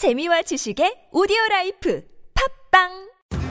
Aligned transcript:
재미와 0.00 0.40
지식의 0.40 1.10
오디오 1.12 1.36
라이프 1.50 2.00
팟빵 2.72 2.88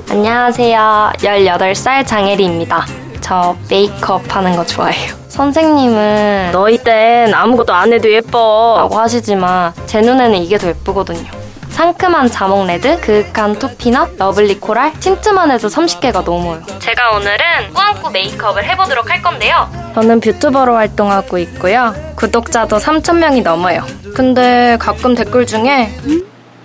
안녕하세요. 0.10 1.12
18살 1.18 2.08
장혜리입니다. 2.08 2.88
저 3.22 3.56
메이크업 3.70 4.36
하는 4.36 4.56
거 4.56 4.66
좋아해요. 4.66 5.14
선생님은 5.28 6.50
너희 6.52 6.80
땐 6.80 7.32
아무것도 7.36 7.72
안 7.72 7.94
해도 7.94 8.12
예뻐 8.12 8.78
라고 8.80 8.98
하시지만 8.98 9.74
제 9.86 10.02
눈에는 10.02 10.40
이게 10.40 10.58
더 10.58 10.70
예쁘거든요. 10.70 11.30
상큼한 11.70 12.32
자몽 12.32 12.66
red, 12.66 13.00
그윽한 13.00 13.60
투피넛, 13.60 14.18
lovely 14.18 14.60
coral, 14.60 14.94
틴트만 15.00 15.52
해도 15.52 15.68
30개가 15.68 16.24
넘어요. 16.24 16.64
제가 16.80 17.12
오늘은 17.12 17.74
꾸안꾸 17.76 18.10
메이크업을 18.10 18.68
해보도록 18.70 19.08
할 19.08 19.22
건데요. 19.22 19.70
저는 19.94 20.20
뷰튜버로 20.20 20.74
활동하고 20.74 21.38
있고요. 21.38 21.94
구독자도 22.16 22.78
3,000명이 22.78 23.44
넘어요. 23.44 23.86
근데 24.16 24.78
가끔 24.80 25.14
댓글 25.14 25.46
중에 25.46 25.94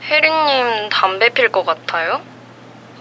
혜리님 0.08 0.88
담배 0.90 1.30
필 1.30 1.50
것 1.50 1.64
같아요? 1.64 2.20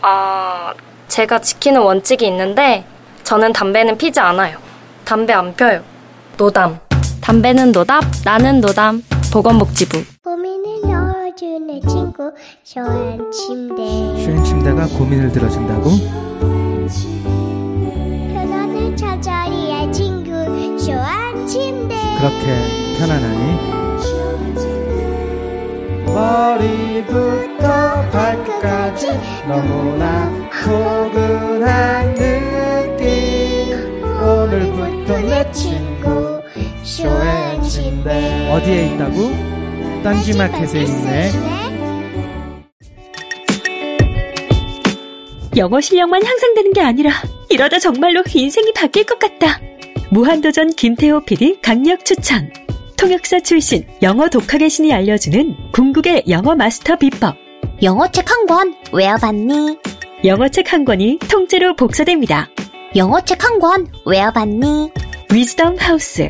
아, 0.01 0.73
제가 1.07 1.39
지키는 1.39 1.81
원칙이 1.81 2.25
있는데 2.27 2.85
저는 3.23 3.53
담배는 3.53 3.97
피지 3.97 4.19
않아요. 4.19 4.57
담배 5.05 5.33
안 5.33 5.53
펴요. 5.55 5.81
노담. 6.37 6.79
담배는 7.21 7.71
노답, 7.71 8.03
나는 8.25 8.61
노담. 8.61 9.03
보건복지부. 9.31 10.03
고민을 10.23 10.81
넣어주는 10.83 11.81
친구 11.87 12.31
쇼한 12.63 13.31
침대 13.31 13.83
슈행 14.23 14.43
침대가 14.43 14.85
고민을 14.87 15.31
들어준다고? 15.31 15.89
편안한 18.33 18.95
잠자리의 18.95 19.91
친구 19.91 20.31
쇼한 20.79 21.47
침대 21.47 21.95
그렇게 22.17 22.97
편안하니? 22.99 24.22
머리부터 26.05 28.09
발끝까지 28.09 29.07
너무나 29.47 30.29
포근한 30.63 32.15
느낌 32.15 34.03
오늘부터 34.21 35.17
내 35.19 35.51
친구 35.51 36.41
침대 36.83 38.49
어디에 38.51 38.87
있다고? 38.87 39.31
딴지마켓에 40.03 40.81
있네 40.81 41.31
영어 45.55 45.79
실력만 45.79 46.25
향상되는 46.25 46.73
게 46.73 46.81
아니라 46.81 47.11
이러다 47.49 47.77
정말로 47.77 48.23
인생이 48.33 48.73
바뀔 48.73 49.03
것 49.03 49.19
같다. 49.19 49.59
무한도전 50.09 50.71
김태호 50.71 51.25
PD 51.25 51.59
강력 51.61 52.03
추천. 52.03 52.51
통역사 53.03 53.41
출신 53.41 53.85
영어 54.01 54.29
독학의 54.29 54.69
신이 54.69 54.93
알려주는 54.93 55.71
궁극의 55.73 56.23
영어 56.29 56.55
마스터 56.55 56.95
비법. 56.95 57.35
영어책 57.81 58.31
한 58.31 58.45
권 58.45 58.73
외워봤니? 58.93 59.77
영어책 60.23 60.71
한 60.71 60.85
권이 60.85 61.19
통째로 61.29 61.75
복사됩니다. 61.75 62.47
영어책 62.95 63.43
한 63.43 63.59
권 63.59 63.91
외워봤니? 64.05 64.89
위즈덤 65.33 65.75
하우스. 65.77 66.29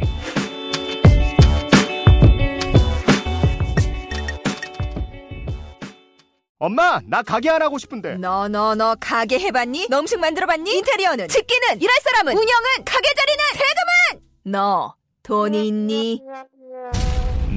엄마, 6.59 7.01
나 7.07 7.21
가게 7.21 7.49
안 7.49 7.61
하고 7.61 7.77
싶은데. 7.77 8.15
너 8.17 8.47
너 8.47 8.73
너 8.75 8.95
가게 8.95 9.37
해봤니? 9.39 9.87
너 9.89 9.99
음식 9.99 10.17
만들어봤니? 10.19 10.77
인테리어는? 10.77 11.27
집기는? 11.27 11.81
일할 11.81 11.95
사람은? 12.03 12.31
운영은? 12.33 12.85
가게 12.85 13.09
자리는? 13.15 13.43
세금은? 13.53 14.51
너 14.51 14.95
돈이 15.23 15.67
있니? 15.67 16.21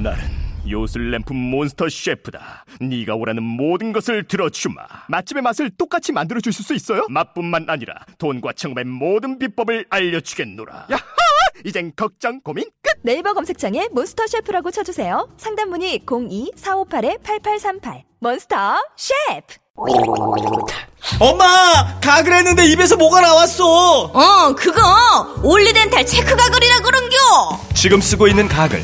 나는 0.03 0.19
요술램프 0.69 1.33
몬스터 1.33 1.89
셰프다. 1.89 2.65
네가 2.81 3.15
원하는 3.15 3.41
모든 3.41 3.91
것을 3.93 4.27
들어주마. 4.27 4.81
맛집의 5.07 5.41
맛을 5.41 5.71
똑같이 5.71 6.11
만들어 6.11 6.39
주실 6.39 6.63
수 6.63 6.75
있어요? 6.75 7.05
맛뿐만 7.09 7.65
아니라 7.67 7.95
돈과 8.19 8.53
창업의 8.53 8.85
모든 8.85 9.39
비법을 9.39 9.85
알려주겠노라. 9.89 10.87
야하! 10.91 11.01
이젠 11.65 11.91
걱정 11.95 12.41
고민 12.41 12.65
끝. 12.83 12.99
네이버 13.01 13.33
검색창에 13.33 13.87
몬스터 13.91 14.27
셰프라고 14.27 14.69
쳐주세요. 14.69 15.29
상담 15.37 15.69
문의 15.69 15.99
02-458-8838 16.05 18.03
몬스터 18.19 18.75
셰프 18.97 19.55
엄마! 21.19 21.45
가글 22.01 22.33
했는데 22.33 22.65
입에서 22.67 22.97
뭐가 22.97 23.21
나왔어! 23.21 24.03
어, 24.13 24.53
그거 24.55 24.81
올리덴탈 25.43 26.05
체크 26.05 26.35
가글이라 26.35 26.79
그런겨. 26.81 27.15
지금 27.73 28.01
쓰고 28.01 28.27
있는 28.27 28.47
가글 28.47 28.83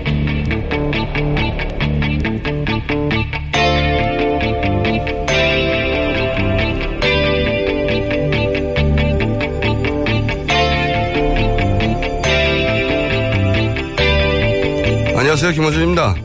안녕하세요. 15.31 15.53
김호준입니다. 15.53 16.15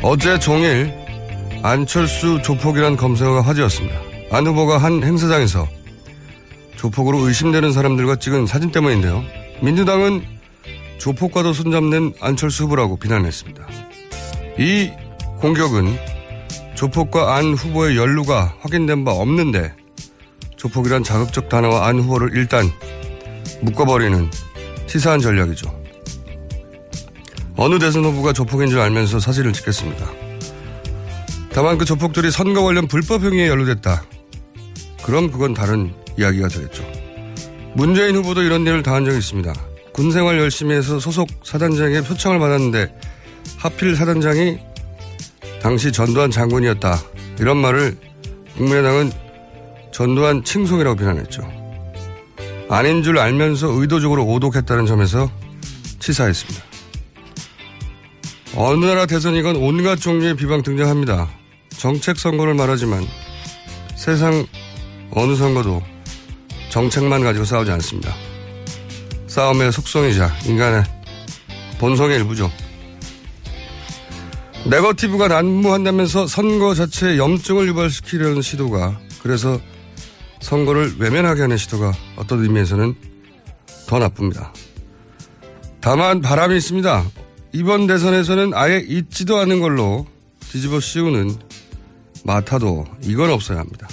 어제 0.00 0.38
종일 0.38 0.94
안철수 1.64 2.40
조폭이란 2.40 2.96
검색어가 2.96 3.40
화제였습니다. 3.40 4.00
안 4.30 4.46
후보가 4.46 4.78
한 4.78 5.02
행사장에서 5.02 5.66
조폭으로 6.76 7.26
의심되는 7.26 7.72
사람들과 7.72 8.14
찍은 8.14 8.46
사진 8.46 8.70
때문인데요. 8.70 9.24
민주당은 9.60 10.22
조폭과도 10.98 11.52
손잡는 11.52 12.14
안철수 12.20 12.62
후보라고 12.62 12.96
비난했습니다. 12.96 13.66
이 14.60 14.92
공격은 15.40 15.98
조폭과 16.76 17.34
안 17.34 17.54
후보의 17.54 17.96
연루가 17.96 18.54
확인된 18.60 19.04
바 19.04 19.10
없는데 19.10 19.74
조폭이란 20.54 21.02
자극적 21.02 21.48
단어와 21.48 21.88
안 21.88 21.98
후보를 21.98 22.36
일단 22.36 22.70
묶어버리는 23.62 24.30
치사한 24.86 25.18
전략이죠. 25.18 25.75
어느 27.56 27.78
대선 27.78 28.04
후보가 28.04 28.32
조폭인 28.32 28.68
줄 28.68 28.80
알면서 28.80 29.18
사진을 29.18 29.52
찍겠습니다. 29.52 30.06
다만 31.52 31.78
그 31.78 31.86
조폭들이 31.86 32.30
선거 32.30 32.62
관련 32.62 32.86
불법 32.86 33.22
행위에 33.22 33.48
연루됐다. 33.48 34.04
그럼 35.02 35.30
그건 35.30 35.54
다른 35.54 35.94
이야기가 36.18 36.48
되겠죠. 36.48 36.84
문재인 37.74 38.16
후보도 38.16 38.42
이런 38.42 38.66
일을 38.66 38.82
당한 38.82 39.04
적이 39.04 39.18
있습니다. 39.18 39.54
군 39.92 40.10
생활 40.10 40.38
열심히 40.38 40.74
해서 40.74 40.98
소속 40.98 41.28
사단장의 41.42 42.04
표창을 42.04 42.38
받았는데 42.38 42.94
하필 43.56 43.96
사단장이 43.96 44.58
당시 45.62 45.90
전두환 45.92 46.30
장군이었다. 46.30 47.00
이런 47.40 47.56
말을 47.56 47.96
국민의당은 48.56 49.12
전두환 49.92 50.44
칭송이라고 50.44 50.96
비난했죠. 50.96 51.42
아닌 52.68 53.02
줄 53.02 53.18
알면서 53.18 53.68
의도적으로 53.68 54.26
오독했다는 54.26 54.84
점에서 54.84 55.30
치사했습니다. 56.00 56.75
어느 58.58 58.86
나라 58.86 59.04
대선이건 59.04 59.56
온갖 59.56 59.96
종류의 59.96 60.34
비방 60.34 60.62
등장합니다. 60.62 61.28
정책 61.68 62.16
선거를 62.16 62.54
말하지만 62.54 63.06
세상 63.94 64.46
어느 65.10 65.36
선거도 65.36 65.82
정책만 66.70 67.22
가지고 67.22 67.44
싸우지 67.44 67.70
않습니다. 67.72 68.14
싸움의 69.26 69.72
속성이자 69.72 70.32
인간의 70.46 70.84
본성의 71.78 72.16
일부죠. 72.16 72.50
네거티브가 74.70 75.28
난무한다면서 75.28 76.26
선거 76.26 76.74
자체에 76.74 77.18
염증을 77.18 77.68
유발시키려는 77.68 78.40
시도가 78.40 78.98
그래서 79.22 79.60
선거를 80.40 80.94
외면하게 80.98 81.42
하는 81.42 81.58
시도가 81.58 81.92
어떤 82.16 82.42
의미에서는 82.42 82.94
더 83.86 83.98
나쁩니다. 83.98 84.54
다만 85.82 86.22
바람이 86.22 86.56
있습니다. 86.56 87.04
이번 87.56 87.86
대선에서는 87.86 88.52
아예 88.52 88.84
있지도 88.86 89.38
않은 89.38 89.60
걸로 89.60 90.04
뒤집어 90.40 90.78
씌우는 90.78 91.34
마타도 92.22 92.84
이건 93.00 93.30
없어야 93.30 93.60
합니다. 93.60 93.88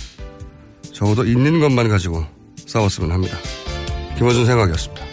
적어도 0.91 1.23
있는 1.23 1.61
것만 1.61 1.87
가지고 1.87 2.25
싸웠으면 2.57 3.13
합니다. 3.13 3.37
김호준 4.17 4.45
생각이었습니다. 4.45 5.05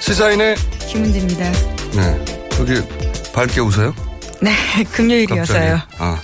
시사인의 0.00 0.56
김은지입니다. 0.88 1.52
네. 1.92 2.24
여기 2.58 3.32
밝게 3.32 3.60
웃어요? 3.60 3.94
네, 4.42 4.50
금요일이어서요. 4.90 5.76
갑자기. 5.76 6.02
아. 6.02 6.20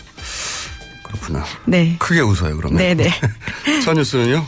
그렇구나. 1.22 1.44
네. 1.66 1.96
크게 1.98 2.20
웃어요, 2.20 2.56
그러면. 2.56 2.78
네네. 2.78 3.10
첫 3.84 3.94
뉴스는요? 3.94 4.44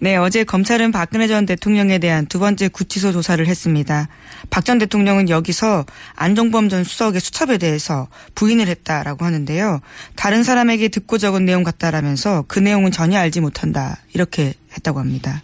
네, 0.00 0.16
어제 0.16 0.44
검찰은 0.44 0.92
박근혜 0.92 1.28
전 1.28 1.46
대통령에 1.46 1.98
대한 1.98 2.26
두 2.26 2.38
번째 2.38 2.68
구치소 2.68 3.12
조사를 3.12 3.46
했습니다. 3.46 4.08
박 4.50 4.64
전 4.64 4.78
대통령은 4.78 5.28
여기서 5.28 5.86
안종범 6.16 6.68
전 6.68 6.84
수석의 6.84 7.20
수첩에 7.20 7.58
대해서 7.58 8.08
부인을 8.34 8.66
했다라고 8.68 9.24
하는데요. 9.24 9.80
다른 10.16 10.42
사람에게 10.42 10.88
듣고 10.88 11.18
적은 11.18 11.44
내용 11.44 11.62
같다라면서 11.62 12.44
그 12.48 12.58
내용은 12.58 12.90
전혀 12.90 13.18
알지 13.18 13.40
못한다. 13.40 13.98
이렇게 14.12 14.54
했다고 14.72 14.98
합니다. 14.98 15.42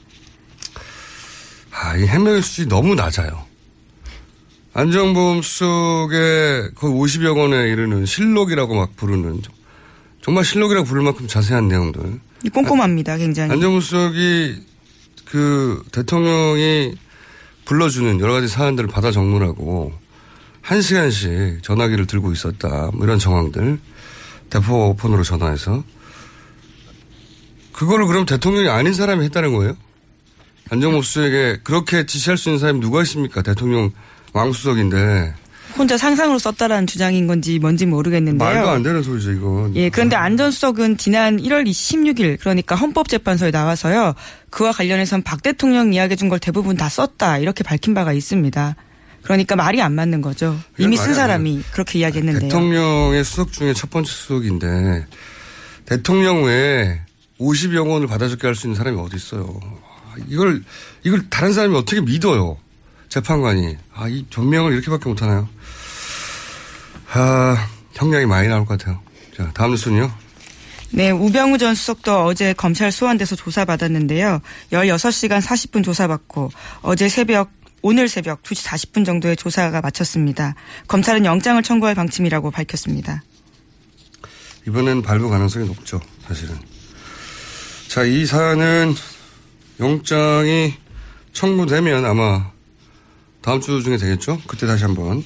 아, 1.72 1.96
이 1.96 2.06
해명의 2.06 2.42
수준이 2.42 2.68
너무 2.68 2.94
낮아요. 2.94 3.44
안정범 4.74 5.42
수석의 5.42 6.74
거의 6.74 6.94
50여 6.94 7.34
권에 7.34 7.68
이르는 7.70 8.04
실록이라고 8.06 8.74
막 8.74 8.96
부르는 8.96 9.42
정말 10.30 10.44
실록이라고 10.44 10.86
부를 10.86 11.02
만큼 11.02 11.26
자세한 11.26 11.66
내용들. 11.66 12.20
꼼꼼합니다, 12.54 13.16
굉장히. 13.16 13.50
안정범 13.50 13.80
수석이 13.80 14.64
그 15.24 15.82
대통령이 15.90 16.94
불러주는 17.64 18.20
여러 18.20 18.34
가지 18.34 18.46
사안들을 18.46 18.88
받아 18.90 19.10
적느라고 19.10 19.92
한 20.60 20.82
시간씩 20.82 21.64
전화기를 21.64 22.06
들고 22.06 22.30
있었다. 22.30 22.92
뭐 22.94 23.04
이런 23.06 23.18
정황들. 23.18 23.80
대포폰으로 24.50 25.24
전화해서. 25.24 25.82
그거를 27.72 28.06
그럼 28.06 28.24
대통령이 28.24 28.68
아닌 28.68 28.92
사람이 28.92 29.24
했다는 29.24 29.52
거예요? 29.52 29.76
안정범 30.70 31.02
수석에게 31.02 31.58
그렇게 31.64 32.06
지시할 32.06 32.38
수 32.38 32.50
있는 32.50 32.60
사람이 32.60 32.78
누가 32.78 33.02
있습니까? 33.02 33.42
대통령 33.42 33.90
왕수석인데. 34.32 35.34
혼자 35.76 35.96
상상으로 35.96 36.38
썼다라는 36.38 36.86
주장인 36.86 37.26
건지 37.26 37.58
뭔지 37.58 37.86
모르겠는데요. 37.86 38.48
말도 38.48 38.68
안 38.70 38.82
되는 38.82 39.02
소리죠, 39.02 39.32
이건. 39.32 39.76
예, 39.76 39.88
그런데 39.88 40.16
안전수석은 40.16 40.96
지난 40.98 41.38
1월 41.38 41.66
16일 41.66 42.38
그러니까 42.40 42.74
헌법재판소에 42.76 43.50
나와서요. 43.50 44.14
그와 44.50 44.72
관련해선 44.72 45.22
박 45.22 45.42
대통령 45.42 45.92
이야기해 45.94 46.16
준 46.16 46.28
걸 46.28 46.38
대부분 46.38 46.76
다 46.76 46.88
썼다 46.88 47.38
이렇게 47.38 47.64
밝힌 47.64 47.94
바가 47.94 48.12
있습니다. 48.12 48.76
그러니까 49.22 49.56
말이 49.56 49.82
안 49.82 49.94
맞는 49.94 50.22
거죠. 50.22 50.58
이미 50.78 50.96
쓴 50.96 51.14
사람이 51.14 51.62
그렇게 51.72 51.98
이야기했는데요. 51.98 52.48
대통령의 52.48 53.22
수석 53.24 53.52
중에 53.52 53.74
첫 53.74 53.90
번째 53.90 54.10
수석인데 54.10 55.06
대통령 55.86 56.44
외에 56.44 57.00
50여 57.40 57.86
원을 57.88 58.06
받아줄게 58.06 58.46
할 58.46 58.54
수 58.54 58.66
있는 58.66 58.76
사람이 58.76 58.98
어디 59.00 59.16
있어요. 59.16 59.58
이걸 60.28 60.62
이걸 61.04 61.28
다른 61.30 61.52
사람이 61.52 61.76
어떻게 61.76 62.00
믿어요. 62.00 62.58
재판관이. 63.10 63.76
아, 63.92 64.08
이 64.08 64.24
변명을 64.30 64.72
이렇게밖에 64.72 65.08
못하나요? 65.08 65.48
아, 67.12 67.68
형량이 67.92 68.24
많이 68.26 68.48
나올 68.48 68.64
것 68.64 68.78
같아요. 68.78 69.00
자, 69.36 69.50
다음 69.52 69.72
뉴스는요? 69.72 70.10
네, 70.92 71.10
우병우 71.10 71.58
전 71.58 71.74
수석도 71.74 72.24
어제 72.24 72.52
검찰 72.52 72.90
소환돼서 72.90 73.36
조사받았는데요. 73.36 74.40
16시간 74.72 75.40
40분 75.40 75.84
조사받고 75.84 76.50
어제 76.82 77.08
새벽 77.08 77.50
오늘 77.82 78.08
새벽 78.08 78.42
2시 78.42 78.66
40분 78.66 79.06
정도에 79.06 79.34
조사가 79.34 79.80
마쳤습니다. 79.80 80.54
검찰은 80.88 81.24
영장을 81.24 81.62
청구할 81.62 81.94
방침이라고 81.94 82.50
밝혔습니다. 82.50 83.22
이번엔 84.66 85.02
발부 85.02 85.30
가능성이 85.30 85.66
높죠, 85.66 86.00
사실은. 86.26 86.56
자, 87.88 88.04
이 88.04 88.26
사안은 88.26 88.94
영장이 89.80 90.74
청구되면 91.32 92.04
아마 92.04 92.50
다음 93.42 93.60
주 93.60 93.82
중에 93.82 93.96
되겠죠? 93.96 94.40
그때 94.46 94.66
다시 94.66 94.84
한번 94.84 95.22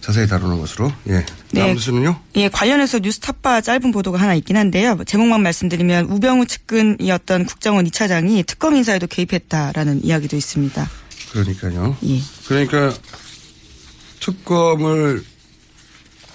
자세히 0.00 0.26
다루는 0.26 0.60
것으로. 0.60 0.92
예. 1.08 1.24
다음 1.54 1.66
네. 1.66 1.74
뉴스는요? 1.74 2.20
예, 2.36 2.48
관련해서 2.48 3.00
뉴스 3.00 3.18
탑바 3.20 3.60
짧은 3.60 3.90
보도가 3.92 4.18
하나 4.18 4.34
있긴 4.34 4.56
한데요. 4.56 4.98
제목만 5.04 5.42
말씀드리면 5.42 6.06
우병우 6.06 6.46
측근이었던 6.46 7.46
국정원 7.46 7.84
2차장이 7.86 8.46
특검 8.46 8.76
인사에도 8.76 9.06
개입했다라는 9.06 10.04
이야기도 10.04 10.36
있습니다. 10.36 10.88
그러니까요. 11.32 11.96
예. 12.04 12.20
그러니까 12.46 12.94
특검을 14.20 15.24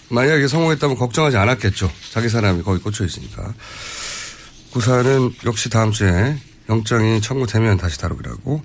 만약에 0.10 0.48
성공했다면 0.48 0.98
걱정하지 0.98 1.38
않았겠죠. 1.38 1.90
자기 2.12 2.28
사람이 2.28 2.64
거기 2.64 2.82
꽂혀 2.82 3.06
있으니까. 3.06 3.54
구사는 4.72 5.34
역시 5.46 5.70
다음 5.70 5.92
주에 5.92 6.38
영장이 6.70 7.22
청구되면 7.22 7.78
다시 7.78 7.98
다루기라고. 8.00 8.62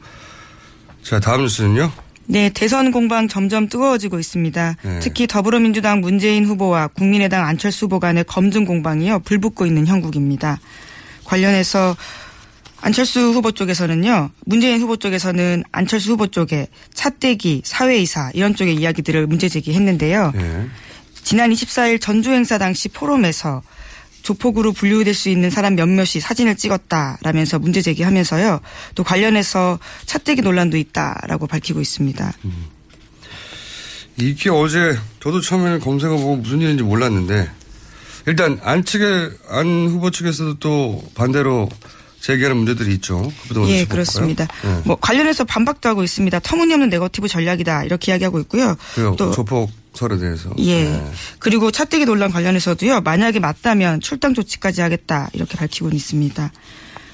자, 1.02 1.20
다음 1.20 1.42
뉴스는요? 1.42 1.92
네, 2.26 2.50
대선 2.50 2.90
공방 2.90 3.28
점점 3.28 3.68
뜨거워지고 3.68 4.18
있습니다. 4.18 4.76
네. 4.82 4.98
특히 5.00 5.26
더불어민주당 5.26 6.00
문재인 6.00 6.44
후보와 6.44 6.88
국민의당 6.88 7.46
안철수 7.46 7.86
후보 7.86 8.00
간의 8.00 8.24
검증 8.24 8.64
공방이요 8.64 9.20
불붙고 9.20 9.66
있는 9.66 9.86
형국입니다. 9.86 10.58
관련해서 11.24 11.96
안철수 12.80 13.32
후보 13.32 13.52
쪽에서는요, 13.52 14.30
문재인 14.44 14.80
후보 14.80 14.96
쪽에서는 14.96 15.64
안철수 15.72 16.12
후보 16.12 16.26
쪽에 16.26 16.68
차떼기, 16.94 17.62
사회이사 17.64 18.30
이런 18.34 18.54
쪽의 18.54 18.76
이야기들을 18.76 19.26
문제 19.26 19.48
제기했는데요. 19.48 20.32
예. 20.36 20.66
지난 21.22 21.50
24일 21.50 22.00
전주 22.00 22.30
행사 22.30 22.58
당시 22.58 22.88
포럼에서 22.88 23.62
조폭으로 24.26 24.72
분류될 24.72 25.14
수 25.14 25.28
있는 25.28 25.50
사람 25.50 25.76
몇몇이 25.76 26.18
사진을 26.20 26.56
찍었다라면서 26.56 27.60
문제 27.60 27.80
제기하면서요. 27.80 28.60
또 28.96 29.04
관련해서 29.04 29.78
차떼기 30.04 30.42
논란도 30.42 30.76
있다라고 30.76 31.46
밝히고 31.46 31.80
있습니다. 31.80 32.32
이게 34.18 34.50
어제 34.50 34.98
저도 35.20 35.40
처음에는 35.40 35.78
검색어 35.78 36.16
보고 36.16 36.36
무슨 36.36 36.60
일인지 36.60 36.82
몰랐는데 36.82 37.48
일단 38.26 38.58
안 38.64 38.84
측에 38.84 39.30
안 39.48 39.86
후보 39.86 40.10
측에서도 40.10 40.58
또 40.58 41.04
반대로 41.14 41.68
제기하는 42.26 42.56
문제들이 42.56 42.92
있죠. 42.94 43.30
예? 43.68 43.84
그렇습니다. 43.84 44.48
예. 44.64 44.82
뭐 44.84 44.96
관련해서 44.96 45.44
반박도 45.44 45.88
하고 45.88 46.02
있습니다. 46.02 46.40
터무니없는 46.40 46.88
네거티브 46.88 47.28
전략이다 47.28 47.84
이렇게 47.84 48.10
이야기하고 48.10 48.40
있고요. 48.40 48.76
그또 48.96 49.30
조폭 49.30 49.70
설에 49.94 50.18
대해서. 50.18 50.50
예. 50.58 50.84
네. 50.84 51.10
그리고 51.38 51.70
차떼기 51.70 52.04
논란 52.04 52.32
관련해서도요. 52.32 53.02
만약에 53.02 53.38
맞다면 53.38 54.00
출당 54.00 54.34
조치까지 54.34 54.80
하겠다 54.80 55.30
이렇게 55.34 55.56
밝히고는 55.56 55.94
있습니다. 55.96 56.52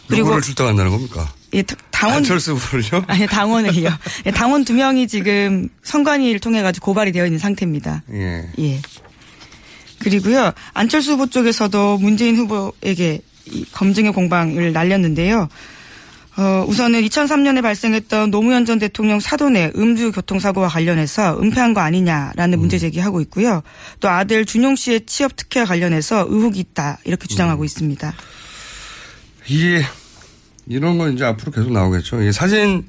그리고 0.08 0.24
누구를 0.28 0.42
출당한다는 0.42 0.90
겁니까? 0.90 1.30
예, 1.52 1.60
다- 1.62 1.76
당원 1.90 2.18
안철수 2.18 2.54
후보를요? 2.54 3.04
아니 3.08 3.26
당원을요. 3.26 3.90
예, 4.24 4.30
당원 4.30 4.64
두 4.64 4.72
명이 4.72 5.08
지금 5.08 5.68
선관위를 5.82 6.40
통해 6.40 6.62
가지고 6.62 6.86
고발이 6.86 7.12
되어 7.12 7.26
있는 7.26 7.38
상태입니다. 7.38 8.02
예. 8.14 8.48
예. 8.58 8.80
그리고요. 9.98 10.52
안철수 10.72 11.12
후보 11.12 11.26
쪽에서도 11.28 11.98
문재인 11.98 12.36
후보에게 12.36 13.16
이 13.16 13.20
검증의 13.72 14.12
공방을 14.12 14.72
날렸는데요. 14.72 15.48
어, 16.36 16.64
우선은 16.66 17.02
2003년에 17.02 17.60
발생했던 17.60 18.30
노무현 18.30 18.64
전 18.64 18.78
대통령 18.78 19.20
사돈의 19.20 19.72
음주 19.76 20.12
교통사고와 20.12 20.68
관련해서 20.68 21.38
은폐한 21.42 21.74
거 21.74 21.80
아니냐라는 21.80 22.58
문제 22.58 22.78
제기하고 22.78 23.20
있고요. 23.22 23.62
또 24.00 24.08
아들 24.08 24.46
준용 24.46 24.76
씨의 24.76 25.04
취업 25.04 25.36
특혜와 25.36 25.66
관련해서 25.66 26.26
의혹이 26.28 26.58
있다 26.58 26.98
이렇게 27.04 27.26
주장하고 27.26 27.64
있습니다. 27.64 28.14
이게 29.48 29.84
이런 30.66 30.96
건 30.96 31.12
이제 31.12 31.24
앞으로 31.24 31.52
계속 31.52 31.70
나오겠죠. 31.70 32.22
이 32.22 32.32
사진이 32.32 32.82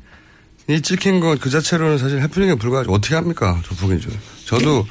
찍힌 0.82 1.20
건그 1.20 1.50
자체로는 1.50 1.98
사실 1.98 2.22
해프닝에 2.22 2.56
불과하죠. 2.56 2.92
어떻게 2.92 3.16
합니까? 3.16 3.60
조폭인 3.63 4.00
줄. 4.00 4.13
저도 4.46 4.88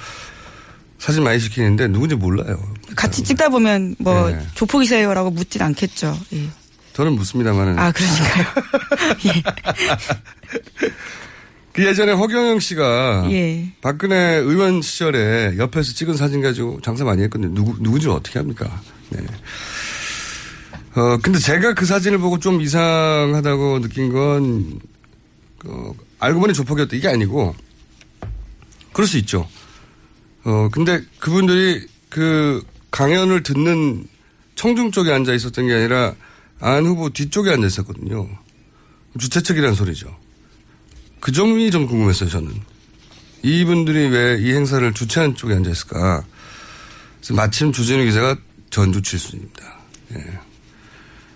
사진 0.99 1.25
많이 1.25 1.41
찍히는데 1.41 1.89
누군지 1.89 2.17
몰라요. 2.17 2.61
같이 2.95 3.23
찍다 3.23 3.49
보면 3.49 3.97
뭐 3.99 4.31
네. 4.31 4.39
조폭이세요라고 4.55 5.31
묻진 5.31 5.63
않겠죠. 5.63 6.19
예. 6.35 6.49
저는 6.93 7.13
묻습니다만은. 7.13 7.79
아 7.79 7.93
그러니까요. 7.93 8.45
예. 9.27 9.43
그 11.73 11.87
예전에 11.87 12.13
허경영 12.13 12.61
씨가 12.61 13.29
예. 13.31 13.73
박근혜 13.81 14.37
의원 14.37 14.83
시절에 14.83 15.57
옆에서 15.57 15.93
찍은 15.95 16.17
사진 16.17 16.43
가지고 16.43 16.81
장사 16.83 17.05
많이 17.05 17.23
했거든요. 17.23 17.55
누구, 17.55 17.83
누군지 17.83 18.09
어떻게 18.09 18.39
합니까? 18.39 18.81
네. 19.09 19.21
어, 20.95 21.17
근데 21.23 21.39
제가 21.39 21.73
그 21.73 21.87
사진을 21.87 22.19
보고 22.19 22.39
좀 22.39 22.61
이상하다고 22.61 23.81
느낀 23.81 24.13
건, 24.13 24.79
어, 25.65 25.95
알고 26.19 26.41
보니 26.41 26.53
조폭이었다. 26.53 26.95
이게 26.95 27.09
아니고, 27.09 27.55
그럴 28.93 29.09
수 29.09 29.17
있죠. 29.19 29.49
어, 30.45 30.69
근데 30.71 31.01
그분들이 31.19 31.87
그 32.11 32.63
강연을 32.93 33.43
듣는 33.43 34.07
청중 34.55 34.93
쪽에 34.93 35.13
앉아 35.13 35.33
있었던 35.35 35.67
게 35.67 35.75
아니라 35.75 36.15
안 36.61 36.87
후보 36.87 37.11
뒤쪽에 37.11 37.51
앉아 37.51 37.67
있었거든요. 37.67 38.29
주최 39.19 39.43
측이라는 39.43 39.75
소리죠. 39.75 40.17
그 41.21 41.33
점이 41.33 41.71
좀 41.73 41.87
궁금했어요, 41.87 42.29
저는. 42.31 42.53
이분들이 43.43 44.07
왜 44.09 44.39
이 44.41 44.53
행사를 44.55 44.93
주최한 44.95 45.35
쪽에 45.35 45.55
앉아 45.55 45.71
있을까? 45.71 46.25
마침 47.33 47.73
주진우 47.73 48.05
기자가 48.05 48.37
전주 48.71 49.03
출신입니다. 49.03 49.79
예. 50.13 50.17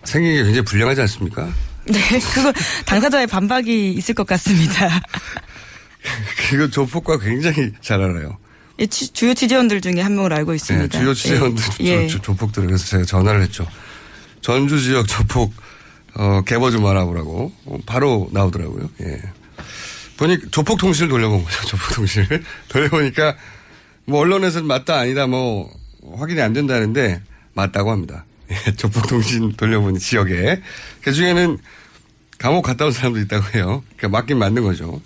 생긴 0.05 0.33
게 0.35 0.43
굉장히 0.45 0.63
불량하지 0.65 1.01
않습니까? 1.03 1.53
네, 1.87 2.01
그거 2.35 2.53
당사자의 2.85 3.27
반박이 3.27 3.93
있을 3.93 4.15
것 4.15 4.27
같습니다. 4.27 5.01
그리고 6.51 6.69
조폭과 6.71 7.19
굉장히 7.19 7.73
잘 7.81 8.01
알아요. 8.01 8.39
예, 8.78 8.87
치- 8.87 9.12
주요 9.12 9.33
취재원들 9.35 9.80
중에 9.80 10.00
한 10.00 10.14
명을 10.14 10.33
알고 10.33 10.52
예, 10.52 10.56
있습니다. 10.56 10.99
주요 10.99 11.14
취재원들 11.14 11.64
예. 11.80 12.06
조, 12.09 12.21
조폭들 12.21 12.66
그래서 12.66 12.85
제가 12.87 13.04
전화를 13.04 13.42
했죠. 13.42 13.66
전주 14.42 14.80
지역 14.80 15.06
조폭 15.09 15.52
어, 16.14 16.42
개버 16.47 16.71
좀 16.71 16.87
알아보라고 16.87 17.52
어, 17.66 17.78
바로 17.87 18.28
나오더라고요. 18.33 18.88
예. 19.02 19.23
보니 20.18 20.38
조폭 20.50 20.78
통신을 20.78 21.09
돌려본 21.09 21.45
거죠. 21.45 21.62
조폭 21.68 21.95
통신을 21.95 22.42
돌려보니까 22.68 23.37
뭐 24.06 24.21
언론에서는 24.21 24.66
맞다 24.66 24.97
아니다 24.99 25.26
뭐 25.26 25.71
확인이 26.16 26.40
안 26.40 26.52
된다는데 26.52 27.23
맞다고 27.54 27.90
합니다. 27.90 28.25
예, 28.50 28.73
조폭 28.76 29.06
통신 29.09 29.52
돌려보니 29.56 29.99
지역에 29.99 30.62
그 31.02 31.12
중에는 31.12 31.59
감옥 32.38 32.62
갔다 32.62 32.85
온 32.85 32.92
사람도 32.92 33.18
있다고 33.21 33.56
해요. 33.59 33.83
그러니까 33.97 34.09
맞긴 34.18 34.38
맞는 34.38 34.62
거죠. 34.62 35.00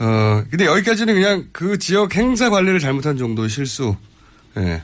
어, 0.00 0.44
근데 0.50 0.66
여기까지는 0.66 1.14
그냥 1.14 1.48
그 1.52 1.78
지역 1.78 2.14
행사 2.14 2.50
관리를 2.50 2.78
잘못한 2.78 3.16
정도의 3.16 3.48
실수. 3.48 3.96
예. 4.56 4.82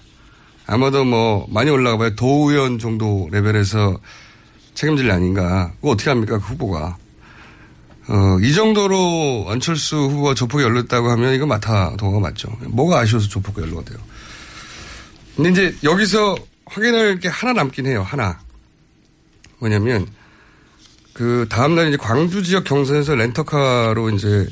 아마도 0.66 1.04
뭐 1.04 1.46
많이 1.50 1.70
올라가 1.70 1.98
봐요. 1.98 2.14
도의원 2.16 2.78
정도 2.78 3.28
레벨에서 3.30 3.98
책임질 4.74 5.06
일 5.06 5.10
아닌가. 5.12 5.72
그거 5.76 5.90
어떻게 5.90 6.10
합니까? 6.10 6.38
그 6.38 6.44
후보가. 6.44 6.96
어, 8.06 8.38
이 8.42 8.52
정도로 8.52 9.46
안철수 9.48 9.96
후보가 9.96 10.34
조폭에 10.34 10.62
열렸다고 10.64 11.10
하면 11.10 11.34
이거 11.34 11.46
마타 11.46 11.96
도가 11.96 12.20
맞죠. 12.20 12.48
뭐가 12.66 12.98
아쉬워서 13.00 13.28
조폭에 13.28 13.62
연루가 13.62 13.84
돼요. 13.84 13.98
근데 15.36 15.50
이제 15.50 15.76
여기서 15.82 16.36
확인할 16.66 17.18
게 17.20 17.28
하나 17.28 17.52
남긴 17.52 17.86
해요. 17.86 18.02
하나. 18.06 18.38
뭐냐면 19.58 20.06
그 21.12 21.46
다음날 21.48 21.88
이제 21.88 21.96
광주 21.96 22.42
지역 22.42 22.64
경선에서 22.64 23.14
렌터카로 23.14 24.10
이제 24.10 24.46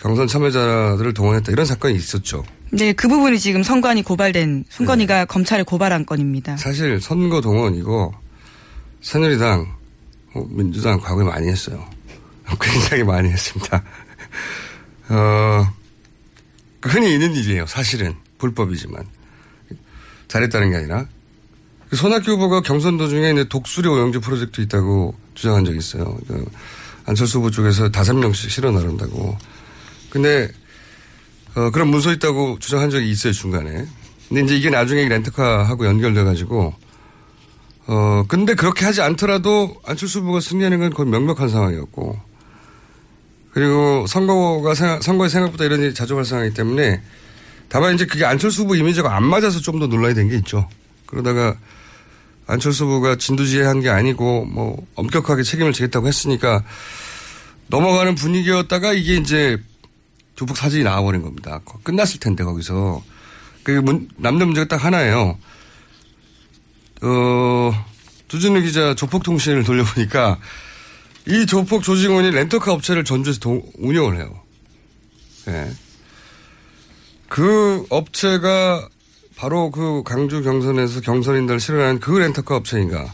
경선 0.00 0.28
참여자들을 0.28 1.12
동원했다 1.14 1.52
이런 1.52 1.66
사건이 1.66 1.94
있었죠. 1.96 2.44
네, 2.70 2.92
그 2.92 3.08
부분이 3.08 3.38
지금 3.38 3.62
선관위 3.62 4.02
고발된 4.02 4.64
선관위가 4.68 5.24
검찰에 5.24 5.62
고발한 5.62 6.06
건입니다. 6.06 6.56
사실 6.56 7.00
선거 7.00 7.40
동원 7.40 7.74
이거 7.74 8.12
새누리당, 9.00 9.74
어, 10.34 10.46
민주당 10.50 11.00
과거에 11.00 11.24
많이 11.24 11.48
했어요. 11.48 11.84
굉장히 12.60 13.02
많이 13.04 13.28
했습니다. 13.28 13.82
어, 15.10 15.72
흔히 16.82 17.14
있는 17.14 17.34
일이에요. 17.34 17.66
사실은 17.66 18.14
불법이지만 18.38 19.04
잘했다는 20.28 20.70
게 20.70 20.76
아니라 20.76 21.06
그 21.88 21.96
손학규 21.96 22.32
후보가 22.32 22.60
경선 22.60 22.98
도중에 22.98 23.30
이제 23.32 23.48
독수리 23.48 23.88
오영주 23.88 24.20
프로젝트 24.20 24.60
있다고 24.60 25.14
주장한 25.34 25.64
적이 25.64 25.78
있어요. 25.78 26.18
그 26.28 26.44
안철수 27.06 27.38
후보 27.38 27.50
쪽에서 27.50 27.90
다섯 27.90 28.14
명씩 28.14 28.50
실어 28.50 28.70
나른다고. 28.70 29.36
근데 30.10 30.48
어, 31.54 31.70
그런 31.70 31.88
문서 31.88 32.12
있다고 32.12 32.58
주장한 32.60 32.90
적이 32.90 33.10
있어요 33.10 33.32
중간에. 33.32 33.86
근데 34.28 34.42
이제 34.42 34.56
이게 34.56 34.70
나중에 34.70 35.08
렌터카하고 35.08 35.86
연결돼 35.86 36.22
가지고 36.24 36.74
어 37.86 38.24
근데 38.28 38.54
그렇게 38.54 38.84
하지 38.84 39.00
않더라도 39.00 39.76
안철수 39.86 40.20
후보가 40.20 40.40
승리하는 40.40 40.78
건 40.78 40.92
거의 40.92 41.08
명백한 41.08 41.48
상황이었고 41.48 42.20
그리고 43.52 44.06
선거가 44.06 44.74
생각- 44.74 45.02
선거에 45.02 45.28
생각보다 45.30 45.64
이런 45.64 45.80
일이 45.80 45.94
자주 45.94 46.14
발생하기 46.14 46.52
때문에 46.52 47.00
다만 47.70 47.94
이제 47.94 48.04
그게 48.04 48.24
안철수 48.26 48.62
후보 48.62 48.74
이미지가 48.76 49.14
안 49.16 49.24
맞아서 49.24 49.60
좀 49.60 49.78
더 49.80 49.86
논란이 49.86 50.14
된 50.14 50.28
게 50.28 50.36
있죠. 50.36 50.68
그러다가 51.06 51.56
안철수 52.46 52.84
후보가 52.84 53.16
진두지휘한 53.16 53.80
게 53.80 53.88
아니고 53.88 54.44
뭐 54.44 54.86
엄격하게 54.94 55.42
책임을 55.42 55.72
지겠다고 55.72 56.06
했으니까 56.08 56.62
넘어가는 57.68 58.14
분위기였다가 58.14 58.92
이게 58.92 59.16
이제 59.16 59.58
조폭 60.38 60.56
사진이 60.56 60.84
나와버린 60.84 61.22
겁니다. 61.22 61.60
거- 61.64 61.80
끝났을 61.82 62.20
텐데 62.20 62.44
거기서 62.44 63.02
그 63.64 63.72
문- 63.72 64.08
남는 64.18 64.46
문제가 64.46 64.68
딱 64.68 64.84
하나예요. 64.84 65.36
어 67.02 67.84
두준우 68.28 68.60
기자 68.62 68.94
조폭 68.94 69.24
통신을 69.24 69.64
돌려보니까 69.64 70.38
이 71.26 71.44
조폭 71.46 71.82
조직원이 71.82 72.30
렌터카 72.30 72.72
업체를 72.72 73.02
전주에서 73.02 73.40
동- 73.40 73.64
운영을 73.78 74.16
해요. 74.16 74.40
예. 75.48 75.72
그 77.28 77.84
업체가 77.90 78.88
바로 79.34 79.72
그 79.72 80.04
강주 80.04 80.42
경선에서 80.42 81.00
경선인들 81.00 81.58
실현한 81.58 81.98
그 81.98 82.12
렌터카 82.16 82.54
업체인가 82.54 83.12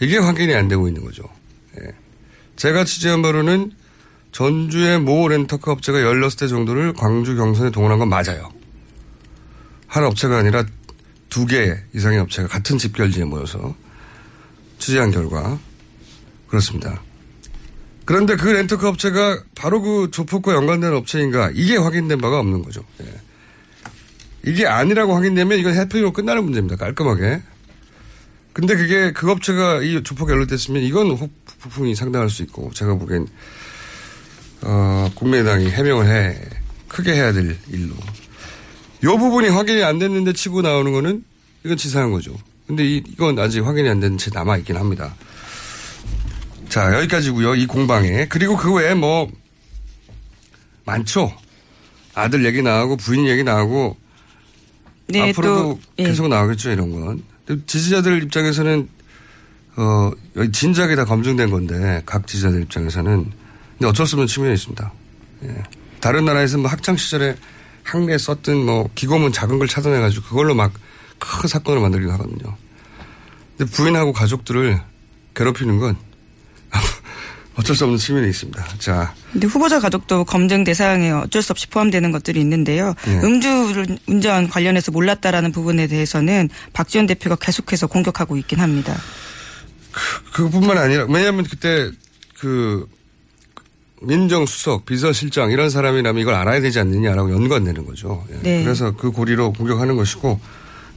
이게 0.00 0.16
확인이 0.16 0.54
안 0.54 0.68
되고 0.68 0.88
있는 0.88 1.04
거죠. 1.04 1.24
예. 1.78 1.88
제가 2.56 2.84
취재한 2.84 3.20
바로는 3.20 3.72
전주의 4.34 4.98
모 4.98 5.28
렌터카 5.28 5.70
업체가 5.70 5.98
16대 5.98 6.48
정도를 6.48 6.92
광주 6.92 7.36
경선에 7.36 7.70
동원한 7.70 8.00
건 8.00 8.08
맞아요. 8.08 8.52
한 9.86 10.02
업체가 10.04 10.38
아니라 10.38 10.64
두 11.30 11.46
개 11.46 11.76
이상의 11.94 12.18
업체가 12.18 12.48
같은 12.48 12.76
집결지에 12.78 13.24
모여서 13.24 13.74
취재한 14.78 15.12
결과 15.12 15.58
그렇습니다. 16.48 17.00
그런데 18.04 18.34
그 18.36 18.48
렌터카 18.48 18.88
업체가 18.88 19.42
바로 19.54 19.80
그 19.80 20.10
조폭과 20.10 20.52
연관된 20.54 20.92
업체인가 20.92 21.50
이게 21.54 21.76
확인된 21.76 22.20
바가 22.20 22.40
없는 22.40 22.62
거죠. 22.62 22.84
예. 23.02 23.06
이게 24.50 24.66
아니라고 24.66 25.14
확인되면 25.14 25.58
이건 25.58 25.74
해프닝으로 25.74 26.12
끝나는 26.12 26.42
문제입니다. 26.44 26.76
깔끔하게. 26.76 27.40
근데 28.52 28.76
그게 28.76 29.12
그 29.12 29.30
업체가 29.30 29.82
이 29.82 30.02
조폭에 30.02 30.32
연루됐으면 30.32 30.82
이건 30.82 31.12
호- 31.12 31.30
부품이 31.60 31.94
상당할 31.94 32.28
수 32.30 32.42
있고 32.42 32.70
제가 32.74 32.94
보기엔 32.96 33.26
어, 34.62 35.10
국민의당이 35.14 35.70
해명을 35.70 36.06
해 36.08 36.38
크게 36.88 37.12
해야 37.14 37.32
될 37.32 37.56
일로. 37.70 37.94
요 39.04 39.18
부분이 39.18 39.48
확인이 39.48 39.82
안 39.82 39.98
됐는데 39.98 40.32
치고 40.32 40.62
나오는 40.62 40.92
거는 40.92 41.24
이건 41.64 41.76
치사한 41.76 42.10
거죠. 42.12 42.34
근데 42.66 42.84
이, 42.86 43.02
이건 43.06 43.38
아직 43.38 43.60
확인이 43.64 43.88
안 43.88 44.00
된 44.00 44.16
채 44.16 44.30
남아 44.32 44.56
있긴 44.58 44.76
합니다. 44.76 45.14
자 46.68 46.94
여기까지고요. 46.96 47.54
이 47.56 47.66
공방에 47.66 48.26
그리고 48.28 48.56
그 48.56 48.72
외에 48.74 48.94
뭐 48.94 49.30
많죠. 50.84 51.32
아들 52.14 52.44
얘기 52.44 52.62
나오고 52.62 52.96
부인 52.96 53.26
얘기 53.26 53.42
나오고 53.44 53.96
네, 55.08 55.30
앞으로도 55.30 55.62
또, 55.62 55.80
예. 55.98 56.04
계속 56.04 56.28
나오겠죠 56.28 56.70
이런 56.70 56.90
건. 56.92 57.22
지지자들 57.66 58.22
입장에서는 58.22 58.88
어 59.76 60.10
진작에 60.52 60.94
다 60.96 61.04
검증된 61.04 61.50
건데 61.50 62.02
각 62.06 62.26
지지자들 62.26 62.62
입장에서는 62.62 63.30
근데 63.78 63.88
어쩔 63.88 64.06
수 64.06 64.16
없는 64.16 64.26
측면이 64.26 64.54
있습니다. 64.54 64.92
예. 65.44 65.62
다른 66.00 66.24
나라에서는 66.24 66.62
뭐 66.62 66.70
학창 66.70 66.96
시절에 66.96 67.36
학내에 67.82 68.18
썼던 68.18 68.64
뭐 68.64 68.88
기고문 68.94 69.32
작은 69.32 69.58
걸 69.58 69.68
찾아내가지고 69.68 70.26
그걸로 70.26 70.54
막 70.54 70.72
큰 71.24 71.48
사건을 71.48 71.80
만들기도 71.80 72.12
하거든요. 72.12 72.56
근데 73.56 73.70
부인하고 73.70 74.12
가족들을 74.12 74.80
괴롭히는 75.34 75.78
건 75.78 75.96
어쩔 77.56 77.76
수 77.76 77.84
없는 77.84 77.98
측면이 77.98 78.28
있습니다. 78.30 78.64
자, 78.78 79.14
근데 79.32 79.46
후보자 79.46 79.78
가족도 79.78 80.24
검증 80.24 80.64
대상에 80.64 81.10
어쩔 81.10 81.40
수 81.40 81.52
없이 81.52 81.68
포함되는 81.68 82.10
것들이 82.10 82.40
있는데요. 82.40 82.94
네. 83.04 83.20
음주 83.22 83.96
운전 84.08 84.48
관련해서 84.48 84.90
몰랐다라는 84.90 85.52
부분에 85.52 85.86
대해서는 85.86 86.48
박지원 86.72 87.06
대표가 87.06 87.36
계속해서 87.36 87.86
공격하고 87.86 88.36
있긴 88.38 88.58
합니다. 88.58 88.96
그뿐만 90.32 90.78
아니라 90.78 91.06
왜냐하면 91.08 91.44
그때 91.44 91.92
그 92.36 92.88
민정수석, 94.06 94.86
비서실장 94.86 95.50
이런 95.50 95.70
사람이라면 95.70 96.20
이걸 96.20 96.34
알아야 96.34 96.60
되지 96.60 96.78
않느냐라고 96.80 97.32
연관되는 97.32 97.84
거죠. 97.86 98.24
예. 98.30 98.38
네. 98.42 98.62
그래서 98.64 98.94
그 98.96 99.10
고리로 99.10 99.52
공격하는 99.52 99.96
것이고 99.96 100.40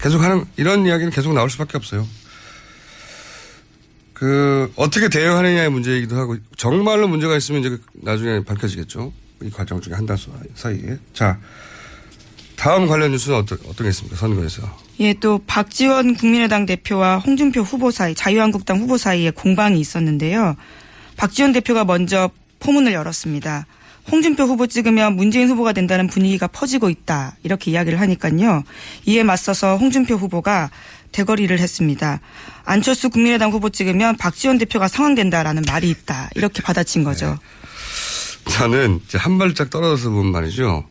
계속 0.02 0.22
하는 0.22 0.46
이런 0.58 0.86
이야기는 0.86 1.12
계속 1.12 1.34
나올 1.34 1.50
수밖에 1.50 1.78
없어요. 1.78 2.08
그 4.14 4.72
어떻게 4.76 5.10
대응하느냐의 5.10 5.70
문제이기도 5.70 6.18
하고 6.18 6.38
정말로 6.56 7.08
문제가 7.08 7.38
있으면 7.38 7.62
이제 7.62 7.78
나중에 7.94 8.44
밝혀지겠죠. 8.44 9.14
이 9.44 9.50
과정 9.52 9.80
중에 9.80 9.94
한 9.94 10.06
달 10.08 10.18
사이에. 10.56 10.98
자 11.14 11.40
다음 12.56 12.88
관련 12.88 13.12
뉴스는 13.12 13.38
어떤 13.38 13.60
어떤 13.68 13.86
게 13.86 13.90
있습니까? 13.90 14.18
선거에서. 14.18 14.64
예, 15.00 15.14
또 15.14 15.40
박지원 15.46 16.16
국민의당 16.16 16.66
대표와 16.66 17.20
홍준표 17.20 17.62
후보 17.62 17.92
사이, 17.92 18.16
자유한국당 18.16 18.80
후보 18.80 18.98
사이에 18.98 19.30
공방이 19.30 19.80
있었는데요. 19.80 20.56
박지원 21.18 21.52
대표가 21.52 21.86
먼저 21.86 22.32
포문을 22.60 22.94
열었습니다. 22.94 23.66
홍준표 24.10 24.44
후보 24.44 24.68
찍으면 24.68 25.16
문재인 25.16 25.50
후보가 25.50 25.74
된다는 25.74 26.08
분위기가 26.08 26.48
퍼지고 26.48 26.90
있다. 26.90 27.36
이렇게 27.44 27.72
이야기를 27.72 28.00
하니까요. 28.00 28.64
이에 29.06 29.24
맞서서 29.24 29.78
홍준표 29.78 30.16
후보가 30.16 30.70
대거리를 31.12 31.58
했습니다. 31.60 32.22
안철수 32.64 33.10
국민의당 33.10 33.52
후보 33.52 33.70
찍으면 33.70 34.18
박지원 34.18 34.58
대표가 34.58 34.88
상황된다라는 34.88 35.64
말이 35.68 35.90
있다. 35.90 36.30
이렇게 36.36 36.62
받아친 36.62 37.04
거죠. 37.04 37.38
저는 38.50 39.02
이제 39.06 39.18
한 39.18 39.38
발짝 39.38 39.70
떨어져서 39.70 40.10
보면 40.10 40.32
말이죠. 40.32 40.86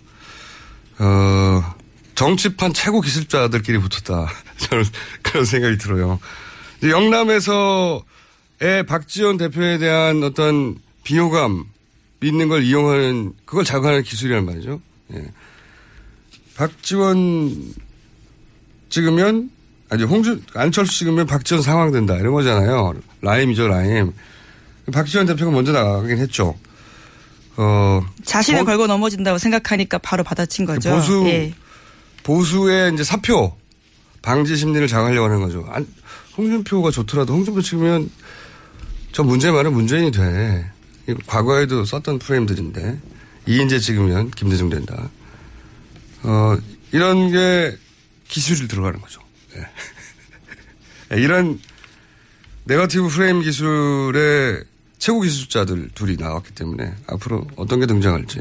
어, 0.98 1.74
정치판 2.14 2.72
최고 2.74 3.00
기술자들끼리 3.00 3.78
붙었다. 3.78 4.30
저는 4.58 4.84
그런 5.22 5.44
생각이 5.44 5.78
들어요. 5.78 6.18
영남에서의 6.82 8.04
박지원 8.86 9.38
대표에 9.38 9.78
대한 9.78 10.22
어떤 10.22 10.76
비호감, 11.06 11.64
믿는 12.18 12.48
걸 12.48 12.64
이용하는, 12.64 13.32
그걸 13.44 13.64
자극하는 13.64 14.02
기술이란 14.02 14.44
말이죠. 14.44 14.80
예. 15.14 15.24
박지원 16.56 17.74
찍으면 18.88 19.50
아니 19.88 20.02
홍준 20.02 20.42
안철수 20.54 20.98
찍으면 20.98 21.26
박지원 21.26 21.62
상황 21.62 21.92
된다 21.92 22.16
이런 22.16 22.32
거잖아요. 22.32 22.94
라임이죠 23.20 23.68
라임. 23.68 24.12
박지원 24.92 25.26
대표가 25.26 25.52
먼저 25.52 25.70
나가긴 25.72 26.18
했죠. 26.18 26.56
어 27.56 28.00
자신을 28.24 28.60
보- 28.60 28.64
걸고 28.66 28.86
넘어진다고 28.88 29.38
생각하니까 29.38 29.98
바로 29.98 30.24
받아친 30.24 30.64
거죠. 30.64 30.90
보수 30.90 31.22
예. 31.26 31.54
보수의 32.24 32.94
이제 32.94 33.04
사표 33.04 33.56
방지 34.22 34.56
심리를 34.56 34.88
장하려고 34.88 35.26
하는 35.26 35.40
거죠. 35.40 35.64
안, 35.70 35.86
홍준표가 36.36 36.90
좋더라도 36.90 37.34
홍준표 37.34 37.60
찍으면 37.62 38.10
저 39.12 39.22
문제 39.22 39.50
말은 39.52 39.72
문재인이 39.72 40.10
돼. 40.10 40.68
과거에도 41.26 41.84
썼던 41.84 42.18
프레임들인데 42.18 42.98
이인재 43.46 43.78
찍으면 43.78 44.30
김대중 44.32 44.68
된다. 44.70 45.10
어 46.22 46.56
이런 46.92 47.30
게 47.30 47.76
기술이 48.28 48.66
들어가는 48.68 49.00
거죠. 49.00 49.20
예. 51.12 51.20
이런 51.20 51.60
네거티브 52.64 53.08
프레임 53.08 53.42
기술의 53.42 54.64
최고 54.98 55.20
기술자들 55.20 55.90
둘이 55.94 56.16
나왔기 56.16 56.52
때문에 56.54 56.92
앞으로 57.06 57.46
어떤 57.56 57.78
게 57.80 57.86
등장할지 57.86 58.40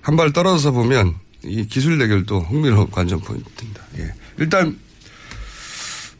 한 0.00 0.16
발 0.16 0.32
떨어져서 0.32 0.72
보면 0.72 1.14
이 1.44 1.66
기술 1.66 1.98
대결도 1.98 2.40
흥미로운 2.40 2.90
관전 2.90 3.20
포인트입니다. 3.20 3.82
예. 3.98 4.12
일단 4.38 4.78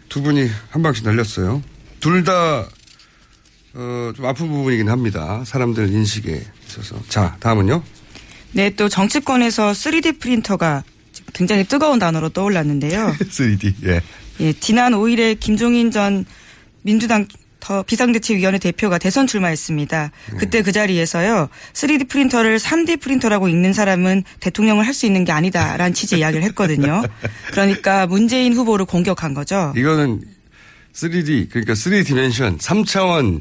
두 0.09 0.23
분이 0.23 0.49
한 0.71 0.83
방씩 0.83 1.05
날렸어요. 1.05 1.63
둘 2.01 2.23
다 2.25 2.69
어, 3.79 4.13
좀 4.17 4.25
아픈 4.25 4.49
부분이긴 4.49 4.89
합니다. 4.89 5.43
사람들 5.45 5.91
인식에 5.91 6.43
있어서. 6.67 6.97
자, 7.09 7.37
다음은요. 7.41 7.83
네, 8.53 8.71
또 8.71 8.89
정치권에서 8.89 9.73
3D 9.73 10.19
프린터가 10.19 10.83
굉장히 11.35 11.65
뜨거운 11.65 11.99
단어로 11.99 12.31
떠올랐는데요. 12.31 13.15
3D. 13.21 13.75
예. 13.87 14.01
예, 14.41 14.53
지난 14.55 14.93
5일에 14.93 15.39
김종인 15.39 15.91
전 15.91 16.25
민주당 16.83 17.27
더 17.61 17.83
비상대책위원회 17.83 18.59
대표가 18.59 18.97
대선 18.97 19.27
출마했습니다. 19.27 20.13
그때 20.39 20.63
그 20.63 20.71
자리에서요, 20.71 21.49
3D 21.73 22.09
프린터를 22.09 22.59
3D 22.59 23.01
프린터라고 23.01 23.49
읽는 23.49 23.73
사람은 23.73 24.23
대통령을 24.41 24.87
할 24.87 24.95
수 24.95 25.05
있는 25.05 25.25
게 25.25 25.33
아니다라는 25.33 25.93
취지의 25.93 26.21
이야기를 26.23 26.45
했거든요. 26.45 27.03
그러니까 27.51 28.07
문재인 28.07 28.53
후보를 28.55 28.87
공격한 28.87 29.35
거죠. 29.35 29.73
이거는 29.77 30.23
3D, 30.95 31.51
그러니까 31.51 31.73
3 31.75 31.82
dimension, 31.82 32.59
3차원, 32.59 33.41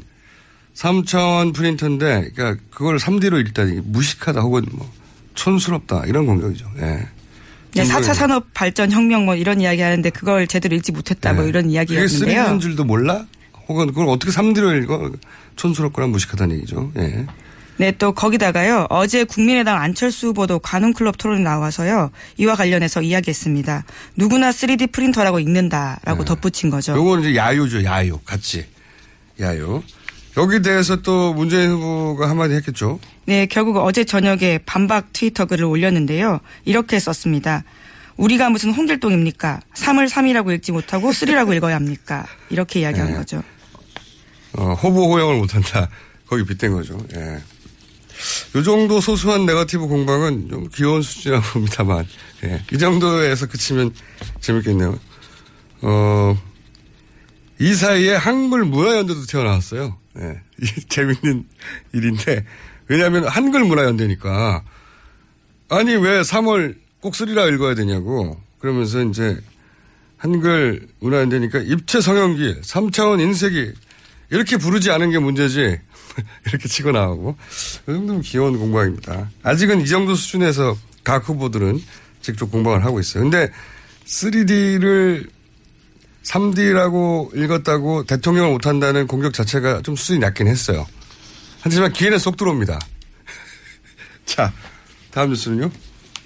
3차원 0.76 1.54
프린터인데, 1.54 2.30
그러니까 2.34 2.62
그걸 2.70 2.98
3D로 2.98 3.40
읽다 3.40 3.62
이게 3.64 3.80
무식하다 3.82 4.40
혹은 4.40 4.64
뭐 4.72 4.90
촌스럽다 5.34 6.04
이런 6.06 6.26
공격이죠. 6.26 6.70
예. 6.78 7.08
네, 7.74 7.82
4차 7.82 8.14
산업 8.14 8.46
발전 8.54 8.90
혁명 8.90 9.24
뭐 9.24 9.34
이런 9.34 9.60
이야기 9.60 9.82
하는데 9.82 10.08
그걸 10.10 10.46
제대로 10.46 10.76
읽지 10.76 10.92
못했다 10.92 11.32
뭐 11.32 11.44
이런 11.44 11.68
네. 11.68 11.84
그게 11.84 11.94
이야기였는데요. 11.94 12.44
3D인 12.44 12.60
줄도 12.60 12.84
몰라? 12.84 13.26
혹은 13.68 13.88
그걸 13.88 14.08
어떻게 14.08 14.32
3D로 14.32 14.82
읽어? 14.82 15.10
촌스럽거나 15.56 16.06
무식하다는 16.08 16.56
얘기죠. 16.56 16.92
예. 16.98 17.26
네, 17.78 17.92
또 17.92 18.12
거기다가요. 18.12 18.86
어제 18.88 19.24
국민의당 19.24 19.80
안철수 19.80 20.28
후보도 20.28 20.58
관훈클럽 20.60 21.18
토론에 21.18 21.42
나와서요. 21.42 22.10
이와 22.38 22.54
관련해서 22.54 23.02
이야기했습니다. 23.02 23.84
누구나 24.16 24.50
3D 24.50 24.92
프린터라고 24.92 25.40
읽는다라고 25.40 26.24
덧붙인 26.24 26.70
거죠. 26.70 26.94
요거는 26.94 27.24
이제 27.24 27.36
야유죠, 27.36 27.84
야유. 27.84 28.18
같이. 28.24 28.64
야유. 29.40 29.82
여기 30.36 30.60
대해서 30.60 30.96
또 30.96 31.32
문재인 31.32 31.70
후보가 31.70 32.28
한마디 32.28 32.54
했겠죠. 32.54 33.00
네, 33.24 33.46
결국 33.46 33.76
어제 33.78 34.04
저녁에 34.04 34.58
반박 34.66 35.12
트위터 35.12 35.46
글을 35.46 35.64
올렸는데요. 35.64 36.40
이렇게 36.64 36.98
썼습니다. 36.98 37.64
우리가 38.16 38.50
무슨 38.50 38.72
홍길동입니까? 38.72 39.60
3을 39.74 40.08
3이라고 40.08 40.54
읽지 40.54 40.72
못하고 40.72 41.10
3라고 41.10 41.54
읽어야 41.56 41.76
합니까? 41.76 42.26
이렇게 42.50 42.80
이야기한 42.80 43.10
네. 43.10 43.16
거죠. 43.16 43.42
어, 44.52 44.72
호보 44.74 45.12
호영을 45.12 45.36
못한다. 45.38 45.88
거기 46.26 46.44
빗댄 46.44 46.72
거죠. 46.72 46.98
예. 47.14 47.38
요 48.56 48.62
정도 48.62 49.00
소소한 49.00 49.44
네거티브 49.44 49.86
공방은 49.86 50.48
좀 50.48 50.68
귀여운 50.74 51.02
수준이라고 51.02 51.46
봅니다만, 51.52 52.06
예. 52.44 52.62
이 52.72 52.78
정도에서 52.78 53.46
그치면 53.46 53.92
재밌겠네요. 54.40 54.98
어, 55.82 56.36
이 57.58 57.74
사이에 57.74 58.14
한글 58.14 58.64
문화연대도 58.64 59.26
태어나왔어요. 59.26 59.98
예. 60.18 60.40
재밌는 60.88 61.44
일인데, 61.92 62.44
왜냐하면 62.88 63.26
한글 63.28 63.64
문화연대니까, 63.64 64.62
아니, 65.68 65.94
왜 65.96 66.20
3월 66.20 66.76
꼭 67.00 67.14
쓰리라 67.14 67.46
읽어야 67.46 67.74
되냐고, 67.74 68.40
그러면서 68.58 69.02
이제, 69.02 69.38
한글 70.16 70.88
문화연대니까 71.00 71.60
입체 71.60 72.00
성형기, 72.00 72.60
3차원 72.62 73.20
인쇄기, 73.20 73.72
이렇게 74.30 74.56
부르지 74.56 74.90
않은 74.90 75.10
게 75.10 75.18
문제지. 75.18 75.78
이렇게 76.46 76.68
치고 76.68 76.92
나오고. 76.92 77.36
이 77.82 77.86
정도면 77.86 78.22
귀여운 78.22 78.58
공방입니다. 78.58 79.30
아직은 79.42 79.82
이 79.82 79.86
정도 79.86 80.14
수준에서 80.14 80.76
각 81.04 81.28
후보들은 81.28 81.80
직접 82.22 82.50
공방을 82.50 82.84
하고 82.84 82.98
있어요. 82.98 83.22
근데 83.22 83.50
3D를 84.06 85.28
3D라고 86.26 87.36
읽었다고 87.36 88.04
대통령을 88.04 88.50
못한다는 88.50 89.06
공격 89.06 89.32
자체가 89.32 89.82
좀 89.82 89.96
수준이 89.96 90.18
낮긴 90.18 90.48
했어요. 90.48 90.86
하지만 91.60 91.92
기회는 91.92 92.18
쏙 92.18 92.36
들어옵니다. 92.36 92.78
자, 94.26 94.52
다음 95.10 95.30
뉴스는요? 95.30 95.70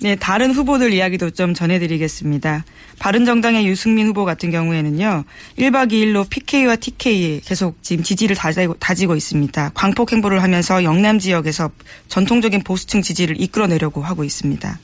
네, 0.03 0.17
다른 0.17 0.53
후보들 0.53 0.95
이야기도 0.95 1.29
좀 1.31 1.53
전해드리겠습니다. 1.53 2.65
바른정당의 2.99 3.67
유승민 3.67 4.07
후보 4.07 4.25
같은 4.25 4.51
경우에는요, 4.51 5.25
1박 5.59 5.93
2일로 5.93 6.29
PK와 6.31 6.77
TK에 6.77 7.41
계속 7.45 7.83
지금 7.83 8.03
지지를 8.03 8.35
다지고, 8.35 8.75
다지고 8.81 9.17
있습니다. 9.17 9.73
광폭 9.75 10.13
행보를 10.13 10.43
하면서 10.43 10.83
영남 10.85 11.19
지역에서 11.19 11.71
전통적인 12.09 12.63
보수층 12.63 13.03
지지를 13.03 13.39
이끌어내려고 13.41 14.03
하고 14.03 14.25
있습니다. 14.25 14.79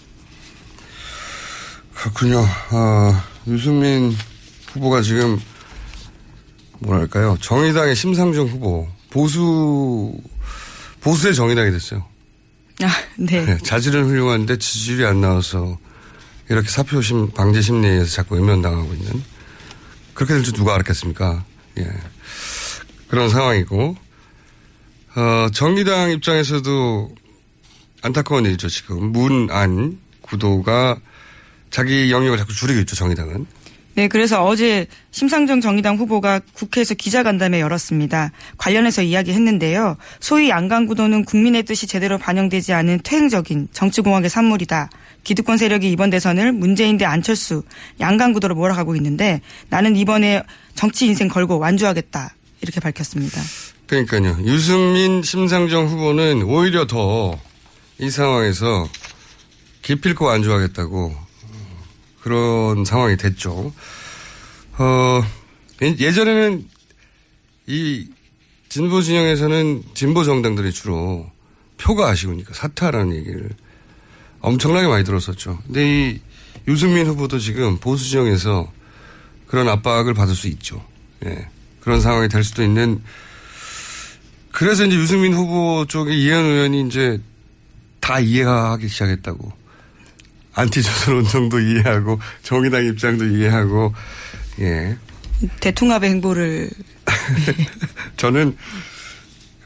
그렇군요. 1.94 2.40
어, 2.72 3.22
유승민 3.46 4.14
후보가 4.76 5.02
지금 5.02 5.40
뭐랄까요. 6.78 7.36
정의당의 7.40 7.96
심상정 7.96 8.46
후보. 8.46 8.88
보수, 9.10 10.12
보수의 11.00 11.34
정의당이 11.34 11.70
됐어요. 11.70 12.04
아, 12.82 12.88
네. 13.16 13.44
네, 13.44 13.56
자질은 13.58 14.04
훌륭한데 14.04 14.58
지지율이 14.58 15.06
안 15.06 15.22
나와서 15.22 15.78
이렇게 16.50 16.68
사표심 16.68 17.30
방지 17.30 17.62
심리에서 17.62 18.10
자꾸 18.10 18.34
외면당하고 18.34 18.92
있는 18.92 19.22
그렇게 20.12 20.34
될 20.34 20.42
줄 20.42 20.52
누가 20.52 20.74
알았겠습니까? 20.74 21.44
예. 21.78 21.86
그런 23.08 23.30
상황이고 23.30 23.96
어, 25.16 25.48
정의당 25.54 26.10
입장에서도 26.10 27.14
안타까운 28.02 28.44
일이죠 28.44 28.68
지금 28.68 29.12
문안 29.12 29.98
구도가 30.20 30.98
자기 31.70 32.10
영역을 32.12 32.36
자꾸 32.36 32.52
줄이고 32.52 32.80
있죠 32.80 32.94
정의당은 32.96 33.46
네, 33.96 34.08
그래서 34.08 34.44
어제 34.44 34.86
심상정 35.10 35.60
정의당 35.60 35.96
후보가 35.96 36.40
국회에서 36.52 36.94
기자간담회 36.94 37.60
열었습니다. 37.60 38.30
관련해서 38.58 39.02
이야기했는데요. 39.02 39.96
소위 40.20 40.50
양강구도는 40.50 41.24
국민의 41.24 41.64
뜻이 41.64 41.86
제대로 41.86 42.18
반영되지 42.18 42.72
않은 42.74 43.00
퇴행적인 43.02 43.68
정치공학의 43.72 44.30
산물이다. 44.30 44.90
기득권 45.24 45.56
세력이 45.56 45.90
이번 45.90 46.10
대선을 46.10 46.52
문재인 46.52 46.98
대 46.98 47.04
안철수 47.04 47.62
양강구도로 47.98 48.54
몰아가고 48.54 48.94
있는데 48.96 49.40
나는 49.70 49.96
이번에 49.96 50.42
정치 50.74 51.06
인생 51.06 51.28
걸고 51.28 51.58
완주하겠다. 51.58 52.34
이렇게 52.60 52.80
밝혔습니다. 52.80 53.40
그러니까요 53.86 54.38
유승민 54.44 55.22
심상정 55.22 55.86
후보는 55.86 56.42
오히려 56.42 56.86
더 56.86 57.38
이 57.98 58.10
상황에서 58.10 58.88
기필코 59.82 60.28
안주하겠다고 60.28 61.16
그런 62.30 62.84
상황이 62.84 63.16
됐죠. 63.16 63.72
어, 64.78 65.22
예- 65.80 65.96
예전에는 65.96 66.68
이 67.68 68.08
진보 68.68 69.00
진영에서는 69.00 69.84
진보 69.94 70.24
정당들이 70.24 70.72
주로 70.72 71.30
표가 71.78 72.08
아쉬우니까 72.08 72.52
사퇴하라는 72.52 73.14
얘기를 73.14 73.50
엄청나게 74.40 74.88
많이 74.88 75.04
들었었죠. 75.04 75.60
근데 75.66 75.86
이 76.10 76.20
유승민 76.66 77.06
후보도 77.06 77.38
지금 77.38 77.78
보수 77.78 78.10
진영에서 78.10 78.72
그런 79.46 79.68
압박을 79.68 80.12
받을 80.12 80.34
수 80.34 80.48
있죠. 80.48 80.84
예. 81.24 81.46
그런 81.80 82.00
상황이 82.00 82.28
될 82.28 82.42
수도 82.42 82.64
있는 82.64 83.00
그래서 84.50 84.84
이제 84.84 84.96
유승민 84.96 85.32
후보 85.32 85.86
쪽에 85.86 86.12
이현 86.12 86.44
의원이 86.44 86.88
이제 86.88 87.20
다 88.00 88.18
이해하기 88.18 88.88
시작했다고. 88.88 89.65
안티조선 90.56 91.16
운동도 91.16 91.60
이해하고 91.60 92.18
정의당 92.42 92.84
입장도 92.86 93.26
이해하고 93.26 93.94
예 94.60 94.96
대통합의 95.60 96.10
행보를 96.10 96.70
저는 98.16 98.56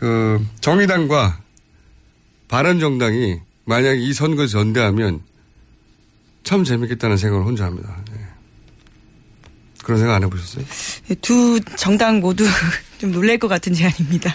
그 0.01 0.45
정의당과 0.61 1.41
바른정당이 2.49 3.41
만약 3.65 3.93
이 3.93 4.13
선거에서 4.13 4.59
전대하면 4.59 5.21
참 6.43 6.65
재밌겠다는 6.65 7.17
생각을 7.17 7.45
혼자 7.45 7.67
합니다. 7.67 7.97
예. 8.13 8.27
그런 9.85 10.01
생각 10.01 10.17
안 10.17 10.25
해보셨어요? 10.25 10.65
두 11.21 11.61
정당 11.77 12.19
모두 12.19 12.45
좀 12.99 13.13
놀랄 13.13 13.39
것 13.39 13.47
같은 13.47 13.73
제안입니다. 13.73 14.35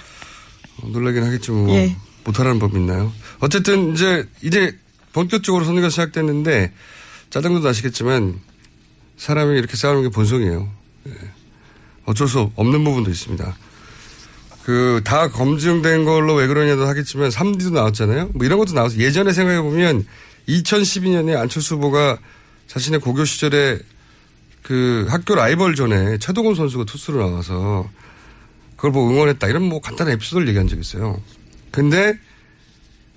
어, 0.82 0.88
놀라긴 0.88 1.24
하겠지 1.24 1.52
뭐 1.52 1.76
예. 1.76 1.96
못하라는 2.24 2.60
법이 2.60 2.78
있나요? 2.78 3.12
어쨌든 3.40 3.94
이제 3.94 4.26
이제 4.42 4.78
본격적으로 5.16 5.64
선거가 5.64 5.88
시작됐는데 5.88 6.74
짜장도 7.30 7.66
아시겠지만 7.68 8.38
사람이 9.16 9.58
이렇게 9.58 9.78
싸우는 9.78 10.04
게 10.04 10.10
본성이에요. 10.10 10.70
예. 11.08 11.12
어쩔 12.04 12.28
수 12.28 12.52
없는 12.56 12.84
부분도 12.84 13.10
있습니다. 13.10 13.56
그 14.66 15.02
다 15.06 15.30
검증된 15.30 16.04
걸로 16.04 16.34
왜 16.34 16.48
그러냐도 16.48 16.86
하겠지만 16.86 17.30
3D도 17.30 17.72
나왔잖아요. 17.72 18.32
뭐 18.34 18.46
이런 18.46 18.60
것도 18.60 18.74
나와서 18.74 18.98
예전에 18.98 19.32
생각해 19.32 19.62
보면 19.62 20.06
2012년에 20.50 21.38
안철수 21.38 21.76
후보가 21.76 22.18
자신의 22.68 23.00
고교 23.00 23.24
시절에 23.24 23.80
그 24.64 25.06
학교 25.10 25.36
라이벌전에 25.36 26.18
최동원 26.18 26.56
선수가 26.56 26.86
투수로 26.86 27.30
나와서 27.30 27.90
그걸 28.76 28.92
보고 28.92 29.12
응원했다. 29.12 29.48
이런 29.48 29.64
뭐 29.64 29.80
간단한 29.80 30.14
에피소드를 30.16 30.48
얘기한 30.50 30.68
적이 30.68 30.82
있어요. 30.82 31.22
근데 31.72 32.20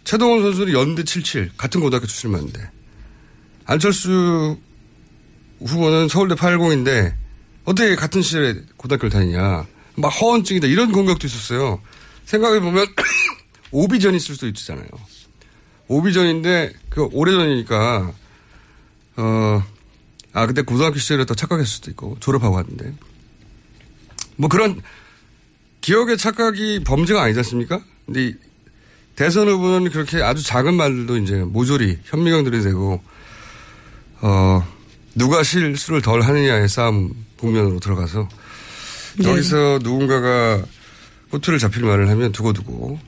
최동원 0.09 0.41
선수는 0.41 0.73
연대 0.73 1.05
77 1.05 1.51
같은 1.59 1.83
고등학교 1.83 2.07
출신만인데 2.07 2.71
안철수 3.67 4.57
후보는 5.61 6.09
서울대 6.09 6.35
80인데 6.35 7.15
어떻게 7.67 7.95
같은 7.95 8.23
시절에 8.23 8.55
고등학교를 8.79 9.11
다니냐. 9.11 9.67
막 9.97 10.09
허언증이다. 10.09 10.67
이런 10.67 10.93
공격도 10.93 11.27
있었어요. 11.27 11.83
생각해 12.25 12.61
보면 12.61 12.87
오비전 13.71 14.15
있을 14.15 14.37
수도 14.37 14.47
있잖아요. 14.47 14.89
오비전인데 15.89 16.73
그 16.89 17.07
오래전이니까 17.13 18.15
어, 19.19 19.63
아, 20.33 20.47
근데 20.47 20.63
고등학교 20.63 20.99
시절에 20.99 21.27
더 21.27 21.35
착각했을 21.35 21.67
수도 21.67 21.91
있고, 21.91 22.17
졸업하고 22.21 22.55
왔는데. 22.55 22.95
뭐 24.37 24.49
그런, 24.49 24.81
기억의 25.83 26.17
착각이 26.17 26.85
범죄가 26.85 27.25
아니지 27.25 27.41
않습니까? 27.41 27.83
근데 28.07 28.29
이 28.29 28.35
대선 29.19 29.49
후보는 29.49 29.91
그렇게 29.91 30.23
아주 30.23 30.45
작은 30.45 30.75
말도 30.75 31.17
이제 31.17 31.39
모조리 31.39 31.99
현미경 32.05 32.45
들이 32.45 32.63
되고, 32.63 33.03
어, 34.21 34.65
누가 35.17 35.43
실수를 35.43 36.03
덜 36.03 36.23
하느냐의 36.23 36.69
싸움 36.69 37.13
국면으로 37.37 37.81
들어가서, 37.81 38.29
네. 39.19 39.29
여기서 39.29 39.81
누군가가 39.83 40.63
꼬투를 41.33 41.59
잡힐 41.59 41.83
말을 41.83 42.09
하면 42.09 42.31
두고두고, 42.31 43.01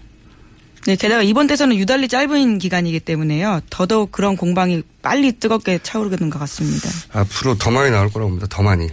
네, 0.87 0.97
게다가 0.97 1.23
이번 1.23 1.47
대선은 1.47 1.77
유달리 1.77 2.09
짧은 2.09 2.59
기간이기 2.59 2.99
때문에요. 2.99 3.61
더더욱 3.71 4.11
그런 4.11 4.37
공방이 4.37 4.83
빨리 5.03 5.31
뜨겁게 5.39 5.79
차오르는 5.81 6.29
것 6.29 6.41
같습니다. 6.41 6.91
앞으로 7.13 7.57
더 7.57 7.71
많이 7.71 7.93
나올 7.93 8.09
거라고 8.11 8.31
봅니다. 8.31 8.49
더 8.51 8.65
많이. 8.65 8.87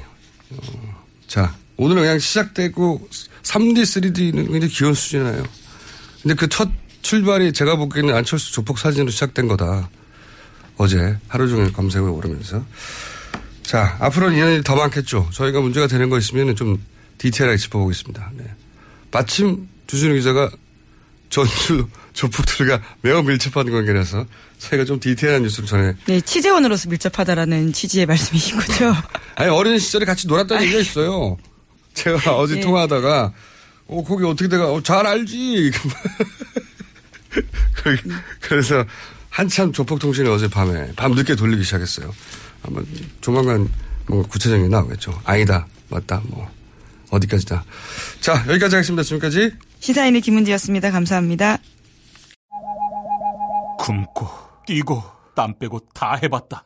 어, 0.52 1.04
자, 1.26 1.56
오늘은 1.78 2.04
그냥 2.04 2.20
시작되고 2.20 3.10
3D, 3.42 3.82
3D는 3.82 4.52
굉장히 4.52 4.68
귀여운 4.68 4.94
수준이에요. 4.94 5.44
근데 6.22 6.36
그 6.36 6.48
첫 6.48 6.70
출발이 7.08 7.54
제가 7.54 7.78
보기에는 7.78 8.14
안철수 8.14 8.52
조폭 8.52 8.78
사진으로 8.78 9.12
시작된 9.12 9.48
거다. 9.48 9.90
어제 10.76 11.18
하루 11.30 11.48
종일 11.48 11.72
검색을 11.72 12.10
오르면서. 12.10 12.66
자, 13.64 13.96
앞으로는 14.02 14.36
인연이 14.36 14.62
더 14.62 14.76
많겠죠. 14.76 15.30
저희가 15.32 15.62
문제가 15.62 15.88
되는 15.88 16.10
거 16.10 16.18
있으면 16.18 16.54
좀 16.58 16.84
디테일하게 17.18 17.58
짚어보겠습니다. 17.60 18.32
네. 18.36 18.44
마침 19.10 19.70
주준우 19.88 20.16
기자가 20.16 20.52
전주 21.30 21.88
조폭들과 22.12 22.82
매우 23.00 23.24
밀접한 23.24 23.72
관계라서 23.72 24.26
저희가 24.58 24.84
좀 24.84 25.00
디테일한 25.00 25.44
뉴스를 25.44 25.66
전해 25.66 25.94
네, 26.08 26.20
취재원으로서 26.20 26.90
밀접하다라는 26.90 27.72
취지의 27.72 28.06
말씀이신 28.06 28.58
거죠. 28.58 28.94
아니 29.36 29.50
어린 29.50 29.80
시절에 29.80 30.04
같이 30.04 30.28
놀았다는 30.28 30.64
얘기가 30.64 30.82
있어요. 30.82 31.38
제가 31.94 32.36
어제 32.36 32.58
예. 32.58 32.60
통화하다가 32.60 33.34
어 33.88 34.04
거기 34.04 34.26
어떻게 34.26 34.50
돼가 34.50 34.74
어, 34.74 34.84
잘 34.84 35.08
알지. 35.08 35.72
거기- 37.84 38.02
그래서 38.42 38.84
한참 39.30 39.72
조폭통신이 39.72 40.28
어제 40.30 40.48
밤에 40.50 40.94
밤 40.96 41.12
늦게 41.14 41.36
돌리기 41.36 41.64
시작했어요. 41.64 42.12
아마 42.64 42.82
조만간 43.22 43.70
뭔가 44.08 44.28
구체적인 44.30 44.64
게 44.66 44.70
나오겠죠. 44.70 45.20
아니다, 45.26 45.68
맞다, 45.90 46.22
뭐 46.26 46.50
어디까지다. 47.12 47.64
자 48.22 48.34
여기까지 48.48 48.76
하겠습니다. 48.76 49.04
지금까지 49.04 49.52
시사인의 49.80 50.22
김은지였습니다. 50.22 50.92
감사합니다. 50.92 51.58
굶고 53.80 54.28
뛰고 54.66 55.04
땀 55.36 55.58
빼고 55.60 55.80
다 55.94 56.16
해봤다. 56.22 56.64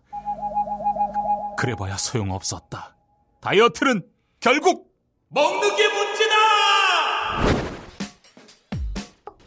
그래봐야 1.57 1.97
소용없었다. 1.97 2.95
다이어트는 3.41 4.03
결국 4.39 4.88
먹는 5.29 5.75
게문 5.75 6.00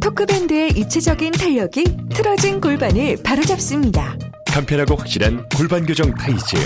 토크밴드의 0.00 0.70
입체적인 0.76 1.32
탄력이 1.32 1.84
틀어진 2.14 2.60
골반을 2.60 3.18
바로잡습니다. 3.22 4.16
간편하고 4.46 4.96
확실한 4.96 5.48
골반 5.56 5.86
교정 5.86 6.12
타이즈. 6.14 6.56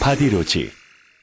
바디로직. 0.00 0.70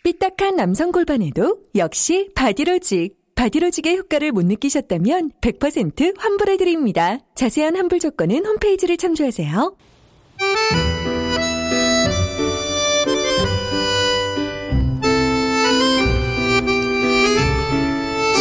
삐딱한 0.03 0.55
남성 0.55 0.91
골반에도 0.91 1.57
역시 1.75 2.29
바디로직. 2.35 3.15
바디로직의 3.35 3.97
효과를 3.97 4.31
못 4.31 4.45
느끼셨다면 4.45 5.31
100% 5.41 6.17
환불해드립니다. 6.17 7.19
자세한 7.35 7.75
환불 7.75 7.99
조건은 7.99 8.45
홈페이지를 8.45 8.97
참조하세요. 8.97 9.75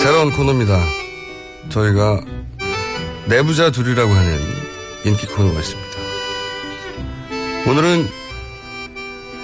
새로운 0.03 0.31
코너입니다. 0.33 0.79
저희가 1.71 2.25
내부자 3.27 3.71
둘이라고 3.71 4.13
하는 4.13 4.41
인기 5.05 5.27
코너가 5.27 5.61
있습니다. 5.61 5.91
오늘은 7.67 8.07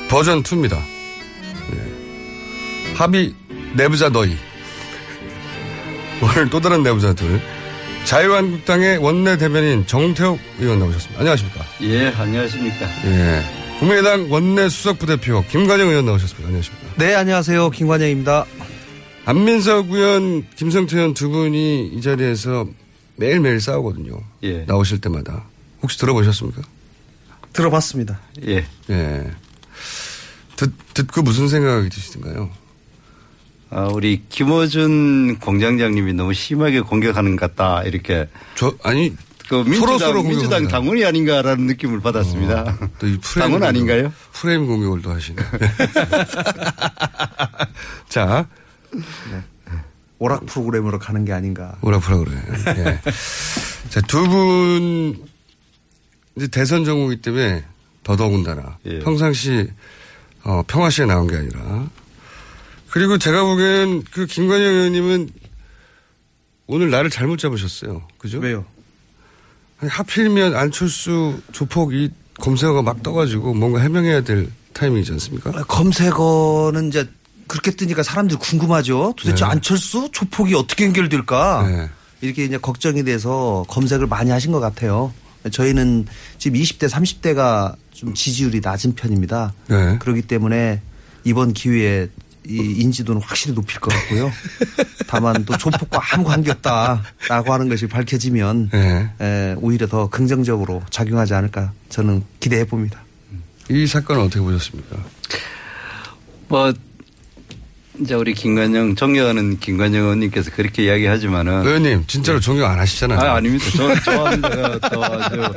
버전 0.09 0.43
2입니다. 0.43 0.79
합의 2.97 3.35
내부자 3.75 4.11
너희. 4.11 4.37
오늘 6.23 6.51
또 6.51 6.61
다른 6.61 6.83
내부자 6.83 7.15
둘. 7.15 7.41
자유한국당의 8.05 8.99
원내 8.99 9.39
대변인 9.39 9.87
정태욱 9.87 10.39
의원 10.59 10.79
나오셨습니다. 10.81 11.21
안녕하십니까? 11.21 11.65
예, 11.83 12.09
안녕하십니까? 12.09 12.87
예. 13.05 13.43
국민의당 13.79 14.31
원내 14.31 14.69
수석부대표 14.69 15.45
김관영 15.49 15.89
의원 15.89 16.05
나오셨습니다. 16.07 16.47
안녕하십니까? 16.49 16.89
네, 16.97 17.15
안녕하세요. 17.15 17.71
김관영입니다. 17.71 18.45
안민석 19.25 19.91
의원, 19.91 20.45
김성태 20.57 20.97
의원 20.97 21.15
두 21.15 21.31
분이 21.31 21.89
이 21.95 22.01
자리에서 22.03 22.67
매일매일 23.21 23.61
싸우거든요. 23.61 24.19
예. 24.45 24.65
나오실 24.67 25.03
때마다. 25.03 25.45
혹시 25.83 25.99
들어보셨습니까? 25.99 26.63
들어봤습니다. 27.53 28.19
예. 28.47 28.65
예. 28.89 29.31
듣, 30.57 30.73
듣고 30.95 31.21
무슨 31.23 31.49
생각이 31.49 31.91
드시던가요? 31.91 32.51
아, 33.69 33.89
우리 33.93 34.23
김어준 34.31 35.39
공장장님이 35.39 36.15
너무 36.15 36.33
심하게 36.33 36.81
공격하는 36.81 37.37
것 37.37 37.55
같다, 37.55 37.83
이렇게. 37.83 38.27
저, 38.55 38.75
아니, 38.83 39.15
그 39.49 39.65
민주당, 39.65 39.99
서로 39.99 40.23
민주당 40.23 40.63
공격합니다. 40.63 40.71
당원이 40.71 41.05
아닌가라는 41.05 41.67
느낌을 41.67 42.01
받았습니다. 42.01 42.79
어, 42.81 42.89
또이 42.99 43.19
프레임 43.19 43.21
당원 43.35 43.51
공격, 43.51 43.69
아닌가요? 43.69 44.13
프레임 44.33 44.67
공격을 44.67 45.03
또 45.03 45.11
하시네. 45.11 45.37
자. 48.09 48.49
오락 50.21 50.45
프로그램으로 50.47 50.99
가는 50.99 51.25
게 51.25 51.33
아닌가. 51.33 51.77
오락 51.81 52.03
프로그램. 52.03 52.39
예. 52.77 53.01
자, 53.89 54.01
두 54.03 54.23
분, 54.29 55.27
이제 56.37 56.47
대선 56.47 56.85
전공이기 56.85 57.23
때문에 57.23 57.65
더더군다나. 58.05 58.79
예. 58.85 58.99
평상시, 58.99 59.69
어, 60.45 60.63
평화시에 60.67 61.07
나온 61.07 61.27
게 61.27 61.37
아니라. 61.37 61.89
그리고 62.91 63.17
제가 63.17 63.45
보기엔 63.45 64.05
그 64.13 64.27
김관영 64.27 64.75
의원님은 64.75 65.31
오늘 66.67 66.91
나를 66.91 67.09
잘못 67.09 67.39
잡으셨어요. 67.39 68.07
그죠? 68.19 68.41
왜요? 68.41 68.67
아니, 69.81 69.91
하필이면 69.91 70.55
안철수 70.55 71.41
조폭 71.53 71.95
이 71.95 72.11
검색어가 72.39 72.83
막 72.83 73.03
떠가지고 73.03 73.55
뭔가 73.55 73.81
해명해야 73.81 74.21
될 74.21 74.51
타이밍이지 74.75 75.13
않습니까? 75.13 75.51
검색어는 75.65 76.89
이제 76.89 77.09
그렇게 77.51 77.73
뜨니까 77.73 78.05
사람들이 78.05 78.39
궁금하죠. 78.39 79.15
도대체 79.17 79.45
네. 79.45 79.51
안철수 79.51 80.09
조폭이 80.13 80.55
어떻게 80.55 80.85
연결될까? 80.85 81.89
이렇게 82.21 82.45
이제 82.45 82.57
걱정이 82.59 83.03
돼서 83.03 83.65
검색을 83.67 84.07
많이 84.07 84.31
하신 84.31 84.53
것 84.53 84.61
같아요. 84.61 85.13
저희는 85.51 86.07
지금 86.39 86.61
20대, 86.61 86.89
30대가 86.89 87.75
좀 87.91 88.15
지지율이 88.15 88.61
낮은 88.63 88.95
편입니다. 88.95 89.53
네. 89.67 89.99
그렇기 89.99 90.23
때문에 90.23 90.81
이번 91.25 91.53
기회에 91.53 92.09
이 92.47 92.55
인지도는 92.55 93.21
확실히 93.21 93.53
높일 93.57 93.81
것 93.81 93.93
같고요. 93.93 94.31
다만 95.09 95.45
또 95.45 95.59
조폭과 95.59 96.01
아무 96.13 96.23
관계 96.23 96.53
없다라고 96.53 97.53
하는 97.53 97.69
것이 97.69 97.89
밝혀지면 97.89 98.71
네. 98.73 99.11
에, 99.21 99.55
오히려 99.59 99.89
더 99.89 100.09
긍정적으로 100.09 100.83
작용하지 100.91 101.35
않을까 101.35 101.73
저는 101.89 102.23
기대해 102.39 102.65
봅니다. 102.65 103.03
이 103.69 103.89
사건은 103.89 104.23
어떻게 104.23 104.41
보셨습니까? 104.41 104.97
뭐 106.47 106.73
이제 107.99 108.15
우리 108.15 108.35
김관영 108.35 108.95
존경하는 108.95 109.59
김관영 109.59 110.03
의원님께서 110.03 110.53
그렇게 110.53 110.85
이야기하지만은 110.85 111.67
의원님 111.67 112.05
진짜로 112.07 112.39
존경 112.39 112.71
안 112.71 112.79
하시잖아요. 112.79 113.19
아, 113.19 113.35
아닙니다. 113.35 113.65
저, 113.77 113.95
좋아합니다. 114.01 114.79
또 114.91 115.05
아주 115.05 115.53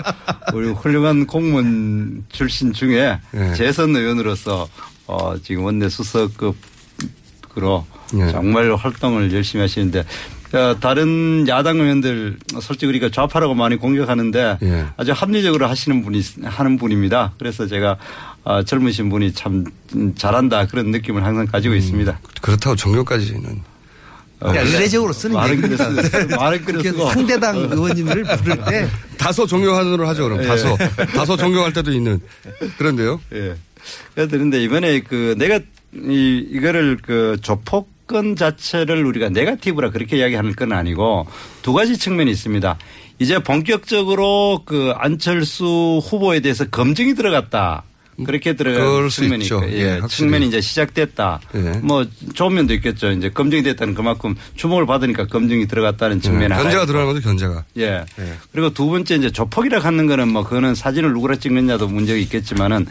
우리 0.53 0.69
훌륭한 0.71 1.27
공무원 1.27 2.25
출신 2.29 2.73
중에 2.73 3.19
네. 3.31 3.53
재선 3.53 3.95
의원으로서 3.95 4.67
어, 5.05 5.35
지금 5.41 5.63
원내 5.65 5.89
수석급으로 5.89 6.55
네. 8.13 8.31
정말 8.31 8.73
활동을 8.75 9.31
열심히 9.31 9.61
하시는데 9.61 9.99
어, 9.99 10.03
다른 10.79 11.47
야당 11.47 11.79
의원들 11.79 12.37
솔직히 12.61 12.85
우리가 12.85 13.09
좌파라고 13.09 13.55
많이 13.55 13.75
공격하는데 13.75 14.59
예. 14.61 14.85
아주 14.97 15.11
합리적으로 15.11 15.67
하시는 15.67 16.03
분이 16.03 16.21
하는 16.43 16.77
분입니다. 16.77 17.33
그래서 17.39 17.65
제가 17.65 17.97
어, 18.43 18.61
젊으신 18.63 19.09
분이 19.09 19.33
참 19.33 19.65
음, 19.95 20.13
잘한다 20.15 20.67
그런 20.67 20.91
느낌을 20.91 21.23
항상 21.23 21.47
가지고 21.47 21.73
있습니다. 21.73 22.19
그렇다고 22.41 22.75
존경까지는. 22.75 23.61
그냥 24.39 24.65
의례적으로 24.67 25.13
쓰는 25.13 25.35
말은. 25.35 25.61
그래서 25.61 25.89
말은 26.37 26.65
그렇게 26.65 26.91
그래서 26.91 27.09
상대당 27.11 27.55
의원님을 27.55 28.23
부를 28.23 28.63
때 28.65 28.87
다소 29.17 29.47
존경하는으로 29.47 30.05
하죠, 30.09 30.23
그럼. 30.25 30.43
예. 30.43 30.47
다소. 30.47 30.77
다소 31.15 31.37
존경할 31.37 31.71
때도 31.71 31.91
있는. 31.93 32.19
그런데요. 32.77 33.21
예. 33.33 33.55
그런데 34.15 34.61
이번에 34.61 34.99
그 34.99 35.35
내가 35.37 35.59
이 35.93 36.45
이거를 36.51 36.97
그 37.01 37.37
조폭 37.41 37.92
건 38.07 38.35
자체를 38.35 39.05
우리가 39.05 39.29
네가티브라 39.29 39.91
그렇게 39.91 40.17
이야기하는 40.17 40.53
건 40.55 40.73
아니고 40.73 41.27
두 41.61 41.73
가지 41.73 41.97
측면이 41.97 42.31
있습니다. 42.31 42.77
이제 43.19 43.39
본격적으로 43.39 44.61
그 44.65 44.93
안철수 44.97 46.01
후보에 46.03 46.39
대해서 46.41 46.65
검증이 46.65 47.15
들어갔다. 47.15 47.83
그렇게 48.25 48.53
들어간 48.53 49.09
수 49.09 49.21
측면이 49.21 49.43
있죠. 49.43 49.59
예, 49.65 49.97
예. 49.97 50.01
측면이 50.07 50.47
이제 50.47 50.61
시작됐다. 50.61 51.39
예. 51.55 51.59
뭐 51.81 52.05
좋은 52.35 52.53
면도 52.53 52.73
있겠죠. 52.75 53.09
이제 53.11 53.29
검증이 53.29 53.63
됐다는 53.63 53.95
그만큼 53.95 54.35
주목을 54.55 54.85
받으니까 54.85 55.25
검증이 55.25 55.67
들어갔다는 55.67 56.21
측면이 56.21 56.45
예. 56.45 56.49
견제가 56.49 56.83
있고. 56.83 56.85
들어가는 56.85 57.13
거죠, 57.13 57.27
견제가. 57.27 57.63
예. 57.77 58.05
그리고 58.51 58.69
두 58.69 58.87
번째 58.87 59.15
이제 59.15 59.31
조폭이라 59.31 59.79
하는 59.79 60.05
거는 60.05 60.27
뭐 60.27 60.43
그거는 60.43 60.75
사진을 60.75 61.11
누구라 61.13 61.37
찍느냐도 61.37 61.87
문제가 61.87 62.19
있겠지만은 62.19 62.85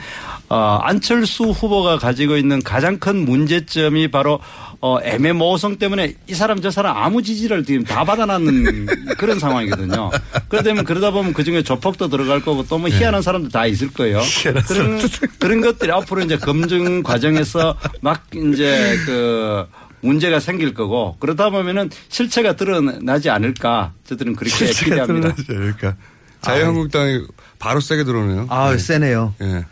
어 0.49 0.81
안철수 0.83 1.45
후보가 1.45 1.99
가지고 1.99 2.37
있는 2.37 2.61
가장 2.61 2.99
큰 2.99 3.25
문제점이 3.25 4.09
바로 4.09 4.41
어 4.85 4.99
애매모호성 5.01 5.79
때문에 5.79 6.15
이 6.27 6.35
사람 6.35 6.61
저 6.61 6.69
사람 6.73 6.97
아무 6.97 7.23
지지를 7.23 7.65
지금 7.65 7.85
다 7.85 8.03
받아놨는 8.05 8.87
그런 9.17 9.39
상황이거든요. 9.39 10.11
그러다 10.49 10.71
보면 10.71 10.85
그러다 10.85 11.11
보면 11.13 11.33
그 11.33 11.45
중에 11.45 11.63
조폭도 11.63 12.09
들어갈 12.09 12.41
거고 12.43 12.65
또 12.67 12.79
뭐 12.79 12.89
희한한 12.89 13.23
사람도 13.23 13.49
다 13.49 13.65
있을 13.67 13.93
거예요. 13.93 14.21
그런 14.67 15.01
그런 15.39 15.61
것들이 15.61 15.93
앞으로 15.93 16.23
이제 16.23 16.37
검증 16.37 17.05
과정에서 17.05 17.79
막 18.01 18.25
이제 18.35 18.99
그 19.07 19.65
문제가 20.01 20.41
생길 20.41 20.75
거고 20.75 21.17
그러다 21.21 21.51
보면은 21.51 21.89
실체가 22.09 22.57
드러나지 22.57 23.31
않을까 23.31 23.93
저들은 24.05 24.35
그렇게 24.35 24.67
기대합니다. 24.67 25.33
그러니까 25.47 25.95
자유한국당이 26.41 27.21
바로 27.61 27.79
세게 27.79 28.03
들어오네요. 28.03 28.47
아, 28.51 28.73
네. 28.73 28.79
세네요. 28.79 29.33
예. 29.43 29.65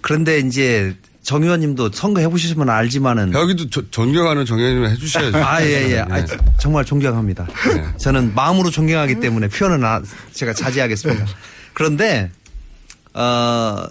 그런데 0.00 0.38
이제 0.38 0.96
정 1.22 1.42
의원님도 1.44 1.92
선거 1.92 2.20
해보시면 2.20 2.68
알지만은 2.68 3.32
여기도 3.32 3.70
저- 3.70 3.88
존경하는 3.90 4.44
정 4.44 4.58
의원님 4.58 4.84
해주셔야죠. 4.90 5.38
아, 5.38 5.62
예, 5.62 5.92
예. 5.92 5.98
아, 6.00 6.18
예. 6.18 6.26
정말 6.58 6.84
존경합니다. 6.84 7.46
저는 7.96 8.34
마음으로 8.34 8.70
존경하기 8.70 9.20
때문에 9.20 9.48
표현은 9.48 9.84
아- 9.84 10.02
제가 10.32 10.52
자제하겠습니다. 10.52 11.24
그런데, 11.74 12.30
어, 13.14 13.84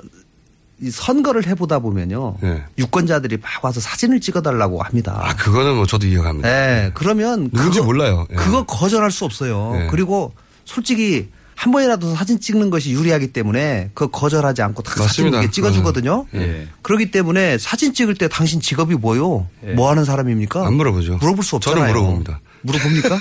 이 0.81 0.89
선거를 0.91 1.45
해보다 1.47 1.79
보면요. 1.79 2.37
예. 2.43 2.65
유권자들이 2.79 3.37
막 3.37 3.63
와서 3.63 3.79
사진을 3.79 4.19
찍어달라고 4.19 4.81
합니다. 4.81 5.17
아, 5.23 5.35
그거는 5.35 5.75
뭐 5.75 5.85
저도 5.85 6.07
이해갑니다. 6.07 6.49
네. 6.49 6.91
그러면. 6.95 7.49
누군지 7.53 7.79
그거- 7.79 7.85
몰라요. 7.85 8.27
예. 8.31 8.35
그거 8.35 8.63
거절할 8.65 9.09
수 9.11 9.23
없어요. 9.23 9.73
예. 9.83 9.87
그리고 9.89 10.33
솔직히 10.65 11.29
한 11.61 11.71
번이라도 11.71 12.15
사진 12.15 12.39
찍는 12.39 12.71
것이 12.71 12.89
유리하기 12.91 13.33
때문에 13.33 13.91
그거 13.93 14.09
거절하지 14.09 14.63
않고 14.63 14.81
다 14.81 14.93
사진 14.93 15.03
맞습니다. 15.03 15.37
이렇게 15.41 15.51
찍어주거든요. 15.51 16.25
예. 16.33 16.67
그렇기 16.81 17.11
때문에 17.11 17.59
사진 17.59 17.93
찍을 17.93 18.15
때 18.15 18.27
당신 18.27 18.59
직업이 18.59 18.95
뭐요? 18.95 19.47
예. 19.67 19.73
뭐 19.73 19.91
하는 19.91 20.03
사람입니까? 20.03 20.65
안 20.65 20.73
물어보죠. 20.73 21.17
물어볼 21.17 21.43
수 21.43 21.57
없잖아요. 21.57 21.81
저는 21.81 21.93
물어봅니다. 21.93 22.39
물어봅니까? 22.63 23.19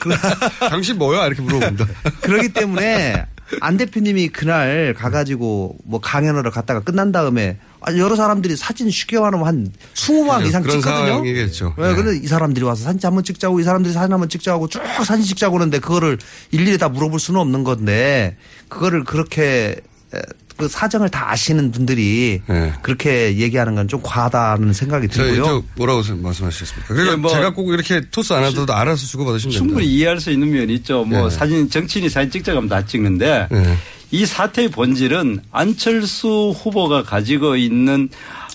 당신 0.70 0.96
뭐야? 0.96 1.26
이렇게 1.26 1.42
물어봅니다. 1.42 1.86
그렇기 2.22 2.48
때문에 2.54 3.26
안 3.60 3.76
대표님이 3.76 4.28
그날 4.28 4.94
가가지고 4.94 5.76
뭐 5.84 6.00
강연하러 6.00 6.50
갔다가 6.50 6.80
끝난 6.80 7.12
다음에 7.12 7.58
아, 7.80 7.96
여러 7.96 8.16
사람들이 8.16 8.56
사진 8.56 8.90
쉽게 8.90 9.18
말하면 9.20 9.46
한 9.46 9.72
20방 9.94 10.44
이상 10.46 10.62
그런 10.62 10.78
찍거든요. 10.80 11.06
상황이겠죠. 11.06 11.74
왜? 11.76 11.88
네. 11.90 11.94
그래 12.02 12.18
이 12.22 12.26
사람들이 12.26 12.64
와서 12.64 12.82
사진 12.84 13.00
한번 13.04 13.22
찍자고 13.22 13.60
이 13.60 13.62
사람들이 13.62 13.92
사진 13.94 14.12
한번 14.12 14.28
찍자고 14.28 14.68
쭉 14.68 14.82
사진 15.04 15.24
찍자고 15.24 15.52
그러는데 15.52 15.78
그거를 15.78 16.18
일일이 16.50 16.78
다 16.78 16.88
물어볼 16.88 17.20
수는 17.20 17.40
없는 17.40 17.62
건데 17.64 18.36
그거를 18.68 19.04
그렇게 19.04 19.76
에, 20.14 20.20
그 20.56 20.68
사정을 20.68 21.08
다 21.10 21.30
아시는 21.30 21.70
분들이 21.70 22.40
네. 22.46 22.72
그렇게 22.82 23.36
얘기하는 23.36 23.74
건 23.74 23.86
좀 23.86 24.00
과하다는 24.02 24.72
생각이 24.72 25.08
저, 25.08 25.22
들고요. 25.22 25.44
저 25.44 25.62
뭐라고 25.76 26.02
말씀하셨습니까? 26.16 26.94
그리고 26.94 27.12
예, 27.12 27.16
뭐 27.16 27.30
제가 27.30 27.52
꼭 27.54 27.72
이렇게 27.72 28.00
토스 28.10 28.32
안 28.32 28.42
하더라도 28.44 28.74
알아서 28.74 29.06
주고받으시면 29.06 29.52
됩니다. 29.52 29.68
충분히 29.68 29.86
이해할 29.94 30.20
수 30.20 30.30
있는 30.32 30.50
면이 30.50 30.74
있죠. 30.74 31.04
뭐 31.04 31.26
예. 31.26 31.30
사진 31.30 31.70
정치인이 31.70 32.08
사진 32.08 32.30
찍자고 32.30 32.56
하면 32.58 32.68
다 32.68 32.84
찍는데 32.84 33.48
예. 33.52 33.76
이 34.10 34.24
사태의 34.26 34.70
본질은 34.70 35.40
안철수 35.52 36.54
후보가 36.58 37.02
가지고 37.04 37.56
있는 37.56 38.08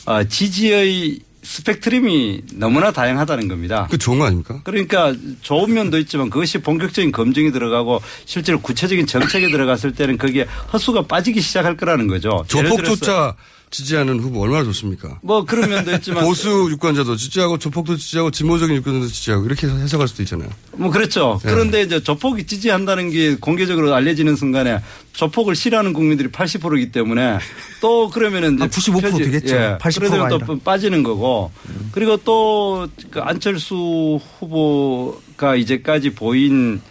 어, 0.06 0.24
지지의 0.24 1.20
스펙트럼이 1.52 2.44
너무나 2.54 2.92
다양하다는 2.92 3.50
겁니다. 3.50 3.88
그 3.92 3.98
좋은 3.98 4.20
거 4.20 4.26
아닙니까? 4.26 4.62
그러니까 4.64 5.14
좋은 5.42 5.74
면도 5.74 5.98
있지만 6.00 6.30
그것이 6.30 6.60
본격적인 6.60 7.12
검증이 7.12 7.52
들어가고 7.52 8.02
실제로 8.24 8.62
구체적인 8.62 9.06
정책에 9.06 9.50
들어갔을 9.50 9.92
때는 9.94 10.18
거기에 10.18 10.48
헛수가 10.72 11.08
빠지기 11.08 11.42
시작할 11.42 11.76
거라는 11.76 12.08
거죠. 12.08 12.46
조폭조차 12.48 13.36
지지하는 13.72 14.20
후보 14.20 14.42
얼마나 14.42 14.66
좋습니까? 14.66 15.18
뭐 15.24 15.46
그런 15.46 15.70
면도 15.70 15.92
있지만 15.94 16.24
보수 16.26 16.68
유권자도 16.70 17.16
지지하고 17.16 17.58
조폭도 17.58 17.96
지지하고 17.96 18.30
진보적인 18.30 18.76
유권자도 18.76 19.08
지지하고 19.08 19.46
이렇게 19.46 19.66
해석할 19.68 20.08
수도 20.10 20.22
있잖아요. 20.24 20.50
뭐 20.74 20.92
그렇죠. 20.92 21.40
네. 21.44 21.52
그런데 21.52 21.82
이제 21.82 22.04
조폭이 22.04 22.46
지지한다는 22.46 23.10
게 23.10 23.36
공개적으로 23.38 23.94
알려지는 23.96 24.36
순간에 24.36 24.80
조폭을 25.14 25.56
싫어하는 25.56 25.94
국민들이 25.94 26.28
80%이기 26.30 26.92
때문에 26.92 27.40
또 27.82 28.10
그러면은 28.10 28.56
이제 28.56 28.66
한95% 28.66 29.02
표지- 29.12 29.24
되겠죠. 29.24 29.56
예. 29.56 29.78
80%가 29.80 30.00
그러면 30.10 30.30
또 30.30 30.36
아니라. 30.36 30.58
빠지는 30.66 31.04
거고 31.04 31.52
그리고 31.94 32.18
또그 32.18 33.20
안철수 33.22 34.20
후보가 34.40 35.56
이제까지 35.56 36.10
보인 36.12 36.82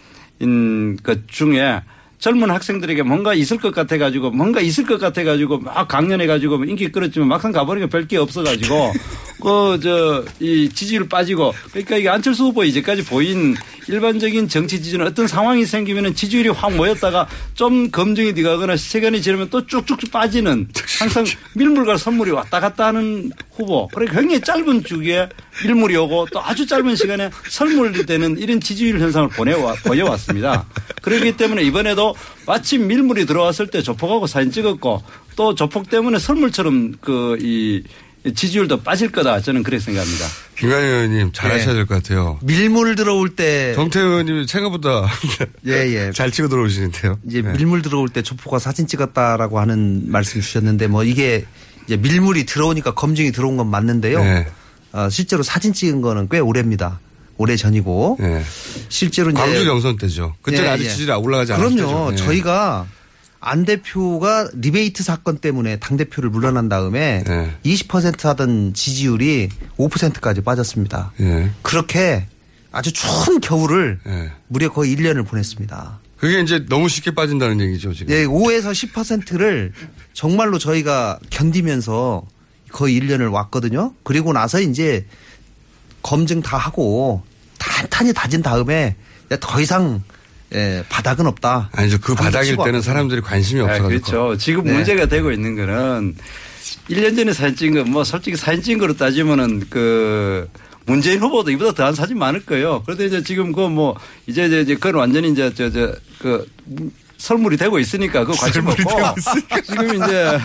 인것 0.40 1.28
중에 1.28 1.82
젊은 2.20 2.50
학생들에게 2.50 3.02
뭔가 3.02 3.34
있을 3.34 3.56
것 3.56 3.74
같아 3.74 3.96
가지고 3.96 4.30
뭔가 4.30 4.60
있을 4.60 4.84
것 4.84 5.00
같아 5.00 5.24
가지고 5.24 5.58
막 5.58 5.88
강연해 5.88 6.26
가지고 6.26 6.62
인기 6.64 6.92
끌었지만 6.92 7.28
막상 7.28 7.50
가보니까 7.50 7.86
별게 7.88 8.18
없어 8.18 8.42
가지고 8.42 8.92
그, 9.40 10.24
이 10.38 10.68
지지율 10.68 11.08
빠지고 11.08 11.54
그러니까 11.70 11.96
이게 11.96 12.10
안철수 12.10 12.44
후보 12.44 12.62
이제까지 12.62 13.04
보인 13.06 13.56
일반적인 13.88 14.48
정치 14.48 14.82
지지는 14.82 15.06
어떤 15.06 15.26
상황이 15.26 15.64
생기면은 15.64 16.14
지지율이 16.14 16.50
확 16.50 16.76
모였다가 16.76 17.26
좀 17.54 17.90
검증이 17.90 18.34
돼가거나 18.34 18.76
시간이 18.76 19.22
지나면 19.22 19.48
또 19.48 19.66
쭉쭉 19.66 19.98
빠지는 20.12 20.68
항상 21.00 21.24
밀물과 21.54 21.96
선물이 21.96 22.32
왔다 22.32 22.60
갔다 22.60 22.86
하는 22.88 23.32
후보. 23.60 23.88
그러니까 23.88 24.20
굉장히 24.20 24.40
짧은 24.40 24.84
주기에 24.84 25.28
밀물이 25.64 25.96
오고 25.96 26.28
또 26.32 26.42
아주 26.42 26.66
짧은 26.66 26.96
시간에 26.96 27.30
설물이 27.48 28.06
되는 28.06 28.38
이런 28.38 28.60
지지율 28.60 29.00
현상을 29.00 29.28
보내와, 29.28 29.74
보여왔습니다. 29.84 30.66
그렇기 31.02 31.36
때문에 31.36 31.62
이번에도 31.62 32.14
마침 32.46 32.86
밀물이 32.86 33.26
들어왔을 33.26 33.68
때 33.68 33.82
조폭하고 33.82 34.26
사진 34.26 34.50
찍었고 34.50 35.02
또 35.36 35.54
조폭 35.54 35.90
때문에 35.90 36.18
선물처럼 36.18 36.94
그 37.00 37.38
이 37.40 37.82
지지율도 38.34 38.82
빠질 38.82 39.10
거다 39.10 39.40
저는 39.40 39.62
그렇게 39.62 39.82
생각합니다. 39.82 40.26
김관희 40.58 40.84
의원님 40.86 41.32
잘하셔야 41.32 41.72
될것 41.72 42.02
같아요. 42.02 42.38
밀물 42.42 42.94
들어올 42.94 43.30
때 43.34 43.72
정태 43.74 44.00
의원님이 44.00 44.46
생각보다 44.46 45.08
예, 45.66 45.72
예. 45.72 46.12
잘 46.14 46.30
찍어 46.30 46.48
들어오시는데요. 46.48 47.18
이제 47.26 47.40
밀물 47.40 47.80
들어올 47.80 48.10
때 48.10 48.20
조포가 48.20 48.58
사진 48.58 48.86
찍었다라고 48.86 49.58
하는 49.58 50.10
말씀 50.10 50.42
주셨는데 50.42 50.88
뭐 50.88 51.02
이게 51.02 51.46
이제 51.90 51.96
밀물이 51.96 52.46
들어오니까 52.46 52.94
검증이 52.94 53.32
들어온 53.32 53.56
건 53.56 53.66
맞는데요. 53.66 54.22
네. 54.22 54.46
어, 54.92 55.08
실제로 55.10 55.42
사진 55.42 55.72
찍은 55.72 56.00
거는 56.02 56.28
꽤 56.30 56.38
오래입니다. 56.38 57.00
오래 57.36 57.56
전이고 57.56 58.18
실제로 58.88 59.30
이제 59.30 59.40
광주 59.40 59.64
경선 59.64 59.96
때죠. 59.96 60.34
그때는 60.42 60.66
예, 60.66 60.70
아직 60.70 60.84
예. 60.84 60.88
지지율이 60.90 61.12
올라가지 61.12 61.52
않았죠. 61.54 61.74
그럼요. 61.74 62.14
저희가 62.14 62.86
안 63.40 63.64
대표가 63.64 64.50
리베이트 64.52 65.02
사건 65.02 65.38
때문에 65.38 65.78
당 65.78 65.96
대표를 65.96 66.30
물러난 66.30 66.68
다음에 66.68 67.24
네. 67.26 67.56
20% 67.64 68.22
하던 68.24 68.74
지지율이 68.74 69.48
5%까지 69.78 70.42
빠졌습니다. 70.42 71.12
예. 71.20 71.50
그렇게 71.62 72.26
아주 72.70 72.92
추운 72.92 73.40
겨울을 73.40 73.98
예. 74.06 74.32
무려 74.46 74.70
거의 74.70 74.94
1년을 74.94 75.26
보냈습니다. 75.26 75.98
그게 76.18 76.40
이제 76.40 76.66
너무 76.68 76.88
쉽게 76.90 77.12
빠진다는 77.14 77.60
얘기죠 77.62 77.94
지금. 77.94 78.14
예, 78.14 78.26
5에서 78.26 78.72
10%를 78.72 79.72
정말로 80.12 80.58
저희가 80.58 81.18
견디면서 81.30 82.22
거의 82.72 83.00
1년을 83.00 83.32
왔거든요. 83.32 83.94
그리고 84.02 84.32
나서 84.32 84.60
이제 84.60 85.06
검증 86.02 86.40
다 86.42 86.56
하고 86.56 87.22
탄탄히 87.58 88.12
다진 88.12 88.42
다음에 88.42 88.96
더 89.40 89.60
이상 89.60 90.02
예, 90.52 90.84
바닥은 90.88 91.26
없다. 91.26 91.70
아니죠. 91.72 91.98
그 92.00 92.14
바닥일 92.14 92.50
때는 92.50 92.58
왔거든요. 92.58 92.80
사람들이 92.82 93.20
관심이 93.20 93.60
아, 93.60 93.64
없어가지고. 93.64 93.88
그렇죠. 93.88 94.36
지금 94.36 94.64
네. 94.64 94.72
문제가 94.72 95.06
되고 95.06 95.30
있는 95.30 95.54
거는 95.54 96.16
1년 96.88 97.14
전에 97.16 97.32
사진 97.32 97.56
찍은 97.56 97.84
거, 97.84 97.90
뭐 97.90 98.02
솔직히 98.04 98.36
사진 98.36 98.62
찍은 98.62 98.78
거로 98.80 98.96
따지면은 98.96 99.66
그 99.70 100.48
문재인 100.86 101.20
후보도 101.20 101.52
이보다 101.52 101.72
더한 101.72 101.94
사진 101.94 102.18
많을 102.18 102.44
거예요. 102.44 102.82
그런데 102.84 103.06
이제 103.06 103.22
지금 103.22 103.52
그 103.52 103.68
뭐 103.68 103.96
이제 104.26 104.46
이제 104.46 104.60
이제 104.62 104.74
그건 104.74 104.96
완전히 104.96 105.30
이제 105.30 105.54
저 105.54 105.70
저 105.70 105.94
그 106.18 106.46
설물이 107.20 107.58
되고 107.58 107.78
있으니까 107.78 108.24
그거 108.24 108.32
관심 108.32 108.66
없고 108.66 108.82
지금 109.62 110.02
이제 110.02 110.38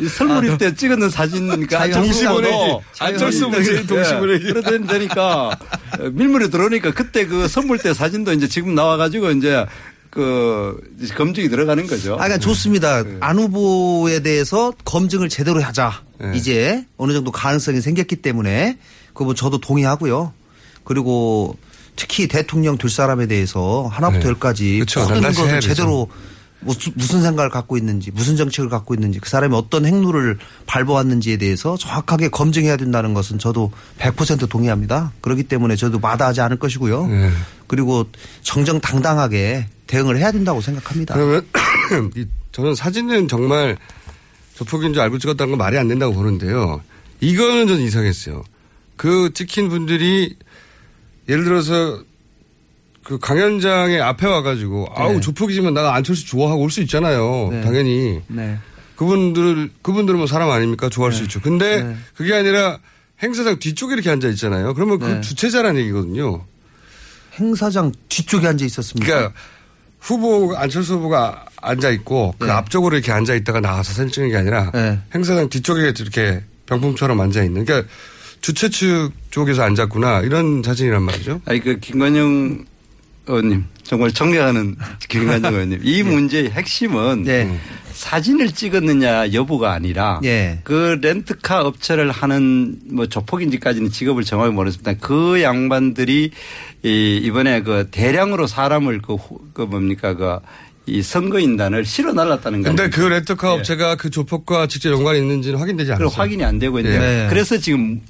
이 0.00 0.08
설물일 0.08 0.58
때 0.58 0.74
찍었는 0.74 1.08
사진 1.10 1.46
그러니까 1.46 1.88
동시보내기. 1.90 2.78
안철수 2.98 3.48
문재인 3.48 3.86
동시보내기. 3.86 4.44
그러다 4.52 4.70
되니까 4.92 5.56
밀물이 6.12 6.50
들어오니까 6.50 6.92
그때 6.92 7.26
그 7.26 7.46
선물 7.46 7.78
때 7.78 7.94
사진도 7.94 8.32
이제 8.32 8.48
지금 8.48 8.74
나와가지고 8.74 9.30
이제 9.30 9.64
그 10.10 10.76
검증이 11.16 11.48
들어가는 11.48 11.86
거죠. 11.86 12.14
아, 12.14 12.24
그러니까 12.24 12.38
좋습니다. 12.38 13.04
안 13.20 13.38
후보에 13.38 14.20
대해서 14.20 14.72
검증을 14.84 15.28
제대로 15.28 15.62
하자. 15.62 16.02
네. 16.18 16.32
이제 16.34 16.84
어느 16.96 17.12
정도 17.12 17.30
가능성이 17.30 17.80
생겼기 17.80 18.16
때문에 18.16 18.76
그거 19.14 19.24
뭐 19.24 19.34
저도 19.34 19.58
동의하고요. 19.58 20.34
그리고 20.84 21.56
특히 21.96 22.26
대통령 22.28 22.78
될 22.78 22.90
사람에 22.90 23.26
대해서 23.26 23.88
하나부터 23.92 24.20
네. 24.22 24.28
열까지 24.28 24.78
그쵸. 24.80 25.00
모든 25.00 25.22
것을 25.22 25.44
해야 25.44 25.54
되죠. 25.56 25.68
제대로 25.68 26.08
무슨, 26.64 27.22
생각을 27.22 27.50
갖고 27.50 27.76
있는지 27.76 28.12
무슨 28.12 28.36
정책을 28.36 28.70
갖고 28.70 28.94
있는지 28.94 29.18
그 29.18 29.28
사람이 29.28 29.54
어떤 29.56 29.84
행로를 29.84 30.38
밟아왔는지에 30.66 31.36
대해서 31.36 31.76
정확하게 31.76 32.28
검증해야 32.28 32.76
된다는 32.76 33.14
것은 33.14 33.38
저도 33.40 33.72
100% 33.98 34.48
동의합니다. 34.48 35.12
그렇기 35.22 35.42
때문에 35.44 35.74
저도 35.74 35.98
마다하지 35.98 36.40
않을 36.40 36.58
것이고요. 36.58 37.06
네. 37.08 37.30
그리고 37.66 38.06
정정당당하게 38.42 39.66
대응을 39.88 40.18
해야 40.18 40.30
된다고 40.30 40.60
생각합니다. 40.60 41.14
그러면 41.14 41.46
이- 42.16 42.26
저는 42.52 42.74
사진은 42.74 43.28
정말 43.28 43.76
조폭인 44.54 44.92
줄 44.92 45.02
알고 45.02 45.18
찍었다는 45.18 45.52
건 45.52 45.58
말이 45.58 45.78
안 45.78 45.88
된다고 45.88 46.14
보는데요. 46.14 46.80
이거는 47.20 47.66
좀 47.66 47.80
이상했어요. 47.80 48.44
그 48.96 49.32
찍힌 49.34 49.68
분들이 49.68 50.36
예를 51.28 51.44
들어서 51.44 52.02
그 53.04 53.18
강연장의 53.18 54.00
앞에 54.00 54.26
와가지고 54.26 54.88
아우 54.94 55.20
조폭이지만 55.20 55.74
나 55.74 55.92
안철수 55.94 56.26
좋아하고 56.26 56.62
올 56.62 56.70
수 56.70 56.80
있잖아요. 56.82 57.48
네. 57.50 57.60
당연히 57.62 58.20
네. 58.28 58.58
그분들 58.96 59.70
그분들은 59.82 60.18
뭐 60.18 60.26
사람 60.26 60.50
아닙니까 60.50 60.88
좋아할 60.88 61.12
수 61.12 61.22
있죠. 61.24 61.40
근데 61.40 61.82
네. 61.82 61.96
그게 62.14 62.34
아니라 62.34 62.78
행사장 63.22 63.58
뒤쪽에 63.58 63.94
이렇게 63.94 64.10
앉아 64.10 64.28
있잖아요. 64.28 64.74
그러면 64.74 64.98
그 64.98 65.06
네. 65.06 65.20
주최자라는 65.20 65.80
얘기거든요. 65.80 66.44
행사장 67.34 67.92
뒤쪽에 68.08 68.46
앉아 68.46 68.64
있었습니다. 68.64 69.06
그러니까 69.06 69.34
후보 69.98 70.54
안철수 70.56 70.94
후보가 70.94 71.46
앉아 71.60 71.90
있고 71.90 72.34
그 72.38 72.46
네. 72.46 72.52
앞쪽으로 72.52 72.96
이렇게 72.96 73.12
앉아 73.12 73.34
있다가 73.34 73.60
나와서 73.60 73.92
사진 73.92 74.10
찍는 74.12 74.30
게 74.30 74.36
아니라 74.36 74.70
네. 74.72 75.00
행사장 75.14 75.48
뒤쪽에 75.48 75.92
이렇게 75.98 76.42
병풍처럼 76.66 77.20
앉아 77.20 77.42
있는 77.42 77.64
그러니까 77.64 77.88
주최 78.42 78.68
측 78.68 79.10
쪽에서 79.30 79.62
앉았구나 79.62 80.20
이런 80.20 80.62
사진이란 80.62 81.02
말이죠. 81.04 81.40
아니 81.46 81.60
그 81.60 81.78
김관영 81.78 82.64
의원님 83.26 83.64
정말 83.84 84.10
존경하는 84.12 84.76
김관영 85.08 85.54
의원님 85.54 85.80
이 85.84 86.02
문제의 86.04 86.50
핵심은 86.50 87.22
네. 87.22 87.58
사진을 87.92 88.50
찍었느냐 88.52 89.32
여부가 89.32 89.72
아니라 89.72 90.20
예. 90.24 90.58
그 90.64 90.98
렌트카 91.00 91.62
업체를 91.62 92.10
하는 92.10 92.80
뭐 92.90 93.06
조폭인지까지는 93.06 93.90
직업을 93.90 94.24
정확히 94.24 94.52
모르겠습니다. 94.52 94.94
그 94.94 95.40
양반들이 95.40 96.32
이 96.82 97.20
이번에 97.22 97.62
그 97.62 97.88
대량으로 97.92 98.48
사람을 98.48 99.02
그, 99.02 99.14
후- 99.14 99.40
그 99.52 99.62
뭡니까 99.62 100.14
그이 100.16 101.00
선거인단을 101.00 101.84
실어 101.84 102.12
날랐다는 102.12 102.62
거예요. 102.62 102.74
근데 102.74 102.90
그 102.90 103.02
렌터카 103.02 103.52
업체가 103.54 103.94
그 103.94 104.10
조폭과 104.10 104.66
직접 104.66 104.90
연관이 104.90 105.20
있는지는 105.20 105.60
확인되지 105.60 105.92
않았어요. 105.92 106.08
그 106.08 106.14
확인이 106.14 106.42
안 106.42 106.58
되고 106.58 106.76
있는데 106.80 106.98
네. 106.98 107.26
그래서 107.30 107.56
지금 107.58 108.00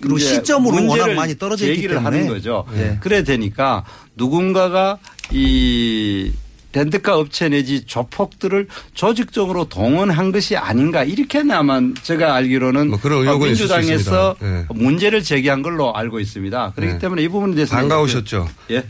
그리고 0.00 0.18
시점으로 0.18 0.74
문제를 0.76 1.00
워낙 1.02 1.14
많이 1.14 1.38
떨어져 1.38 1.66
있기 1.66 1.78
얘기를 1.78 1.96
때문에. 1.96 2.16
하는 2.18 2.28
거죠. 2.32 2.64
네. 2.72 2.98
그래 3.00 3.22
되니까 3.24 3.84
누군가가 4.16 4.98
이 5.30 6.32
렌트카 6.72 7.16
업체 7.16 7.48
내지 7.48 7.84
조폭들을 7.84 8.68
조직적으로 8.94 9.68
동원한 9.68 10.30
것이 10.30 10.56
아닌가 10.56 11.02
이렇게나만 11.02 11.96
제가 12.02 12.34
알기로는 12.34 12.90
뭐 12.90 12.98
민주당에서. 13.38 14.36
네. 14.40 14.66
문제를 14.70 15.22
제기한 15.22 15.62
걸로 15.62 15.94
알고 15.94 16.20
있습니다. 16.20 16.72
그렇기 16.76 16.92
네. 16.94 16.98
때문에 16.98 17.22
이 17.22 17.28
부분에 17.28 17.54
대해서 17.54 17.74
반가우셨죠? 17.74 18.48
예. 18.70 18.84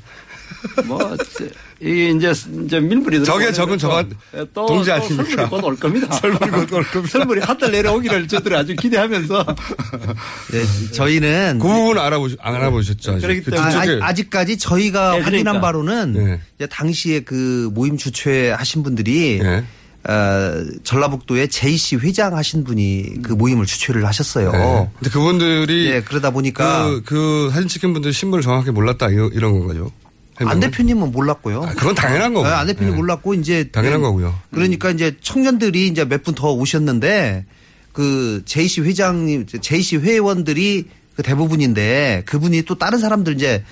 뭐 0.84 0.98
이게 1.82 2.10
이제 2.10 2.32
이제 2.64 2.78
밀물이 2.78 3.24
저게 3.24 3.50
적은 3.52 3.78
저가 3.78 4.04
또- 4.32 4.44
또 4.52 4.66
동지 4.66 4.92
아닙니까? 4.92 5.24
설물이 5.24 5.48
곧 5.48 5.64
올 5.64 5.76
겁니다. 5.76 6.12
설물이 6.20 6.50
곧 6.50 6.72
올 6.74 6.84
겁니다. 6.84 7.18
설물이 7.18 7.40
한달 7.40 7.72
내려오기를 7.72 8.28
저들이 8.28 8.54
아주 8.54 8.74
기대하면서 8.76 9.46
네, 10.52 10.90
저희는 10.92 11.58
그 11.60 11.66
부분 11.68 11.98
알아보시, 11.98 12.36
알아보셨죠? 12.38 13.12
아직. 13.12 13.22
그렇기 13.26 13.42
그 13.42 13.50
때문에. 13.52 14.00
아, 14.02 14.12
직까지 14.12 14.58
저희가 14.58 15.12
네, 15.16 15.20
확인한 15.20 15.42
그러니까. 15.44 15.60
바로는 15.62 16.12
네. 16.12 16.40
이제 16.56 16.66
당시에 16.66 17.20
그 17.20 17.70
모임 17.72 17.96
주최하신 17.96 18.82
분들이 18.82 19.38
네. 19.42 19.64
어, 20.08 20.64
전라북도의 20.84 21.48
제이씨 21.48 21.96
회장 21.96 22.36
하신 22.36 22.64
분이 22.64 23.22
그 23.22 23.32
모임을 23.32 23.64
주최를 23.66 24.06
하셨어요. 24.06 24.52
네. 24.52 24.88
근데 24.98 25.10
그분들이 25.10 25.86
예, 25.90 26.00
그러다 26.02 26.30
보니까 26.30 26.84
그, 26.88 27.02
그 27.04 27.50
사진 27.52 27.68
찍힌 27.68 27.92
분들 27.94 28.12
신분을 28.12 28.42
정확히 28.42 28.70
몰랐다 28.70 29.08
이런, 29.08 29.30
이런 29.32 29.52
건 29.58 29.66
거죠. 29.68 29.90
안 30.48 30.60
대표님은 30.60 31.12
몰랐고요. 31.12 31.62
아, 31.62 31.74
그건 31.74 31.94
당연한 31.94 32.32
거고. 32.34 32.46
네, 32.46 32.52
안 32.52 32.66
대표님 32.66 32.92
네. 32.92 32.96
몰랐고 32.96 33.34
이제 33.34 33.70
당연한 33.70 34.00
네, 34.00 34.02
거고요. 34.06 34.34
그러니까 34.52 34.90
이제 34.90 35.16
청년들이 35.20 35.86
이제 35.88 36.04
몇 36.04 36.22
분 36.22 36.34
더 36.34 36.52
오셨는데 36.52 37.44
그 37.92 38.42
제이씨 38.46 38.80
회장님, 38.82 39.46
제이씨 39.60 39.96
회원들이 39.96 40.86
그 41.16 41.22
대부분인데 41.22 42.22
그분이 42.26 42.62
또 42.62 42.76
다른 42.78 42.98
사람들 42.98 43.34
이제 43.34 43.64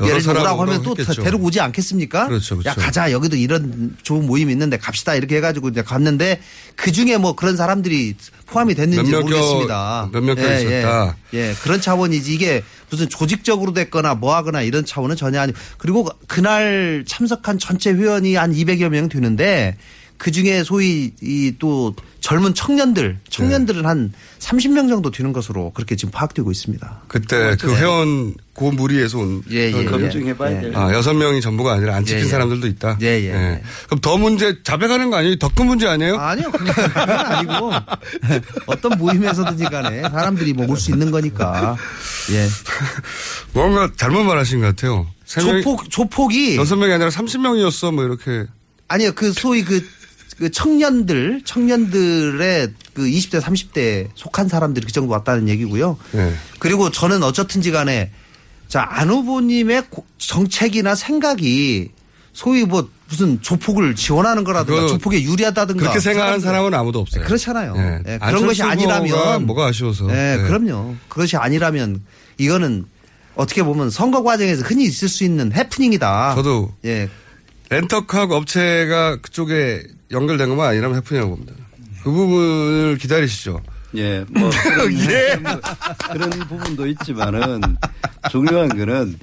예를 0.00 0.20
들어 0.22 0.34
사람 0.34 0.42
오라고 0.42 0.62
하면 0.62 0.82
또 0.82 0.90
오라고 0.90 1.02
했겠죠. 1.02 1.22
데리고 1.22 1.44
오지 1.46 1.60
않겠습니까? 1.60 2.26
그렇죠, 2.28 2.56
그렇죠. 2.56 2.68
야 2.68 2.74
가자 2.74 3.12
여기도 3.12 3.36
이런 3.36 3.96
좋은 4.02 4.26
모임 4.26 4.50
있는데 4.50 4.76
갑시다 4.76 5.14
이렇게 5.14 5.36
해가지고 5.36 5.68
이제 5.68 5.82
갔는데 5.82 6.40
그 6.74 6.90
중에 6.90 7.16
뭐 7.16 7.34
그런 7.36 7.56
사람들이 7.56 8.14
포함이 8.46 8.74
됐는지 8.74 9.10
모르겠습니다. 9.22 10.08
겨- 10.12 10.20
몇몇 10.20 10.34
겨 10.34 10.42
있었다. 10.42 11.16
예, 11.34 11.38
예, 11.50 11.54
그런 11.62 11.80
차원이지 11.80 12.34
이게 12.34 12.62
무슨 12.90 13.08
조직적으로 13.08 13.72
됐거나 13.72 14.14
뭐 14.14 14.34
하거나 14.34 14.62
이런 14.62 14.84
차원은 14.84 15.16
전혀 15.16 15.40
아니고 15.40 15.58
그리고 15.78 16.08
그날 16.26 17.04
참석한 17.06 17.58
전체 17.58 17.92
회원이 17.92 18.34
한 18.34 18.52
200여 18.52 18.88
명 18.88 19.08
되는데 19.08 19.76
그 20.24 20.30
중에 20.30 20.64
소위 20.64 21.12
이 21.20 21.52
또 21.58 21.94
젊은 22.20 22.54
청년들, 22.54 23.18
청년들은 23.28 23.84
한 23.84 24.10
30명 24.38 24.88
정도 24.88 25.10
되는 25.10 25.34
것으로 25.34 25.70
그렇게 25.74 25.96
지금 25.96 26.10
파악되고 26.12 26.50
있습니다. 26.50 27.02
그때 27.08 27.54
그 27.60 27.76
회원 27.76 28.32
그 28.54 28.64
무리에서 28.64 29.18
온 29.18 29.42
예, 29.50 29.66
예, 29.66 29.72
회원들. 29.72 29.90
검증해봐야 30.00 30.60
돼요. 30.62 30.72
아, 30.74 30.94
여섯 30.94 31.12
명이 31.12 31.42
전부가 31.42 31.74
아니라 31.74 31.96
안 31.96 32.06
찍힌 32.06 32.22
예, 32.22 32.24
예. 32.24 32.28
사람들도 32.30 32.66
있다. 32.68 32.98
예, 33.02 33.06
예. 33.06 33.62
그럼 33.84 34.00
더 34.00 34.16
문제 34.16 34.62
자백하는 34.62 35.10
거 35.10 35.16
아니에요? 35.18 35.36
더 35.36 35.50
큰 35.54 35.66
문제 35.66 35.86
아니에요? 35.86 36.16
아니요, 36.16 36.50
그건, 36.50 36.72
그건 36.72 37.10
아니고 37.10 37.70
어떤 38.66 38.96
모임에서든지 38.96 39.64
간에 39.64 40.00
사람들이 40.02 40.54
뭐올수 40.54 40.90
있는 40.92 41.10
거니까. 41.10 41.76
예. 42.30 42.48
뭔가 43.52 43.90
잘못 43.98 44.24
말하신 44.24 44.60
것 44.60 44.66
같아요. 44.68 45.06
조폭 45.26 45.90
조폭이 45.90 46.56
여섯 46.56 46.76
명이 46.76 46.92
아니라 46.94 47.10
30명이었어 47.10 47.92
뭐 47.94 48.04
이렇게. 48.04 48.46
아니요, 48.88 49.12
그 49.14 49.32
소위 49.32 49.62
그, 49.62 49.84
그 50.38 50.50
청년들, 50.50 51.42
청년들의 51.44 52.72
그 52.92 53.02
20대, 53.02 53.40
30대 53.40 54.08
속한 54.14 54.48
사람들이 54.48 54.86
그 54.86 54.92
정도 54.92 55.12
왔다는 55.12 55.48
얘기고요. 55.48 55.96
네. 56.12 56.32
그리고 56.58 56.90
저는 56.90 57.22
어쨌든지 57.22 57.70
간에 57.70 58.10
자, 58.68 58.86
안 58.90 59.10
후보님의 59.10 59.84
고- 59.90 60.04
정책이나 60.18 60.94
생각이 60.94 61.90
소위 62.32 62.64
뭐 62.64 62.88
무슨 63.08 63.40
조폭을 63.42 63.94
지원하는 63.94 64.42
거라든가 64.42 64.80
그거 64.80 64.92
조폭에 64.92 65.22
유리하다든가 65.22 65.80
그렇게 65.80 66.00
생각하는 66.00 66.40
사람은 66.40 66.74
아무도 66.74 66.98
없어요. 67.00 67.24
그렇잖아요. 67.24 67.74
예. 67.76 68.12
예, 68.14 68.18
그런 68.18 68.46
것이 68.46 68.62
아니라면 68.62 69.46
뭐가 69.46 69.66
아쉬워서. 69.66 70.08
예, 70.10 70.38
예. 70.38 70.42
그럼요. 70.42 70.96
그것이 71.08 71.36
아니라면 71.36 72.02
이거는 72.38 72.86
어떻게 73.36 73.62
보면 73.62 73.90
선거 73.90 74.22
과정에서 74.24 74.62
흔히 74.62 74.84
있을 74.84 75.08
수 75.08 75.22
있는 75.22 75.52
해프닝이다. 75.52 76.34
저도 76.34 76.72
예. 76.84 77.08
렌터카 77.70 78.24
업체가 78.24 79.16
그쪽에 79.20 79.82
연결된 80.14 80.48
것만 80.48 80.68
아니라면 80.70 80.96
해프닝이라고 80.98 81.36
봅니다. 81.36 81.52
그 82.02 82.10
부분을 82.10 82.96
기다리시죠. 82.98 83.60
예, 83.96 84.24
뭐 84.28 84.50
그런, 84.50 84.92
예. 85.10 85.38
그런 86.12 86.30
부분도 86.48 86.86
있지만은 86.88 87.60
중요한 88.30 88.68
거는 88.68 89.18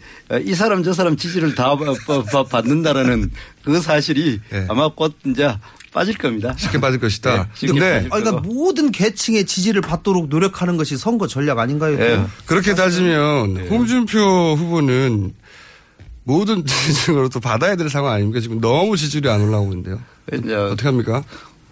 이 0.46 0.54
사람 0.54 0.84
저 0.84 0.94
사람 0.94 1.18
지지를 1.18 1.56
다 1.56 1.76
받는다라는 2.50 3.32
그 3.64 3.82
사실이 3.82 4.40
아마 4.70 4.90
곧 4.90 5.16
이제 5.26 5.54
빠질 5.94 6.18
겁니다. 6.18 6.54
쉽게 6.58 6.80
빠질 6.80 7.00
것이다. 7.02 7.50
네, 7.60 7.68
근데 7.68 7.80
빠질 7.80 8.14
아니, 8.14 8.24
그러니까. 8.24 8.42
모든 8.48 8.92
계층의 8.92 9.46
지지를 9.46 9.82
받도록 9.82 10.30
노력하는 10.30 10.78
것이 10.78 10.96
선거 10.98 11.28
전략 11.28 11.60
아닌가요? 11.60 12.00
예. 12.00 12.16
또? 12.16 12.26
그렇게 12.46 12.74
따지면 12.74 13.68
홍준표 13.70 14.56
후보는 14.58 15.34
모든 16.24 16.64
지지층으로 16.66 17.28
또 17.28 17.40
받아야 17.42 17.76
될 17.76 17.90
상황 17.90 18.14
아닙니까? 18.14 18.40
지금 18.40 18.62
너무 18.62 18.96
지지율이 18.96 19.30
안 19.30 19.42
올라오고 19.42 19.74
있는데요. 19.74 20.00
이제 20.34 20.54
어떻게 20.56 20.84
합니까? 20.88 21.24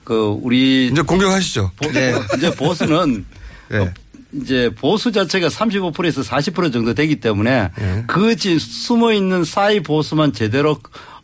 그 0.03 0.37
우리 0.41 0.87
이제 0.87 1.01
공격하시죠. 1.01 1.71
보, 1.75 1.89
이제 1.89 2.51
보수는 2.57 3.25
예. 3.73 3.93
이제 4.33 4.69
보수 4.75 5.11
자체가 5.11 5.47
35%에서 5.47 6.21
40% 6.21 6.71
정도 6.73 6.93
되기 6.93 7.19
때문에 7.19 7.69
예. 7.79 8.03
그 8.07 8.35
지- 8.35 8.59
숨어 8.59 9.13
있는 9.13 9.43
사이 9.43 9.81
보수만 9.81 10.33
제대로 10.33 10.79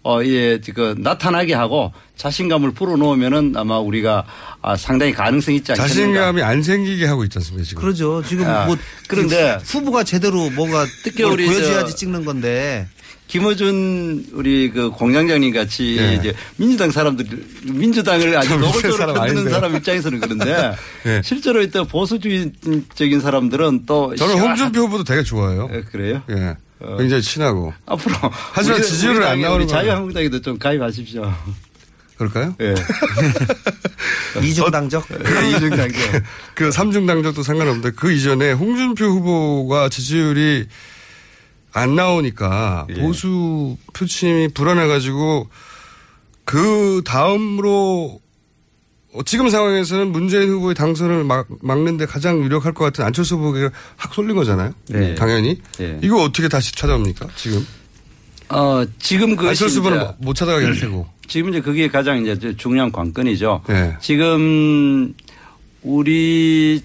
어, 0.08 0.24
예, 0.24 0.60
그 0.60 0.94
나타나게 1.00 1.56
하고 1.56 1.92
자신감을 2.16 2.72
불어넣으면은 2.74 3.54
아마 3.58 3.80
우리가 3.80 4.24
아, 4.62 4.78
상당히 4.78 5.12
가능성이 5.14 5.58
있지 5.58 5.72
않겠는가. 5.72 5.88
자신감이 5.94 6.42
안 6.44 6.62
생기게 6.62 7.06
하고 7.08 7.24
있지 7.24 7.40
않습니까, 7.40 7.66
지금? 7.68 7.82
그러죠. 7.82 8.22
지금 8.28 8.46
아, 8.48 8.66
뭐 8.68 8.78
그런데 9.08 9.58
후보가 9.64 10.04
제대로 10.04 10.52
뭐가 10.52 10.86
특히 11.04 11.24
우리 11.26 11.48
보여줘야지 11.48 11.92
저- 11.92 11.98
찍는 11.98 12.24
건데 12.24 12.88
김어준 13.28 14.28
우리 14.34 14.70
그 14.70 14.92
공장장님 14.92 15.52
같이 15.52 15.98
예. 16.00 16.14
이제 16.14 16.34
민주당 16.58 16.92
사람들 16.92 17.26
민주당을 17.64 18.38
아주 18.38 18.56
노골적으로 18.60 18.98
사람 18.98 19.28
흔드는. 19.28 19.52
사람 19.52 19.76
입장에서는 19.76 20.20
그런데 20.20 20.76
예. 21.08 21.22
실제로 21.24 21.64
이때 21.64 21.82
보수주의적인 21.82 23.20
사람들은 23.22 23.86
또 23.88 24.16
저는 24.16 24.40
홍준표 24.40 24.82
후보도 24.82 25.04
되게 25.04 25.24
좋아해요. 25.24 25.68
예, 25.74 25.82
그래요? 25.82 26.22
예. 26.30 26.56
굉장히 26.80 27.22
친하고. 27.22 27.74
앞으로 27.86 28.16
하지만 28.54 28.82
지지율은 28.82 29.18
우리 29.18 29.26
안 29.26 29.42
나오는 29.42 29.62
우리 29.62 29.68
거예요. 29.68 29.82
자유한국당에도 29.82 30.42
좀 30.42 30.58
가입하십시오. 30.58 31.34
그럴까요? 32.18 32.56
예. 32.62 32.76
이중당적. 34.42 35.08
그 35.08 35.46
이중당적. 35.48 36.24
그 36.54 36.72
삼중당적도 36.72 37.44
상관없는데 37.44 37.92
그 37.92 38.12
이전에 38.12 38.52
홍준표 38.54 39.06
후보가 39.06 39.90
지지율이 39.90 40.68
안 41.74 41.96
나오니까 41.96 42.88
예. 42.90 43.02
보수 43.02 43.78
표심이 43.94 44.48
불안해가지고 44.50 45.50
그 46.46 47.02
다음으로 47.06 48.22
어, 48.22 48.25
지금 49.24 49.50
상황에서는 49.50 50.12
문재인 50.12 50.50
후보의 50.50 50.76
당선을 50.76 51.24
막, 51.24 51.48
막는데 51.62 52.06
가장 52.06 52.44
유력할 52.44 52.74
것 52.74 52.84
같은 52.86 53.06
안철수 53.06 53.36
후보가 53.36 53.70
확 53.96 54.14
쏠린 54.14 54.36
거잖아요. 54.36 54.74
네. 54.90 55.16
당연히. 55.16 55.60
예. 55.80 56.00
이거 56.02 56.24
어떻게 56.24 56.48
다시 56.48 56.74
찾아옵니까? 56.74 57.28
지금. 57.36 57.66
어, 58.50 58.84
지금 59.00 59.36
그 59.36 59.48
안철수 59.48 59.80
후보는 59.80 60.06
못 60.20 60.34
찾아가게 60.34 60.66
할 60.66 60.76
테고. 60.76 61.08
지금 61.28 61.50
이제 61.50 61.62
그게 61.62 61.88
가장 61.88 62.22
이제 62.22 62.56
중요한 62.58 62.92
관건이죠. 62.92 63.64
네. 63.68 63.96
지금 64.00 65.14
우리 65.82 66.82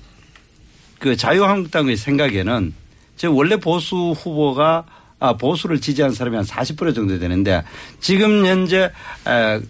그 0.98 1.16
자유한국당의 1.16 1.96
생각에는 1.96 2.74
지금 3.16 3.34
원래 3.34 3.56
보수 3.56 4.14
후보가 4.18 4.84
아, 5.18 5.34
보수를 5.34 5.80
지지하는 5.80 6.14
사람이 6.14 6.36
한 6.36 6.44
40% 6.44 6.94
정도 6.94 7.18
되는데 7.18 7.62
지금 8.00 8.46
현재 8.46 8.90
에, 9.26 9.60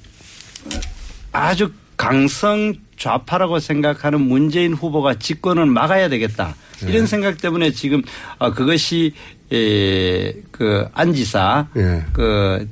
아주 1.32 1.72
강성 2.00 2.74
좌파라고 2.96 3.58
생각하는 3.60 4.20
문재인 4.22 4.72
후보가 4.72 5.14
집권을 5.18 5.66
막아야 5.66 6.08
되겠다. 6.08 6.54
네. 6.82 6.92
이런 6.92 7.06
생각 7.06 7.38
때문에 7.38 7.72
지금 7.72 8.02
어, 8.38 8.52
그것이 8.52 9.12
에, 9.52 10.32
그 10.50 10.86
안지사 10.94 11.66
예. 11.76 12.04
그 12.12 12.66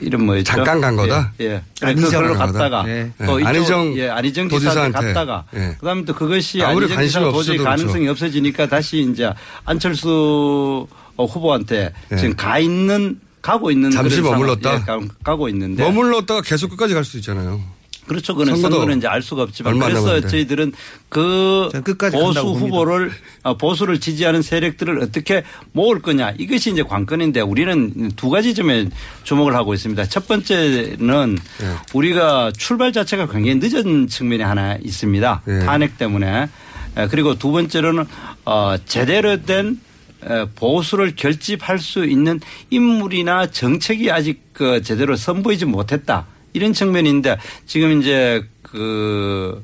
이름 0.00 0.26
뭐였죠? 0.26 0.44
잠깐 0.44 0.80
간 0.80 0.96
거다? 0.96 1.32
예. 1.40 1.44
예. 1.44 1.62
안희정 1.82 2.10
그걸로 2.22 2.34
간 2.38 2.46
거다? 2.52 2.58
갔다가 2.70 2.88
예. 2.88 3.10
또 3.26 3.38
예. 3.38 3.42
이쪽, 3.42 3.48
안희정 3.48 3.96
예, 3.98 4.08
안희정 4.08 4.48
지사한테 4.48 4.92
도지사한테. 4.92 4.98
갔다가 5.12 5.44
예. 5.54 5.76
그다음에 5.78 6.04
또 6.04 6.14
그것이 6.14 6.62
안희정 6.62 7.00
지사가 7.02 7.30
도저히 7.32 7.58
그렇죠. 7.58 7.70
가능성이 7.70 8.08
없어지니까 8.08 8.68
다시 8.68 9.08
이제 9.12 9.30
안철수 9.64 10.86
어, 11.16 11.24
후보한테 11.24 11.92
예. 12.12 12.16
지금 12.16 12.34
가 12.34 12.58
있는 12.58 13.20
가고 13.42 13.70
있는 13.70 13.90
잠시 13.90 14.20
머물렀다? 14.20 14.74
예, 14.74 14.78
가- 14.80 15.00
가고 15.22 15.48
있는데 15.48 15.82
머물렀다가 15.84 16.40
계속 16.42 16.70
끝까지 16.70 16.94
갈 16.94 17.04
수 17.04 17.18
있잖아요. 17.18 17.60
그렇죠. 18.06 18.34
그는 18.34 18.56
선거는 18.56 18.98
이제 18.98 19.06
알 19.08 19.22
수가 19.22 19.42
없지만 19.42 19.78
그래서 19.78 20.00
남았는데. 20.00 20.28
저희들은 20.28 20.72
그 21.08 21.68
보수. 22.12 22.40
후보를 22.40 23.10
아, 23.42 23.54
보수를 23.54 24.00
지지하는 24.00 24.42
세력들을 24.42 24.98
어떻게 25.00 25.42
모을 25.72 26.00
거냐 26.02 26.34
이것이 26.38 26.70
이제 26.72 26.82
관건인데 26.82 27.40
우리는 27.40 28.10
두 28.16 28.30
가지 28.30 28.54
점에 28.54 28.88
주목을 29.22 29.54
하고 29.54 29.74
있습니다. 29.74 30.04
첫 30.06 30.26
번째는 30.28 31.38
예. 31.62 31.66
우리가 31.94 32.52
출발 32.56 32.92
자체가 32.92 33.26
굉장히 33.28 33.60
늦은 33.62 34.08
측면이 34.08 34.42
하나 34.42 34.76
있습니다. 34.76 35.42
예. 35.48 35.58
탄핵 35.60 35.96
때문에 35.98 36.48
에, 36.96 37.08
그리고 37.08 37.34
두 37.38 37.52
번째로는 37.52 38.04
어, 38.44 38.76
제대로 38.84 39.42
된 39.42 39.80
에, 40.28 40.44
보수를 40.54 41.14
결집할 41.16 41.78
수 41.78 42.04
있는 42.04 42.40
인물이나 42.70 43.46
정책이 43.50 44.10
아직 44.10 44.42
그 44.52 44.82
제대로 44.82 45.16
선보이지 45.16 45.64
못했다. 45.64 46.26
이런 46.54 46.72
측면인데 46.72 47.36
지금 47.66 48.00
이제 48.00 48.42
그 48.62 49.62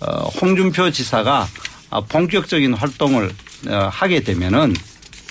어, 0.00 0.28
홍준표 0.40 0.90
지사가 0.90 1.46
아, 1.90 2.00
본격적인 2.00 2.74
활동을 2.74 3.30
어, 3.68 3.88
하게 3.92 4.20
되면은 4.20 4.74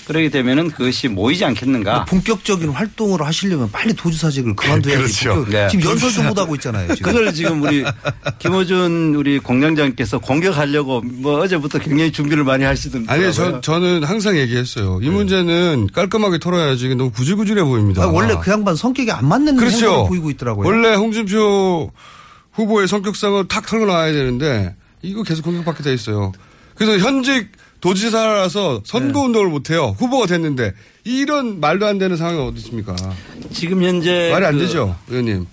그러게 0.06 0.28
되면은 0.28 0.70
그것이 0.70 1.08
모이지 1.08 1.44
않겠는가. 1.44 2.04
본격적인 2.04 2.70
활동을 2.70 3.22
하시려면 3.22 3.70
빨리 3.70 3.94
도지사직을 3.94 4.54
그만둬야지. 4.54 4.96
그렇죠. 5.22 5.44
그- 5.44 5.50
네. 5.50 5.68
지금. 5.70 5.90
연설도 5.90 6.22
못 6.24 6.38
하고 6.38 6.54
있잖아요. 6.56 6.94
지금. 6.94 7.12
그걸 7.12 7.32
지금 7.32 7.62
우리 7.62 7.84
김호준 8.38 9.14
우리 9.16 9.38
공장장께서 9.38 10.18
공격하려고 10.18 11.00
뭐 11.02 11.40
어제부터 11.40 11.78
굉장히 11.78 12.12
준비를 12.12 12.44
많이 12.44 12.64
하시던데. 12.64 13.10
아니, 13.12 13.32
저, 13.32 13.60
저는 13.60 14.04
항상 14.04 14.36
얘기했어요. 14.38 15.00
이 15.02 15.08
문제는 15.08 15.88
깔끔하게 15.92 16.38
털어야지. 16.38 16.94
너무 16.94 17.10
구질구질해 17.10 17.62
보입니다. 17.64 18.02
아, 18.02 18.06
원래 18.06 18.34
그 18.42 18.50
양반 18.50 18.76
성격이 18.76 19.10
안 19.10 19.26
맞는 19.26 19.56
그렇죠. 19.56 19.76
행동을 19.86 20.08
보이고 20.08 20.30
있더라고요. 20.30 20.66
원래 20.66 20.94
홍준표 20.94 21.90
후보의 22.52 22.88
성격상을 22.88 23.48
탁 23.48 23.66
털고 23.66 23.86
나와야 23.86 24.12
되는데 24.12 24.76
이거 25.02 25.22
계속 25.22 25.42
공격받게 25.44 25.82
돼 25.82 25.92
있어요. 25.94 26.32
그래서 26.74 26.98
현직 26.98 27.48
도지사라서 27.88 28.80
선거운동을 28.86 29.48
못해요. 29.48 29.94
후보가 29.98 30.24
됐는데 30.26 30.72
이런 31.04 31.60
말도 31.60 31.84
안 31.84 31.98
되는 31.98 32.16
상황이 32.16 32.38
어디 32.40 32.56
있습니까? 32.60 32.96
지금 33.52 33.82
현재 33.82 34.30
말이 34.32 34.46
안 34.46 34.54
그 34.54 34.60
되죠, 34.60 34.96
의원님. 35.08 35.44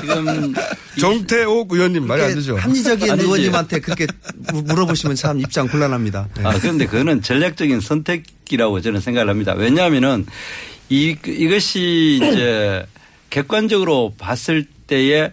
지금 0.00 0.52
정태옥 0.98 1.72
의원님 1.72 2.08
말이 2.08 2.22
안 2.22 2.34
되죠. 2.34 2.56
합리적인 2.56 3.08
아니지. 3.08 3.24
의원님한테 3.24 3.78
그렇게 3.78 4.08
무- 4.52 4.62
물어보시면 4.62 5.14
참 5.14 5.38
입장 5.38 5.68
곤란합니다. 5.68 6.28
네. 6.36 6.42
아, 6.44 6.58
그런데 6.60 6.86
그거는 6.86 7.22
전략적인 7.22 7.78
선택이라고 7.80 8.80
저는 8.80 9.00
생각을 9.00 9.28
합니다. 9.30 9.52
왜냐하면은 9.56 10.26
이, 10.88 11.14
이것이 11.24 12.16
이제 12.20 12.84
객관적으로 13.30 14.12
봤을 14.18 14.66
때에 14.88 15.20
에, 15.22 15.32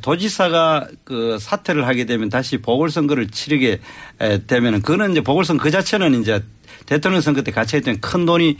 도지사가 0.00 0.88
그 1.04 1.38
사퇴를 1.40 1.86
하게 1.86 2.04
되면 2.06 2.28
다시 2.28 2.56
보궐선거를 2.58 3.28
치르게 3.28 3.80
에, 4.20 4.46
되면은 4.46 4.82
그거는 4.82 5.12
이제 5.12 5.20
보궐선거 5.20 5.62
그 5.64 5.70
자체는 5.70 6.22
이제 6.22 6.42
대통령 6.86 7.20
선거 7.20 7.42
때 7.42 7.50
같이 7.50 7.76
했던 7.76 8.00
큰 8.00 8.26
돈이 8.26 8.56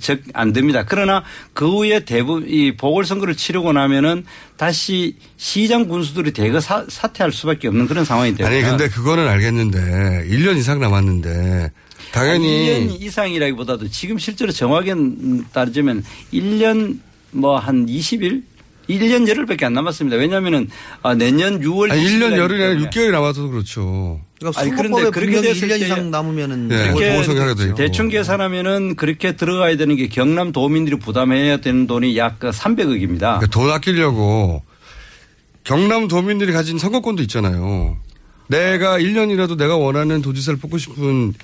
적 0.00 0.18
안 0.34 0.52
듭니다. 0.52 0.84
그러나 0.86 1.24
그 1.54 1.66
후에 1.68 2.00
대부분 2.04 2.46
이 2.48 2.76
보궐선거를 2.76 3.36
치르고 3.36 3.72
나면은 3.72 4.24
다시 4.56 5.16
시장 5.38 5.88
군수들이 5.88 6.32
대거 6.32 6.60
사, 6.60 6.84
사퇴할 6.88 7.32
수밖에 7.32 7.68
없는 7.68 7.86
그런 7.86 8.04
상황이 8.04 8.34
됩니다. 8.34 8.48
아니 8.48 8.62
근데 8.62 8.88
그거는 8.88 9.26
알겠는데 9.26 10.26
1년 10.28 10.56
이상 10.58 10.78
남았는데 10.80 11.72
당연히 12.12 12.88
1년 12.88 13.00
이상이라기보다도 13.00 13.88
지금 13.88 14.18
실제로 14.18 14.52
정확히 14.52 14.92
따지면 15.52 16.04
1년 16.32 16.98
뭐 17.32 17.58
한 17.58 17.86
20일 17.86 18.42
1년 18.98 19.28
열흘밖에 19.28 19.66
안 19.66 19.72
남았습니다. 19.72 20.16
왜냐하면은 20.16 20.68
아, 21.02 21.14
내년 21.14 21.60
6월 21.60 21.90
아니, 21.90 22.02
1년 22.04 22.36
열흘이 22.36 22.62
아니라 22.62 22.90
6개월이 22.90 23.10
남아서 23.10 23.48
그렇죠. 23.48 24.20
그러니까 24.38 24.60
아니, 24.60 24.70
선거법에 24.70 25.10
그런데 25.10 25.20
그렇게 25.20 25.40
됐을 25.40 25.68
1년 25.68 25.78
때 25.78 25.86
이상 25.86 26.10
남으면은 26.10 26.68
네, 26.68 26.92
그렇게 26.92 27.10
하게 27.40 27.54
되죠. 27.54 27.74
대충 27.74 28.08
계산하면은 28.08 28.96
그렇게 28.96 29.36
들어가야 29.36 29.76
되는 29.76 29.96
게 29.96 30.08
경남 30.08 30.52
도민들이 30.52 30.98
부담해야 30.98 31.58
되는 31.58 31.86
돈이 31.86 32.16
약 32.16 32.38
300억입니다. 32.40 33.18
그러니까 33.18 33.46
돈 33.46 33.70
아끼려고 33.70 34.62
경남 35.64 36.08
도민들이 36.08 36.52
가진 36.52 36.78
선거권도 36.78 37.22
있잖아요. 37.22 37.96
내가 38.48 38.98
1년이라도 38.98 39.56
내가 39.56 39.76
원하는 39.76 40.22
도지사를 40.22 40.58
뽑고 40.58 40.78
싶은 40.78 41.34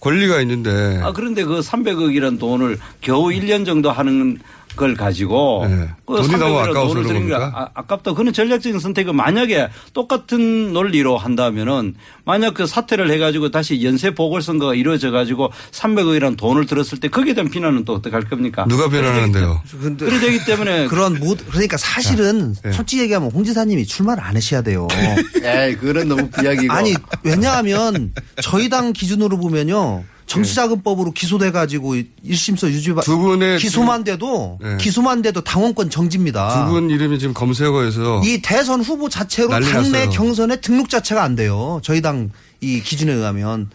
권리가 0.00 0.40
있는데 0.42 1.00
아 1.02 1.12
그런데 1.12 1.44
그 1.44 1.60
300억이라는 1.60 2.38
돈을 2.38 2.78
겨우 3.00 3.28
1년 3.28 3.66
정도 3.66 3.90
하는 3.90 4.38
걸 4.76 4.94
가지고 4.94 5.66
그 6.06 6.16
돈이 6.16 6.28
너무 6.38 6.54
300억이라는 6.54 6.70
아까워서 6.70 6.94
돈을 6.94 7.02
그런 7.08 7.28
겁니까? 7.28 7.52
아, 7.54 7.68
아깝다. 7.74 8.12
그는 8.14 8.32
전략적인 8.32 8.78
선택을 8.78 9.12
만약에 9.12 9.68
똑같은 9.92 10.72
논리로 10.72 11.16
한다면은 11.16 11.94
만약 12.24 12.54
그 12.54 12.66
사퇴를 12.66 13.10
해가지고 13.10 13.50
다시 13.50 13.82
연쇄 13.82 14.14
보궐선거가 14.14 14.74
이루어져 14.74 15.10
가지고 15.10 15.50
300억이라는 15.72 16.36
돈을 16.36 16.66
들었을 16.66 17.00
때 17.00 17.08
거기에 17.08 17.34
대한 17.34 17.50
비난은 17.50 17.84
또 17.84 17.94
어떻게 17.94 18.14
할 18.14 18.24
겁니까? 18.28 18.66
누가 18.68 18.88
비난하는데요? 18.88 19.62
그래 19.98 20.20
되기 20.20 20.44
때문에 20.44 20.86
그런 20.88 21.18
모 21.18 21.34
그러니까 21.50 21.76
사실은 21.76 22.54
네. 22.62 22.72
솔직히 22.72 23.02
얘기하면 23.02 23.30
홍 23.30 23.44
지사님이 23.44 23.86
출마를 23.86 24.22
안 24.22 24.36
하셔야 24.36 24.62
돼요. 24.62 24.86
에이, 25.42 25.76
그런 25.76 26.08
너무 26.08 26.28
비약이고. 26.30 26.72
아니 26.72 26.94
왜냐하면 27.22 28.12
저희 28.42 28.68
당 28.68 28.92
기준으로 28.92 29.38
보면요. 29.38 30.04
정치자금법으로 30.26 31.12
기소돼 31.12 31.50
가지고 31.52 31.94
1심서 31.94 32.68
유죄 32.68 32.92
두 33.04 33.18
분의 33.18 33.58
기소만 33.58 34.04
돼도 34.04 34.58
네. 34.62 34.76
기소만 34.78 35.22
돼도 35.22 35.42
당원권 35.42 35.90
정지입니다. 35.90 36.64
두 36.66 36.70
분 36.72 36.90
이름이 36.90 37.18
지금 37.18 37.32
검색어에서 37.34 38.22
이 38.24 38.40
대선 38.42 38.80
후보 38.80 39.08
자체로 39.08 39.48
당내 39.50 39.70
났어요. 39.72 40.10
경선에 40.10 40.60
등록 40.60 40.88
자체가 40.88 41.22
안 41.22 41.36
돼요. 41.36 41.80
저희 41.82 42.02
당 42.02 42.30
이 42.62 42.80
기준에 42.80 43.12
의하면 43.12 43.68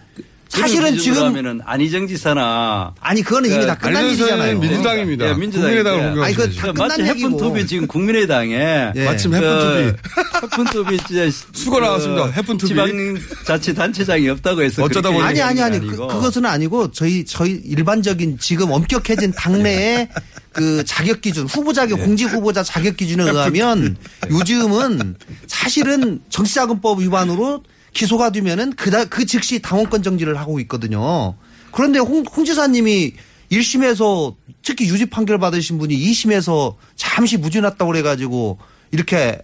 사실은 0.51 0.97
지금 0.97 1.23
하면은 1.23 1.61
안희정 1.65 2.07
지사나 2.07 2.93
아니 2.99 3.21
그거는 3.21 3.49
이미 3.49 3.65
다 3.65 3.73
끝난 3.77 4.03
안희정 4.03 4.27
일이잖아요. 4.27 4.59
민주당입니다. 4.59 5.29
예, 5.29 5.33
민주당인데. 5.33 5.83
국민의당을 5.83 6.03
공격하셔야죠. 6.15 6.23
아니, 6.23 6.35
그거 6.35 6.61
다 6.61 6.73
끝난 6.73 6.87
마치 6.89 7.01
얘기고. 7.01 7.17
해픈투비 7.29 7.67
지금 7.67 7.87
국민의당에 7.87 8.91
예. 8.95 9.05
마침 9.05 9.31
그 9.31 9.37
해픈투비. 9.37 9.97
해픈투비 10.43 10.97
진짜 11.07 11.37
수고 11.53 11.79
나왔습니다. 11.79 12.25
해픈투비. 12.31 12.67
지방자치단체장이 12.67 14.27
없다고 14.29 14.61
해서 14.63 14.83
어쩌다 14.83 15.09
보니 15.09 15.23
아니 15.23 15.41
아니 15.41 15.61
아니 15.61 15.79
그. 15.79 15.95
그것은 15.95 16.45
아니고 16.45 16.91
저희 16.91 17.23
저희 17.25 17.51
일반적인 17.65 18.37
지금 18.39 18.71
엄격해진 18.71 19.31
당내의 19.31 20.09
그 20.51 20.83
자격 20.85 21.21
기준 21.21 21.45
후보 21.47 21.71
자격 21.71 21.97
네. 21.99 22.05
공직 22.05 22.25
후보자 22.25 22.61
자격 22.61 22.97
기준에 22.97 23.23
의하면 23.23 23.95
요즘은 24.29 25.15
사실은 25.47 26.19
정치자금법 26.29 26.99
위반으로 26.99 27.63
기소가 27.93 28.31
되면은 28.31 28.73
그다 28.73 29.05
그 29.05 29.25
즉시 29.25 29.61
당원권 29.61 30.03
정지를 30.03 30.37
하고 30.39 30.59
있거든요. 30.61 31.35
그런데 31.71 31.99
홍, 31.99 32.23
홍 32.23 32.45
지사님이 32.45 33.13
1심에서 33.51 34.35
특히 34.63 34.87
유죄 34.87 35.05
판결 35.05 35.37
받으신 35.39 35.77
분이 35.77 35.97
2심에서 35.97 36.75
잠시 36.95 37.37
무죄 37.37 37.59
났다고 37.59 37.91
그래가지고 37.91 38.59
이렇게 38.91 39.39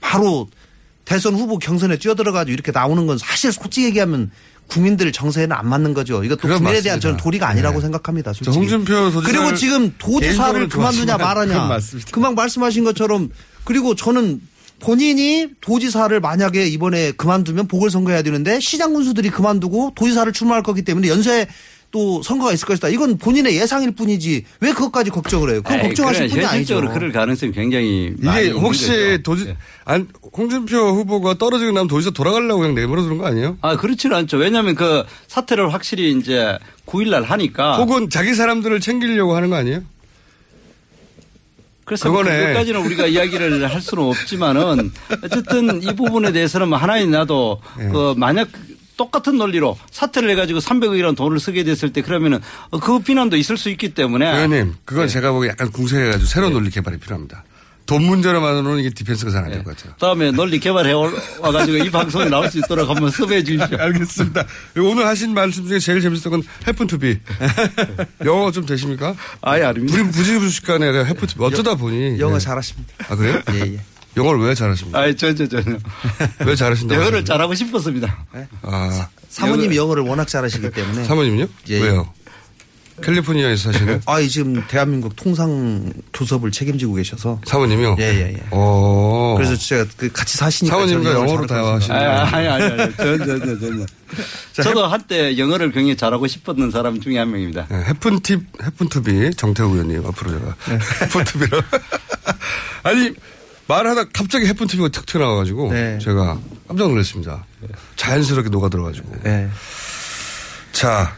바로 0.00 0.48
대선 1.04 1.34
후보 1.34 1.58
경선에 1.58 1.98
뛰어들어가지고 1.98 2.52
이렇게 2.52 2.72
나오는 2.72 3.06
건 3.06 3.18
사실 3.18 3.52
솔직히 3.52 3.86
얘기하면 3.86 4.30
국민들 4.68 5.10
정서에는 5.10 5.54
안 5.54 5.68
맞는 5.68 5.94
거죠. 5.94 6.22
이것도 6.22 6.42
국민에 6.42 6.80
대한 6.80 6.96
맞습니다. 6.96 7.00
저는 7.00 7.16
도리가 7.16 7.48
아니라고 7.48 7.78
네. 7.78 7.82
생각합니다. 7.82 8.32
저 8.32 8.44
솔직히. 8.44 8.72
홍준표 8.72 9.20
그리고 9.22 9.54
지금 9.54 9.92
도지사를 9.98 10.68
그만두냐 10.68 11.16
말하냐. 11.18 11.78
금방 12.12 12.36
말씀하신 12.36 12.84
것처럼 12.84 13.30
그리고 13.64 13.94
저는 13.96 14.40
본인이 14.80 15.48
도지사를 15.60 16.18
만약에 16.20 16.66
이번에 16.66 17.12
그만두면 17.12 17.68
보궐선거 17.68 18.10
해야 18.10 18.22
되는데 18.22 18.58
시장 18.60 18.92
군수들이 18.92 19.30
그만두고 19.30 19.92
도지사를 19.94 20.32
출마할 20.32 20.62
거기 20.62 20.82
때문에 20.82 21.08
연쇄 21.08 21.46
또 21.92 22.22
선거가 22.22 22.52
있을 22.52 22.66
것이다. 22.66 22.88
이건 22.88 23.18
본인의 23.18 23.56
예상일 23.56 23.90
뿐이지 23.92 24.44
왜 24.60 24.72
그것까지 24.72 25.10
걱정을 25.10 25.50
해요? 25.50 25.62
그건 25.62 25.80
에이, 25.80 25.86
걱정하실 25.88 26.20
그래, 26.20 26.28
분이 26.28 26.44
아니죠. 26.44 26.74
현실적으로 26.74 26.92
그럴 26.92 27.12
가능성이 27.12 27.52
굉장히 27.52 28.14
많이 28.18 28.46
이게 28.46 28.52
혹시 28.52 28.86
거죠. 28.86 29.22
도지 29.22 29.44
예. 29.48 29.56
안 29.84 30.06
홍준표 30.36 30.76
후보가 30.76 31.34
떨어지고 31.38 31.72
나면 31.72 31.88
도지사 31.88 32.12
돌아가려고 32.12 32.60
그냥 32.60 32.76
내버려 32.76 33.02
두는 33.02 33.18
거 33.18 33.26
아니에요? 33.26 33.58
아 33.60 33.76
그렇지는 33.76 34.16
않죠. 34.16 34.36
왜냐하면 34.36 34.76
그 34.76 35.02
사태를 35.26 35.72
확실히 35.74 36.12
이제 36.16 36.56
9일날 36.86 37.24
하니까 37.24 37.78
혹은 37.78 38.08
자기 38.08 38.34
사람들을 38.34 38.78
챙기려고 38.80 39.34
하는 39.34 39.50
거 39.50 39.56
아니에요? 39.56 39.82
그래서 41.84 42.08
뭐 42.10 42.18
그거네. 42.18 42.38
그것까지는 42.38 42.80
우리가 42.86 43.06
이야기를 43.06 43.68
할 43.68 43.80
수는 43.80 44.04
없지만은 44.04 44.92
어쨌든 45.24 45.82
이 45.82 45.94
부분에 45.96 46.32
대해서는 46.32 46.68
뭐 46.68 46.78
하나의 46.78 47.06
나도 47.06 47.60
예. 47.80 47.88
그 47.88 48.14
만약 48.16 48.48
똑같은 48.96 49.38
논리로 49.38 49.78
사퇴를 49.90 50.28
해가지고 50.30 50.58
300억이라는 50.58 51.16
돈을 51.16 51.40
쓰게 51.40 51.64
됐을 51.64 51.90
때 51.90 52.02
그러면은 52.02 52.38
그 52.82 52.98
비난도 52.98 53.38
있을 53.38 53.56
수 53.56 53.70
있기 53.70 53.94
때문에 53.94 54.30
의원님, 54.30 54.74
그건 54.84 55.08
제가 55.08 55.32
보기에 55.32 55.50
약간 55.50 55.72
궁색해가지고 55.72 56.26
새로운 56.26 56.52
논리 56.52 56.68
개발이 56.68 56.98
필요합니다. 56.98 57.44
돈 57.86 58.04
문제로만으로는 58.04 58.78
이게 58.80 58.90
defense가 58.90 59.30
잘 59.32 59.44
안 59.44 59.50
될것 59.50 59.76
같아요. 59.76 59.94
다음에 59.98 60.30
논리 60.30 60.60
개발해 60.60 60.92
와가지고 61.40 61.78
이 61.78 61.90
방송에 61.90 62.26
나올 62.26 62.48
수 62.50 62.58
있도록 62.58 62.88
한번 62.88 63.10
섭외해 63.10 63.42
주십시오. 63.42 63.76
알겠습니다. 63.80 64.44
오늘 64.78 65.06
하신 65.06 65.34
말씀 65.34 65.66
중에 65.66 65.78
제일 65.80 66.00
재밌었던 66.00 66.30
건 66.30 66.42
happen 66.68 66.86
to 66.86 66.99
be. 66.99 67.18
영어 68.24 68.52
좀 68.52 68.64
되십니까? 68.66 69.14
아예 69.42 69.64
아닙니다. 69.64 69.98
우리 70.00 70.10
부지불식간에 70.10 71.04
happen 71.04 71.26
to 71.26 71.32
be. 71.32 71.42
어쩌다 71.42 71.74
보니. 71.74 72.20
영어 72.20 72.36
예. 72.36 72.38
잘하십니다. 72.38 72.94
아, 73.08 73.16
그래요? 73.16 73.42
예, 73.52 73.60
예. 73.74 73.80
영어를 74.16 74.40
왜 74.40 74.54
잘하십니까? 74.54 75.00
아니, 75.00 75.16
저, 75.16 75.34
저, 75.34 75.46
저는. 75.48 75.80
왜 76.46 76.54
잘하신다고? 76.54 77.00
영어를 77.00 77.18
하십니까? 77.18 77.34
잘하고 77.34 77.54
싶었습니다. 77.54 78.24
아. 78.62 79.08
사모님이 79.28 79.76
영어를 79.76 80.02
워낙 80.04 80.26
잘하시기 80.28 80.70
때문에. 80.70 81.04
사모님요? 81.04 81.46
예. 81.68 81.80
왜요? 81.80 82.12
캘리포니아에서 83.02 83.72
사시는? 83.72 84.02
아, 84.06 84.20
지금 84.22 84.62
대한민국 84.68 85.16
통상 85.16 85.92
교섭을 86.12 86.50
책임지고 86.50 86.94
계셔서. 86.94 87.40
사모님이요? 87.44 87.96
예, 87.98 88.04
예, 88.04 88.34
예. 88.34 88.54
오. 88.56 89.34
그래서 89.36 89.56
제가 89.56 89.86
그 89.96 90.10
같이 90.12 90.36
사시니까. 90.36 90.76
사모님과 90.76 91.12
영어로. 91.12 91.46
대화하시는 91.46 91.96
아니, 91.96 92.06
아니, 92.06 92.48
아니, 92.48 92.82
아니. 92.82 92.96
전, 92.96 93.18
전, 93.18 93.40
전, 93.40 93.60
전요. 93.60 93.86
저도 94.52 94.86
한때 94.86 95.38
영어를 95.38 95.72
굉장히 95.72 95.96
잘하고 95.96 96.26
싶었던 96.26 96.70
사람 96.70 97.00
중에 97.00 97.18
한 97.18 97.30
명입니다. 97.30 97.66
네, 97.70 97.84
해픈팁, 97.86 98.42
해픈투비 98.62 99.34
정태우 99.36 99.70
의원님 99.72 100.04
앞으로 100.06 100.30
제가 100.32 100.54
네. 100.68 100.78
해픈투비로. 101.02 101.62
아니, 102.82 103.12
말하다 103.68 104.04
갑자기 104.12 104.46
해픈투비가 104.46 104.88
툭 104.88 105.06
튀어나와가지고 105.06 105.72
네. 105.72 105.98
제가 106.02 106.38
깜짝 106.68 106.88
놀랐습니다. 106.88 107.46
자연스럽게 107.96 108.50
녹아들어가지고. 108.50 109.16
네. 109.22 109.48
자, 110.72 111.14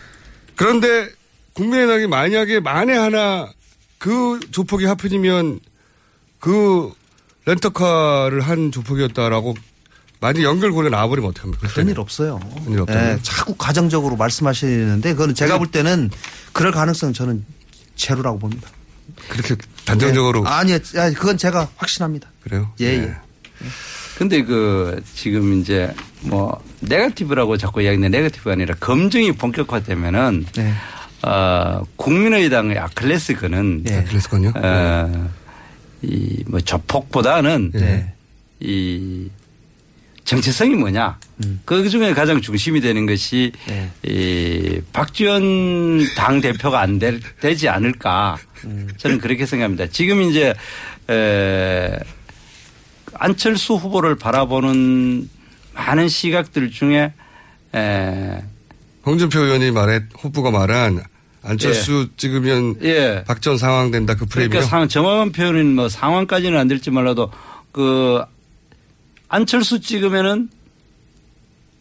그런데 0.55 1.09
국민의당이 1.55 2.07
만약에 2.07 2.61
만에 2.61 2.97
하나 2.97 3.51
그 3.99 4.41
조폭이 4.51 4.85
하필이면 4.85 5.61
그 6.41 6.93
렌터카를 7.47 8.41
한 8.41 8.73
조폭이었다라고 8.73 9.55
만약 10.21 10.43
연결고리가 10.43 10.97
나와버리면 10.97 11.31
어떡합니까? 11.31 11.69
그런 11.69 11.89
일 11.89 11.99
없어요. 11.99 12.41
일 12.69 12.81
없다고요? 12.81 13.13
예, 13.13 13.19
자꾸 13.23 13.55
가정적으로 13.57 14.17
말씀하시는데 14.17 15.13
그거는 15.13 15.35
제가 15.35 15.59
볼 15.59 15.67
때는 15.69 16.11
그럴 16.53 16.73
가능성은 16.73 17.13
저는 17.13 17.45
제로라고 17.97 18.39
봅니다. 18.39 18.69
그렇게 19.29 19.57
단정적으로. 19.85 20.45
예. 20.47 20.49
아니요, 20.49 20.79
아니, 20.97 21.15
그건 21.15 21.37
제가 21.37 21.69
확신합니다. 21.77 22.29
그래요? 22.43 22.73
예, 22.81 22.99
네. 22.99 23.03
예. 23.05 23.17
근데 24.17 24.45
그 24.45 25.03
지금 25.15 25.61
이제 25.61 25.93
뭐 26.21 26.63
네거티브라고 26.81 27.57
자꾸 27.57 27.83
이야기하는데 27.83 28.17
네거티브가 28.17 28.53
아니라 28.53 28.75
검증이 28.79 29.33
본격화되면은 29.33 30.47
네. 30.55 30.75
어, 31.23 31.83
국민의당의 31.97 32.79
아클레스건은 32.79 33.85
네. 33.85 33.99
아클레스건요? 33.99 34.53
어, 34.57 35.31
이뭐 36.03 36.61
조폭보다는 36.61 37.71
네. 37.73 38.13
이 38.61 39.29
정체성이 40.25 40.75
뭐냐. 40.77 41.19
그 41.65 41.89
중에 41.89 42.15
가장 42.15 42.41
중심이 42.41 42.81
되는 42.81 43.07
것이 43.07 43.53
네. 43.67 43.91
이 44.05 44.81
박지원 44.93 46.05
당 46.17 46.41
대표가 46.41 46.81
안 46.81 46.99
될, 46.99 47.21
되지 47.41 47.69
않을까. 47.69 48.39
저는 48.97 49.19
그렇게 49.19 49.47
생각합니다. 49.47 49.87
지금 49.89 50.23
이제 50.23 50.55
에 51.11 51.99
안철수 53.15 53.75
후보를 53.75 54.17
바라보는 54.17 55.29
많은 55.75 56.09
시각들 56.09 56.71
중에 56.71 57.13
에, 57.75 58.43
홍준표 59.05 59.41
의원이 59.41 59.71
말해 59.71 60.01
후보가 60.19 60.51
말한 60.51 61.03
안철수 61.43 62.09
예. 62.09 62.17
찍으면 62.17 62.77
예. 62.83 63.25
박전 63.27 63.59
상황 63.59 63.91
된다 63.91 64.15
그 64.15 64.27
프레임이요. 64.27 64.51
그러니까 64.51 64.69
상, 64.69 64.89
정확한 64.89 65.33
표현은 65.33 65.75
뭐 65.75 65.89
상황까지는 65.89 66.59
안 66.59 66.69
될지 66.69 66.91
몰라도 66.91 67.31
그 67.73 68.23
안철수 69.29 69.81
찍으면은 69.81 70.49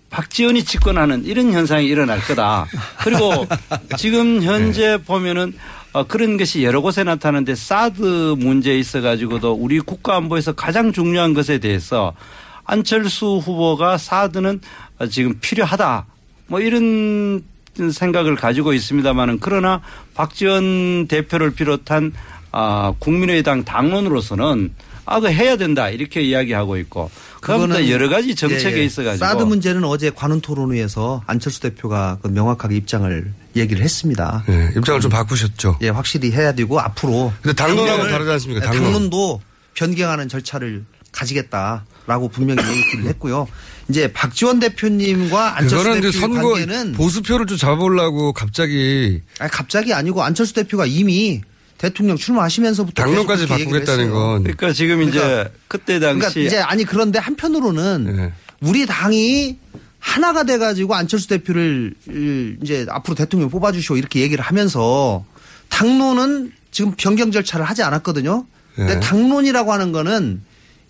박지원이 0.09 0.64
집권하는 0.66 1.26
이런 1.26 1.53
현상이 1.53 1.86
일어날 1.88 2.20
거다. 2.20 2.66
그리고 3.03 3.47
지금 3.97 4.41
현재 4.43 4.97
보면은 4.97 5.53
어, 5.93 6.05
그런 6.05 6.38
것이 6.38 6.64
여러 6.64 6.82
곳에 6.82 7.03
나타나는데 7.03 7.55
사드 7.55 8.36
문제에 8.38 8.78
있어 8.80 9.01
가지고도 9.01 9.53
우리 9.53 9.80
국가 9.80 10.16
안보에서 10.18 10.53
가장 10.53 10.93
중요한 10.93 11.34
것에 11.34 11.57
대해서 11.57 12.14
안철수 12.64 13.41
후보가 13.43 13.97
사드는 13.97 14.62
어, 14.99 15.07
지금 15.07 15.38
필요하다. 15.39 16.05
뭐 16.47 16.59
이런 16.59 17.43
생각을 17.92 18.36
가지고 18.36 18.74
있습니다만은 18.74 19.40
그러나 19.40 19.82
박지원 20.14 21.08
대표를 21.08 21.52
비롯한 21.52 22.14
아, 22.52 22.94
국민의당 23.00 23.64
당론으로서는 23.64 24.74
아, 25.06 25.20
그 25.20 25.30
해야 25.30 25.58
된다. 25.58 25.90
이렇게 25.90 26.22
이야기하고 26.22 26.78
있고. 26.78 27.10
그거는 27.42 27.90
여러 27.90 28.08
가지 28.08 28.36
정책에 28.36 28.78
예, 28.78 28.82
예. 28.82 28.86
있어가지고. 28.86 29.26
사드 29.26 29.44
문제는 29.44 29.84
어제 29.84 30.10
관훈 30.10 30.42
토론회에서 30.42 31.24
안철수 31.26 31.60
대표가 31.60 32.20
그 32.22 32.28
명확하게 32.28 32.78
입장을 32.78 33.34
얘기를 33.56 33.84
했습니다. 33.84 34.44
예, 34.48 34.72
입장을 34.78 35.02
좀 35.02 35.10
바꾸셨죠. 35.10 35.80
예, 35.82 35.90
확실히 35.90 36.32
해야 36.32 36.54
되고 36.54 36.80
앞으로. 36.80 37.34
근데 37.42 37.54
당론하고 37.56 38.08
다르지 38.08 38.32
않습니까? 38.32 38.62
예, 38.62 38.66
당론. 38.66 38.84
당론 38.84 39.10
도 39.10 39.42
변경하는 39.74 40.30
절차를 40.30 40.86
가지겠다 41.12 41.86
라고 42.08 42.28
분명히 42.30 42.62
얘기를 42.78 43.06
했고요. 43.06 43.47
이제 43.89 44.12
박지원 44.12 44.60
대표님과 44.60 45.58
안철수 45.58 45.89
이제 45.91 46.02
대표의 46.02 46.14
선거 46.14 46.49
관계는 46.54 46.93
보수표를 46.93 47.45
좀 47.45 47.58
잡아보려고 47.58 48.34
갑자기 48.34 49.22
아니, 49.39 49.52
갑자기 49.52 49.93
아니고 49.93 50.24
안철수 50.24 50.54
대표가 50.54 50.86
이미 50.86 51.41
대통령 51.78 52.16
출마하시면서부터 52.18 53.04
당론까지 53.04 53.47
바꾸겠다는 53.47 54.06
했어요. 54.06 54.14
건. 54.14 54.43
그러니까 54.43 54.72
지금 54.74 55.02
이제 55.04 55.20
그러니까- 55.20 55.49
그때 55.68 55.99
당시 55.99 56.20
그러니까 56.20 56.39
이제 56.41 56.58
아니 56.60 56.84
그런데 56.86 57.20
한편으로는 57.20 58.16
네. 58.16 58.34
우리 58.62 58.86
당이 58.86 59.58
하나가 59.99 60.43
돼 60.43 60.58
가지고 60.58 60.95
안철수 60.95 61.28
대표를 61.28 61.93
이제 62.64 62.86
앞으로 62.89 63.16
대통령 63.16 63.49
뽑아 63.49 63.72
주시오 63.72 63.97
이렇게 63.97 64.22
얘기를 64.22 64.43
하면서 64.43 65.24
당론은 65.70 66.52
지금 66.72 66.93
변경 66.97 67.32
절차를 67.32 67.66
하지 67.66 67.84
않았거든요. 67.84 68.45
근데 68.76 68.95
네. 68.95 68.99
당론이라고 68.99 69.74
하는 69.74 69.91
거는 69.91 70.41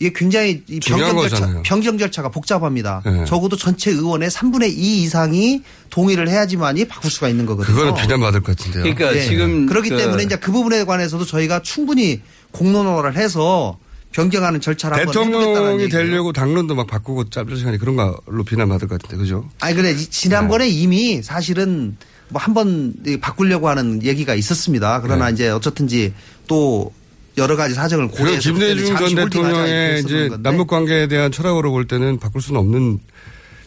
이게 0.02 0.12
굉장히 0.16 0.64
중요한 0.80 1.14
변경 1.16 1.30
절차. 1.30 1.62
변경 1.62 1.98
절차가 2.00 2.30
복잡합니다. 2.30 3.04
네. 3.06 3.24
적어도 3.26 3.56
전체 3.56 3.92
의원의 3.92 4.32
3분의 4.32 4.70
2 4.76 5.04
이상이 5.04 5.62
동의를 5.92 6.28
해야지만이 6.28 6.86
바꿀 6.86 7.12
수가 7.12 7.30
있는 7.30 7.46
거거든요. 7.46 7.76
그거는 7.76 8.02
비난받을 8.02 8.42
것 8.42 8.58
같은데요. 8.58 8.82
그러니까 8.82 9.16
예. 9.16 9.22
지금 9.28 9.68
그렇기 9.68 9.90
그 9.90 9.98
때문에 9.98 10.24
이제 10.24 10.38
그 10.38 10.52
부분에 10.52 10.86
관해서도 10.86 11.28
저희가 11.28 11.62
충분히 11.62 12.20
공론화를 12.50 13.16
해서 13.16 13.78
변경하는 14.12 14.60
절차를 14.60 14.98
한번 14.98 15.14
해보겠다는 15.14 15.46
대통령이 15.54 15.84
얘기예요. 15.84 16.04
되려고 16.08 16.34
당론도 16.34 16.74
막 16.74 16.88
바꾸고 16.88 17.30
짧은 17.30 17.56
시간에 17.56 17.78
그런 17.78 17.96
걸로 17.96 18.44
비난받을 18.44 18.88
것 18.88 19.00
같은데 19.00 19.22
그죠? 19.22 19.48
아니 19.60 19.76
그래 19.76 19.92
이- 19.92 19.98
지난번에 20.08 20.66
네. 20.66 20.72
이미 20.72 21.22
사실은 21.22 21.96
뭐 22.30 22.42
한 22.42 22.54
번 22.56 22.96
바꾸려고 23.22 23.70
하는 23.70 24.02
얘기가 24.02 24.34
있었습니다. 24.34 25.02
그러나 25.02 25.28
네. 25.28 25.34
이제 25.34 25.50
어쨌든지 25.50 26.14
또 26.48 26.92
여러 27.38 27.56
가지 27.56 27.74
사정을 27.74 28.10
고려해서 28.10 28.42
김대중 28.42 28.96
전 28.98 29.16
대통령의 29.16 30.02
이제. 30.02 30.30
남북 30.40 30.68
관계에 30.68 31.08
대한 31.08 31.32
철학으로 31.32 31.72
볼 31.72 31.88
때는 31.88 32.20
바꿀 32.20 32.42
수는 32.42 32.60
없는 32.60 33.00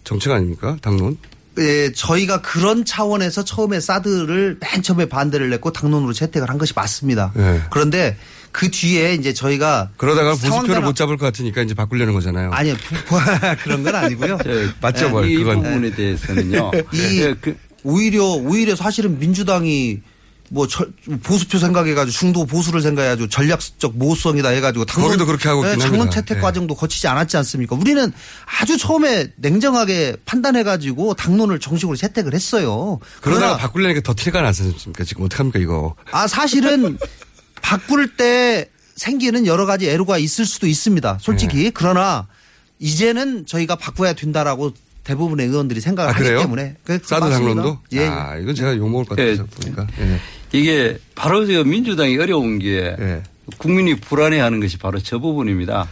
정책 0.05 0.33
아닙니까? 0.33 0.77
당론? 0.83 1.17
예, 1.59 1.93
저희가 1.93 2.43
그런 2.43 2.85
차원에서 2.85 3.45
처음에 3.45 3.79
사드를 3.81 4.59
맨 4.61 4.83
처음에 4.83 5.07
반대를 5.07 5.51
냈고 5.51 5.73
당론으로 5.73 6.13
채택을 6.13 6.51
한 6.51 6.59
것이 6.59 6.73
맞습니다. 6.75 7.33
네. 7.35 7.61
그런데 7.71 8.17
그 8.51 8.71
뒤에 8.71 9.15
이제 9.15 9.33
저희가 9.33 9.91
그러다가 9.97 10.31
보수표를 10.33 10.83
못 10.83 10.95
잡을 10.97 11.17
것 11.17 11.27
같으니까 11.27 11.63
이제 11.63 11.73
바꾸려는 11.75 12.13
거잖아요. 12.13 12.51
아니요 12.53 12.75
부- 13.07 13.17
그런 13.63 13.83
건 13.85 13.95
아니고요. 13.95 14.39
맞죠, 14.81 15.07
예, 15.07 15.09
뭘이 15.11 15.37
그건. 15.37 15.63
부분에 15.63 15.91
대해서는요. 15.95 16.71
이 16.93 17.21
예, 17.23 17.35
그- 17.41 17.57
오히려 17.85 18.25
오히려 18.25 18.75
사실은 18.75 19.19
민주당이 19.21 20.01
뭐 20.55 20.69
저- 20.69 20.87
보수표 21.25 21.59
생각해가지고 21.59 22.13
중도 22.17 22.47
보수를 22.47 22.81
생각해가지고 22.81 23.29
전략적 23.29 23.97
모성이다 23.97 24.51
해가지고 24.51 24.85
당론 24.85 25.09
거기도 25.09 25.27
그렇게 25.27 25.49
하고 25.49 25.65
있긴 25.67 25.81
당론. 25.81 26.11
채택 26.13 26.37
예. 26.37 26.41
과정도 26.41 26.77
거치지 26.77 27.09
않았지 27.09 27.37
않습니까? 27.39 27.75
우리는 27.75 28.13
아주 28.61 28.79
처음에 28.79 29.33
냉정하게 29.37 30.17
판단해가지고 30.25 31.15
당론을 31.15 31.59
정식으로 31.59 31.97
채택을 31.97 32.35
했어요. 32.35 33.01
그러다가 33.21 33.47
그러나 33.47 33.57
바꾸려니까 33.57 34.01
더 34.03 34.15
티가 34.17 34.43
나지 34.43 34.63
않습니까? 34.63 35.03
지금 35.03 35.25
어떡합니까 35.25 35.59
이거. 35.59 35.97
아 36.13 36.29
사실은 36.29 36.99
바꿀 37.61 38.17
때 38.17 38.71
생기는 38.95 39.47
여러 39.47 39.67
가지 39.67 39.91
애로가 39.91 40.19
있을 40.19 40.47
수도 40.47 40.69
있습니다. 40.69 41.19
솔직히 41.21 41.65
네. 41.65 41.71
그러나 41.75 42.29
이제는 42.79 43.45
저희가 43.47 43.75
바꿔야 43.75 44.13
된다라고 44.13 44.73
대부분의 45.03 45.49
의원들이 45.49 45.81
생각을 45.81 46.11
아, 46.13 46.15
하기? 46.15 46.25
때문에 46.29 46.77
그- 46.85 46.99
사드. 47.05 47.29
당론도? 47.29 47.79
예. 47.93 48.07
아, 48.07 48.37
이건 48.37 48.55
제가 48.55 48.77
욕먹을 48.77 49.05
것 49.05 49.17
같아서 49.19 49.45
보니까. 49.47 49.87
예. 49.99 50.19
이게 50.59 50.99
바로 51.17 51.45
저 51.47 51.65
민주당이 51.65 52.17
어려운 52.19 52.59
게 52.61 52.95
예. 52.99 53.23
국민이 53.59 53.97
불안해하는 53.97 54.61
것이 54.61 54.79
바로 54.79 55.01
저 55.01 55.19
부분입니다. 55.19 55.89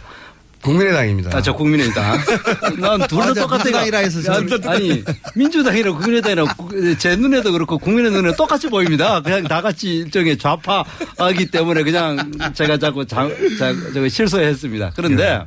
국민의당입니다. 0.61 1.37
아, 1.37 1.41
저 1.41 1.51
국민의당. 1.53 2.17
난둘다 2.79 3.15
맞아, 3.17 3.41
똑같아. 3.41 3.63
민주당이라 3.65 3.97
해서 3.99 4.19
저는- 4.21 4.65
아니, 4.69 5.03
민주당이랑 5.35 5.95
국민의당이랑 5.95 6.47
구- 6.57 6.97
제 6.97 7.17
눈에도 7.17 7.51
그렇고 7.51 7.77
국민의 7.77 8.11
눈에 8.11 8.33
똑같이 8.37 8.69
보입니다. 8.69 9.21
그냥 9.21 9.43
다 9.43 9.61
같이 9.61 9.93
일종의 9.95 10.37
좌파이기 10.37 11.47
때문에 11.51 11.83
그냥 11.83 12.31
제가 12.53 12.77
자꾸 12.77 13.05
자, 13.05 13.27
자, 13.59 13.73
실수했습니다. 14.07 14.93
그런데 14.95 15.23
예. 15.23 15.41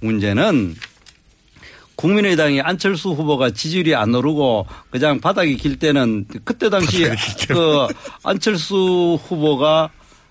문제는 0.00 0.74
국민의당이 1.96 2.60
안철수 2.60 3.10
후보가 3.10 3.50
지지율이 3.50 3.94
안 3.94 4.14
오르고 4.14 4.66
그냥 4.90 5.18
바닥이 5.20 5.56
길 5.56 5.78
때는 5.78 6.26
그때 6.44 6.68
당시 6.70 7.10
그 7.48 7.86
안철수 8.22 9.18
후보가 9.26 9.90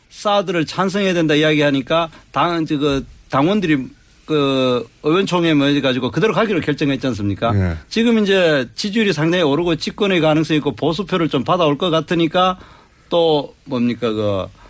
사드를 0.10 0.66
찬성해야 0.66 1.14
된다 1.14 1.34
이야기하니까 1.34 2.10
당, 2.32 2.66
저, 2.66 2.78
그 2.78 3.06
당원들이 3.30 3.88
그 4.26 4.88
의원총회 5.04 5.54
모여가지고 5.54 6.12
그대로 6.12 6.34
가기로 6.34 6.62
결정했지 6.62 7.06
않습니까? 7.08 7.52
예. 7.56 7.78
지금 7.90 8.24
이제 8.24 8.68
지지율이 8.76 9.14
상당히 9.14 9.44
오르고 9.44 9.76
집권의 9.76 10.22
가능성이 10.22 10.58
있고 10.58 10.72
보수표를 10.76 11.30
좀 11.30 11.44
받아올 11.44 11.78
것 11.78 11.90
같으니까 11.90 12.58
또 13.10 13.56
뭡니까 13.66 14.12
그 14.12 14.66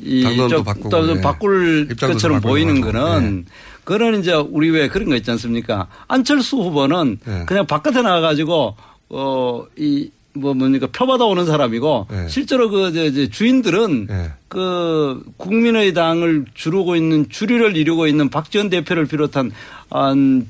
이 0.00 0.22
좀 0.48 0.64
바꾸고, 0.64 0.88
또 0.88 1.16
예. 1.16 1.20
바꿀 1.20 1.88
것처럼 1.88 2.40
좀 2.40 2.40
보이는 2.40 2.80
바꾸고 2.80 2.98
예. 3.22 3.42
그런 3.84 4.20
이제 4.20 4.32
우리 4.32 4.70
왜 4.70 4.88
그런 4.88 5.08
거 5.08 5.16
있지 5.16 5.30
않습니까? 5.30 5.88
안철수 6.08 6.56
후보는 6.56 7.18
예. 7.26 7.44
그냥 7.46 7.66
바깥에 7.66 8.02
나가 8.02 8.20
가지고 8.20 8.76
어이 9.08 10.10
뭐 10.34 10.54
뭡니까 10.54 10.88
표 10.90 11.06
받아 11.06 11.24
오는 11.24 11.44
사람이고 11.44 12.06
예. 12.12 12.28
실제로 12.28 12.70
그 12.70 12.92
저, 12.92 13.12
저 13.12 13.28
주인들은 13.28 14.06
예. 14.10 14.30
그 14.48 15.22
국민의당을 15.36 16.46
주르고 16.54 16.96
있는 16.96 17.28
주류를 17.28 17.76
이루고 17.76 18.06
있는 18.06 18.28
박지원 18.28 18.70
대표를 18.70 19.06
비롯한 19.06 19.50
한 19.90 20.46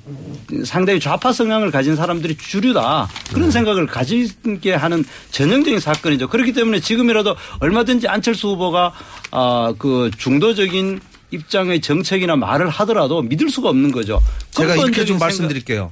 상당히 0.64 1.00
좌파 1.00 1.32
성향을 1.32 1.70
가진 1.70 1.96
사람들이 1.96 2.36
주류다 2.36 3.08
그런 3.32 3.50
생각을 3.50 3.86
가지게 3.86 4.74
하는 4.74 5.04
전형적인 5.30 5.80
사건이죠. 5.80 6.28
그렇기 6.28 6.52
때문에 6.52 6.80
지금이라도 6.80 7.34
얼마든지 7.60 8.08
안철수 8.08 8.48
후보가 8.48 8.92
아그 9.32 10.10
중도적인 10.16 11.00
입장의 11.32 11.80
정책이나 11.80 12.36
말을 12.36 12.68
하더라도 12.68 13.22
믿을 13.22 13.48
수가 13.50 13.70
없는 13.70 13.90
거죠. 13.90 14.22
제가 14.52 14.76
이렇게 14.76 15.04
좀 15.04 15.18
생각- 15.18 15.26
말씀드릴게요. 15.26 15.90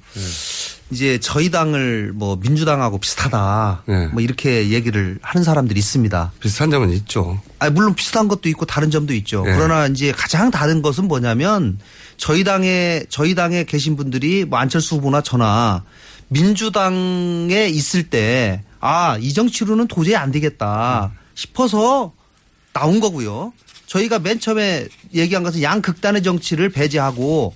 이제 0.93 1.19
저희 1.21 1.51
당을 1.51 2.13
뭐 2.15 2.37
민주당하고 2.37 2.99
비슷하다. 2.99 3.85
네. 3.87 4.07
뭐 4.09 4.21
이렇게 4.21 4.71
얘기를 4.71 5.19
하는 5.23 5.45
사람들이 5.45 5.79
있습니다. 5.79 6.33
비슷한 6.41 6.71
점은 6.71 6.91
있죠. 6.91 7.41
아 7.61 7.71
물론 7.71 7.95
비슷한 7.95 8.27
것도 8.29 8.49
있고 8.49 8.67
다른 8.67 8.91
점도 8.91 9.15
있죠. 9.15 9.45
네. 9.45 9.55
그러나 9.55 9.87
이제 9.87 10.11
가장 10.13 10.51
다른 10.51 10.83
것은 10.83 11.07
뭐냐면 11.07 11.79
저희 12.17 12.43
당에 12.45 13.05
저희 13.09 13.35
당에 13.37 13.65
계신 13.65 13.97
분들이 13.97 14.45
뭐 14.45 14.59
안철수 14.59 14.97
후보나 14.97 15.21
저나 15.23 15.85
민주당에 16.29 17.67
있을 17.69 18.05
때 18.11 18.63
아, 18.81 19.17
이 19.21 19.33
정치로는 19.33 19.87
도저히 19.89 20.17
안 20.17 20.33
되겠다 20.33 21.13
싶어서 21.35 22.13
나온 22.73 22.99
거고요. 23.01 23.53
저희가 23.91 24.21
맨 24.21 24.39
처음에 24.39 24.87
얘기한 25.15 25.43
것은 25.43 25.63
양극단의 25.63 26.23
정치를 26.23 26.69
배제하고 26.69 27.55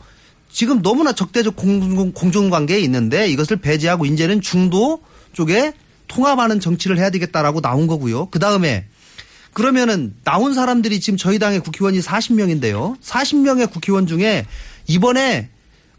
지금 0.51 0.83
너무나 0.83 1.13
적대적 1.13 1.55
공- 1.55 2.13
공존관계에 2.13 2.81
있는데 2.81 3.29
이것을 3.29 3.59
배제하고 3.59 4.05
이제는 4.05 4.41
중도 4.41 5.01
쪽에 5.33 5.73
통합하는 6.09 6.59
정치를 6.59 6.99
해야 6.99 7.11
되겠다라고 7.11 7.61
나온 7.61 7.87
거고요. 7.87 8.27
그 8.31 8.41
다음에 8.41 8.85
그러면은 9.53 10.15
나온 10.25 10.55
사람들이 10.55 10.99
지금 10.99 11.17
저희 11.17 11.39
당의 11.39 11.61
국회의원이 11.61 12.01
40명인데요. 12.01 13.01
40명의 13.01 13.71
국회의원 13.71 14.09
중에 14.09 14.45
이번에 14.89 15.51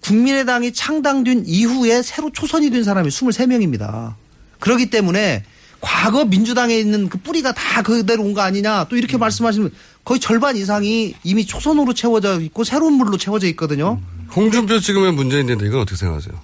국민의당이 0.02 0.74
창당된 0.74 1.44
이후에 1.48 2.02
새로 2.02 2.30
초선이 2.32 2.70
된 2.72 2.84
사람이 2.84 3.08
23명입니다. 3.08 4.16
그렇기 4.60 4.90
때문에 4.90 5.46
과거 5.80 6.26
민주당에 6.26 6.78
있는 6.78 7.08
그 7.10 7.18
뿌리가 7.20 7.54
다 7.54 7.82
그대로 7.84 8.24
온 8.24 8.34
거 8.34 8.42
아니냐 8.42 8.88
또 8.90 8.98
이렇게 8.98 9.18
말씀하시면 9.18 9.72
거의 10.06 10.20
절반 10.20 10.56
이상이 10.56 11.16
이미 11.24 11.46
초선으로 11.46 11.94
채워져 11.94 12.40
있고 12.42 12.64
새로운 12.64 12.94
물로 12.94 13.18
채워져 13.18 13.48
있거든요. 13.48 14.00
홍준표 14.36 14.80
찍으면 14.80 15.16
문재인 15.16 15.48
된다. 15.48 15.66
이건 15.66 15.82
어떻게 15.82 15.98
생각하세요? 15.98 16.40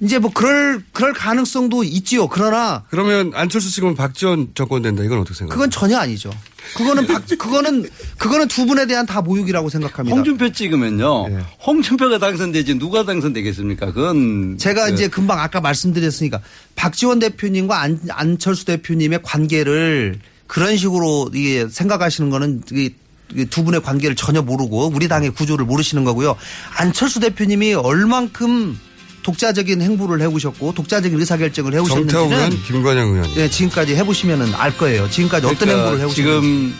이제 0.00 0.18
뭐 0.18 0.30
그럴 0.32 0.82
그럴 0.92 1.12
가능성도 1.14 1.82
있지요. 1.84 2.28
그러나 2.28 2.84
그러면 2.90 3.32
안철수 3.34 3.70
찍으면 3.70 3.94
박지원 3.94 4.48
정권 4.54 4.82
된다. 4.82 5.02
이건 5.02 5.20
어떻게 5.20 5.34
생각하세요? 5.34 5.54
그건 5.54 5.70
전혀 5.70 5.98
아니죠. 5.98 6.30
그거는 6.76 7.06
박, 7.06 7.26
그거는 7.26 7.88
그거는 8.18 8.48
두 8.48 8.66
분에 8.66 8.86
대한 8.86 9.06
다 9.06 9.22
모욕이라고 9.22 9.68
생각합니다. 9.68 10.14
홍준표 10.14 10.52
찍으면요. 10.52 11.44
홍준표가 11.66 12.18
당선되지 12.18 12.78
누가 12.78 13.04
당선되겠습니까? 13.04 13.86
그건 13.92 14.58
제가 14.58 14.86
그 14.86 14.92
이제 14.92 15.08
금방 15.08 15.38
아까 15.40 15.60
말씀드렸으니까 15.60 16.40
박지원 16.74 17.18
대표님과 17.18 17.80
안, 17.80 18.00
안철수 18.10 18.64
대표님의 18.66 19.20
관계를 19.22 20.18
그런 20.46 20.76
식으로 20.76 21.30
이게 21.34 21.66
생각하시는 21.68 22.30
거는 22.30 22.62
이게 22.72 22.94
이게 23.32 23.44
두 23.44 23.64
분의 23.64 23.82
관계를 23.82 24.14
전혀 24.14 24.40
모르고 24.40 24.92
우리 24.94 25.08
당의 25.08 25.30
구조를 25.30 25.66
모르시는 25.66 26.04
거고요. 26.04 26.36
안철수 26.76 27.18
대표님이 27.20 27.74
얼만큼 27.74 28.78
독자적인 29.24 29.82
행보를 29.82 30.20
해오셨고 30.20 30.74
독자적인 30.74 31.18
의사결정을 31.18 31.74
해오셨는지는 31.74 32.08
정태호 32.08 32.32
의원, 32.32 32.62
김관영 32.62 33.08
의원. 33.08 33.36
예, 33.36 33.50
지금까지 33.50 33.96
해보시면은 33.96 34.54
알 34.54 34.76
거예요. 34.76 35.10
지금까지 35.10 35.46
어떤 35.46 35.58
그러니까 35.58 35.82
행보를 35.82 36.00
해오셨는지. 36.00 36.14
지금 36.14 36.74